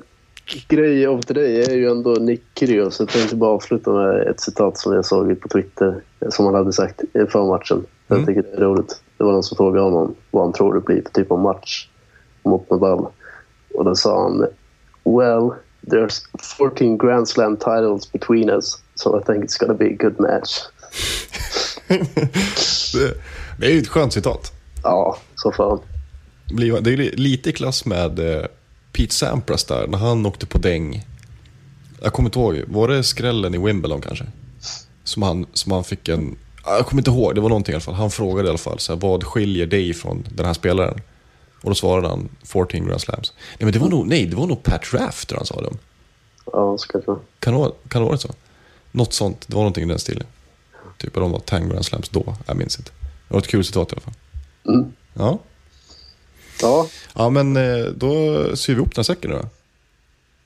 grej 0.69 1.09
of 1.09 1.25
the 1.25 1.35
day 1.35 1.63
är 1.63 1.75
ju 1.75 1.91
ändå 1.91 2.11
Nick 2.11 2.43
Kyrgios. 2.55 2.99
Jag 2.99 3.09
tänkte 3.09 3.37
bara 3.37 3.51
avsluta 3.51 3.93
med 3.93 4.27
ett 4.29 4.41
citat 4.41 4.79
som 4.79 4.93
jag 4.93 5.07
såg 5.07 5.41
på 5.41 5.49
Twitter 5.49 6.01
som 6.31 6.45
han 6.47 6.55
hade 6.55 6.73
sagt 6.73 7.01
inför 7.15 7.47
matchen. 7.47 7.87
Jag 8.09 8.19
Mm. 8.19 8.27
tycker 8.27 8.43
det 8.43 8.57
är 8.57 8.61
roligt. 8.61 9.03
Det 9.19 9.25
var 9.25 9.33
någon 9.33 9.43
som 9.43 9.57
frågade 9.57 9.85
honom 9.85 10.15
vad 10.31 10.43
han 10.45 10.53
tror 10.53 10.75
det 10.75 10.81
blir 10.81 11.03
för 11.03 11.11
typ 11.23 11.31
av 11.31 11.39
match 11.39 11.89
mot 12.43 12.71
Nadal. 12.71 13.07
Och 13.75 13.85
då 13.85 13.95
sa 13.95 14.23
han 14.23 14.39
Well, 15.05 15.51
there's 15.81 16.23
14 16.59 16.99
Grand 16.99 17.29
Slam 17.29 17.57
titles 17.57 18.13
between 18.13 18.51
us 18.51 18.83
so 18.95 19.21
I 19.21 19.23
think 19.25 19.45
it's 19.45 19.61
gonna 19.61 19.75
be 19.75 19.85
a 19.87 19.97
good 19.99 20.21
match. 20.21 20.59
det, 22.95 23.15
det 23.59 23.67
är 23.67 23.71
ju 23.71 23.79
ett 23.79 23.89
skönt 23.89 24.13
citat. 24.13 24.53
Ja, 24.83 25.17
så 25.35 25.53
fan. 25.53 25.81
Det 26.51 26.67
är 26.93 27.17
lite 27.17 27.51
i 27.51 27.53
klass 27.53 27.87
med 27.87 28.19
eh, 28.19 28.45
Pete 28.93 29.15
Sampras 29.15 29.65
där, 29.65 29.87
när 29.87 29.99
han 29.99 30.27
åkte 30.27 30.47
på 30.47 30.59
däng. 30.59 31.07
Jag 32.03 32.13
kommer 32.13 32.29
inte 32.29 32.39
ihåg, 32.39 32.63
var 32.67 32.89
det 32.89 33.05
skrällen 33.05 33.55
i 33.55 33.59
Wimbledon 33.59 34.01
kanske? 34.01 34.25
Som 35.05 35.23
han, 35.23 35.47
som 35.53 35.73
han 35.73 35.85
fick 35.85 36.09
en... 36.09 36.37
Jag 36.77 36.87
kommer 36.87 37.01
inte 37.01 37.11
ihåg, 37.11 37.35
det 37.35 37.41
var 37.41 37.49
någonting 37.49 37.73
i 37.73 37.75
alla 37.75 37.81
fall. 37.81 37.95
Han 37.95 38.11
frågade 38.11 38.47
i 38.47 38.51
alla 38.51 38.59
fall, 38.59 38.79
så 38.79 38.93
här, 38.93 39.01
vad 39.01 39.25
skiljer 39.25 39.67
dig 39.67 39.95
från 39.95 40.25
den 40.35 40.47
här 40.47 40.55
spelaren? 40.55 41.01
Och 41.63 41.71
då 41.71 41.75
svarade 41.75 42.09
han 42.09 42.29
14 42.45 42.87
Grand 42.87 43.01
Slams. 43.01 43.33
Nej, 43.37 43.57
men 43.59 43.73
det 43.73 43.79
var 43.79 43.89
nog, 43.89 44.07
nej, 44.07 44.27
det 44.27 44.37
var 44.37 44.47
nog 44.47 44.63
Pat 44.63 44.95
Rafter 44.95 45.37
han 45.37 45.47
sa 45.47 45.61
det 45.61 45.67
om. 45.67 45.79
Ja, 46.53 46.79
så 46.79 46.89
kanske. 46.89 47.15
Kan 47.39 47.55
det, 47.55 47.71
det 47.89 47.99
vara 48.01 48.19
så? 48.19 48.29
Något 48.93 49.13
sånt, 49.13 49.49
det 49.49 49.55
var 49.55 49.63
någonting 49.63 49.85
i 49.85 49.89
den 49.89 49.99
stilen. 49.99 50.27
Typ 50.99 51.17
att 51.17 51.23
de 51.23 51.31
var 51.33 51.41
10 51.41 51.59
Grand 51.61 51.85
Slams 51.85 52.09
då, 52.09 52.35
jag 52.47 52.57
minns 52.57 52.79
inte. 52.79 52.91
Det 53.29 53.35
var 53.35 53.39
ett 53.41 53.47
kul 53.49 53.65
citat 53.65 53.93
i 53.93 53.95
alla 53.95 54.01
fall. 54.01 54.15
Mm. 54.75 54.93
Ja. 55.15 55.39
Ja, 56.63 56.87
Ja, 57.15 57.31
men 57.31 57.57
eh, 57.57 57.85
då 57.97 58.11
syr 58.57 58.75
vi 58.75 58.79
ihop 58.79 58.95
den 58.95 58.99
här 58.99 59.03
säcken 59.03 59.31
nu 59.31 59.37
då. 59.37 59.49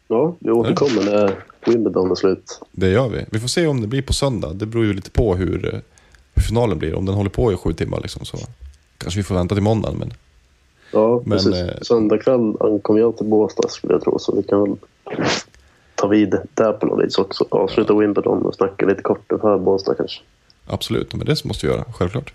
ja, 0.08 0.36
vi 0.40 0.50
återkommer 0.50 1.04
när 1.04 1.44
Wimbledon 1.66 2.10
är 2.10 2.14
slut. 2.14 2.60
Det 2.72 2.88
gör 2.88 3.08
vi. 3.08 3.24
Vi 3.30 3.40
får 3.40 3.48
se 3.48 3.66
om 3.66 3.80
det 3.80 3.86
blir 3.86 4.02
på 4.02 4.12
söndag. 4.12 4.52
Det 4.52 4.66
beror 4.66 4.84
ju 4.84 4.92
lite 4.92 5.10
på 5.10 5.36
hur, 5.36 5.74
eh, 5.74 5.80
hur 6.42 6.46
finalen 6.48 6.78
blir. 6.78 6.94
Om 6.94 7.06
den 7.06 7.14
håller 7.14 7.30
på 7.30 7.52
i 7.52 7.56
sju 7.56 7.72
timmar 7.72 8.00
liksom, 8.00 8.24
så 8.24 8.38
kanske 8.98 9.20
vi 9.20 9.24
får 9.24 9.34
vänta 9.34 9.54
till 9.54 9.62
måndagen. 9.64 9.98
Men 9.98 10.12
Ja, 10.92 11.22
Men, 11.24 11.38
precis. 11.38 11.54
eh, 11.54 11.80
Söndag 11.82 12.18
kväll 12.18 12.56
ankommer 12.60 13.00
jag 13.00 13.16
till 13.16 13.26
Båstad 13.26 13.68
skulle 13.68 13.92
jag 13.94 14.02
tro. 14.02 14.18
Så 14.18 14.36
vi 14.36 14.42
kan 14.42 14.62
väl 14.62 14.76
ta 15.94 16.06
vid 16.06 16.34
där 16.54 16.72
på 16.72 16.86
något 16.86 17.04
vis 17.04 17.18
också. 17.18 17.46
Avsluta 17.50 17.94
Wimbledon 17.98 18.42
och 18.42 18.54
snacka 18.54 18.86
lite 18.86 19.02
kort 19.02 19.24
för 19.28 19.58
Båstad 19.58 19.94
kanske. 19.94 20.20
absolut, 20.66 21.14
men 21.14 21.26
det 21.26 21.44
måste 21.44 21.66
vi 21.66 21.72
göra, 21.72 21.84
självklart. 21.92 22.32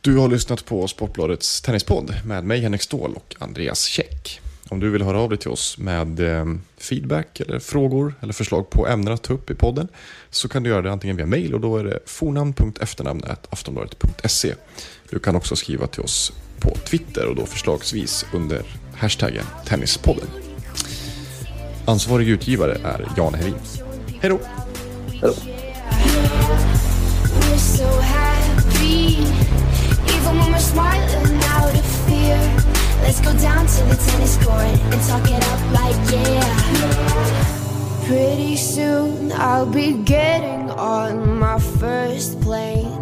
Du 0.00 0.16
har 0.16 0.28
lyssnat 0.28 0.64
på 0.64 0.88
Sportbladets 0.88 1.62
tennispodd 1.62 2.14
med 2.24 2.44
mig 2.44 2.60
Henrik 2.60 2.82
Ståhl 2.82 3.14
och 3.14 3.36
Andreas 3.38 3.84
Käck. 3.84 4.40
Om 4.74 4.80
du 4.80 4.90
vill 4.90 5.02
höra 5.02 5.18
av 5.18 5.28
dig 5.28 5.38
till 5.38 5.50
oss 5.50 5.78
med 5.78 6.20
eh, 6.20 6.44
feedback 6.78 7.40
eller 7.40 7.58
frågor 7.58 8.14
eller 8.20 8.32
förslag 8.32 8.70
på 8.70 8.86
ämnen 8.86 9.14
att 9.14 9.22
ta 9.22 9.34
upp 9.34 9.50
i 9.50 9.54
podden 9.54 9.88
så 10.30 10.48
kan 10.48 10.62
du 10.62 10.70
göra 10.70 10.82
det 10.82 10.92
antingen 10.92 11.16
via 11.16 11.26
mail 11.26 11.54
och 11.54 11.60
då 11.60 11.76
är 11.76 11.84
det 11.84 11.98
fornamn.efternamn.aftonbladet.se. 12.06 14.54
Du 15.10 15.18
kan 15.18 15.36
också 15.36 15.56
skriva 15.56 15.86
till 15.86 16.02
oss 16.02 16.32
på 16.60 16.74
Twitter 16.74 17.26
och 17.26 17.36
då 17.36 17.46
förslagsvis 17.46 18.26
under 18.34 18.62
hashtaggen 18.94 19.44
Tennispodden. 19.66 20.26
Ansvarig 21.84 22.28
utgivare 22.28 22.78
är 22.84 23.08
Jan 23.16 23.34
Helin. 23.34 23.54
Hej 24.20 24.30
då! 24.30 24.40
Hej 25.06 25.20
då. 25.20 25.34
Even 30.06 30.38
when 30.38 30.52
we're 30.52 30.58
smiling. 30.58 31.13
Let's 33.04 33.20
go 33.20 33.36
down 33.36 33.66
to 33.66 33.82
the 33.84 33.96
tennis 34.06 34.36
court 34.42 34.62
and 34.62 35.02
talk 35.02 35.30
it 35.30 35.42
up 35.52 35.60
like 35.72 35.94
yeah. 36.10 38.06
Pretty 38.06 38.56
soon 38.56 39.30
I'll 39.32 39.66
be 39.66 39.92
getting 40.04 40.70
on 40.70 41.38
my 41.38 41.58
first 41.58 42.40
plane. 42.40 42.98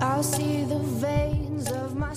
I'll 0.00 0.22
see 0.22 0.62
the 0.62 0.78
veins 0.78 1.68
of 1.72 1.96
my 1.96 2.14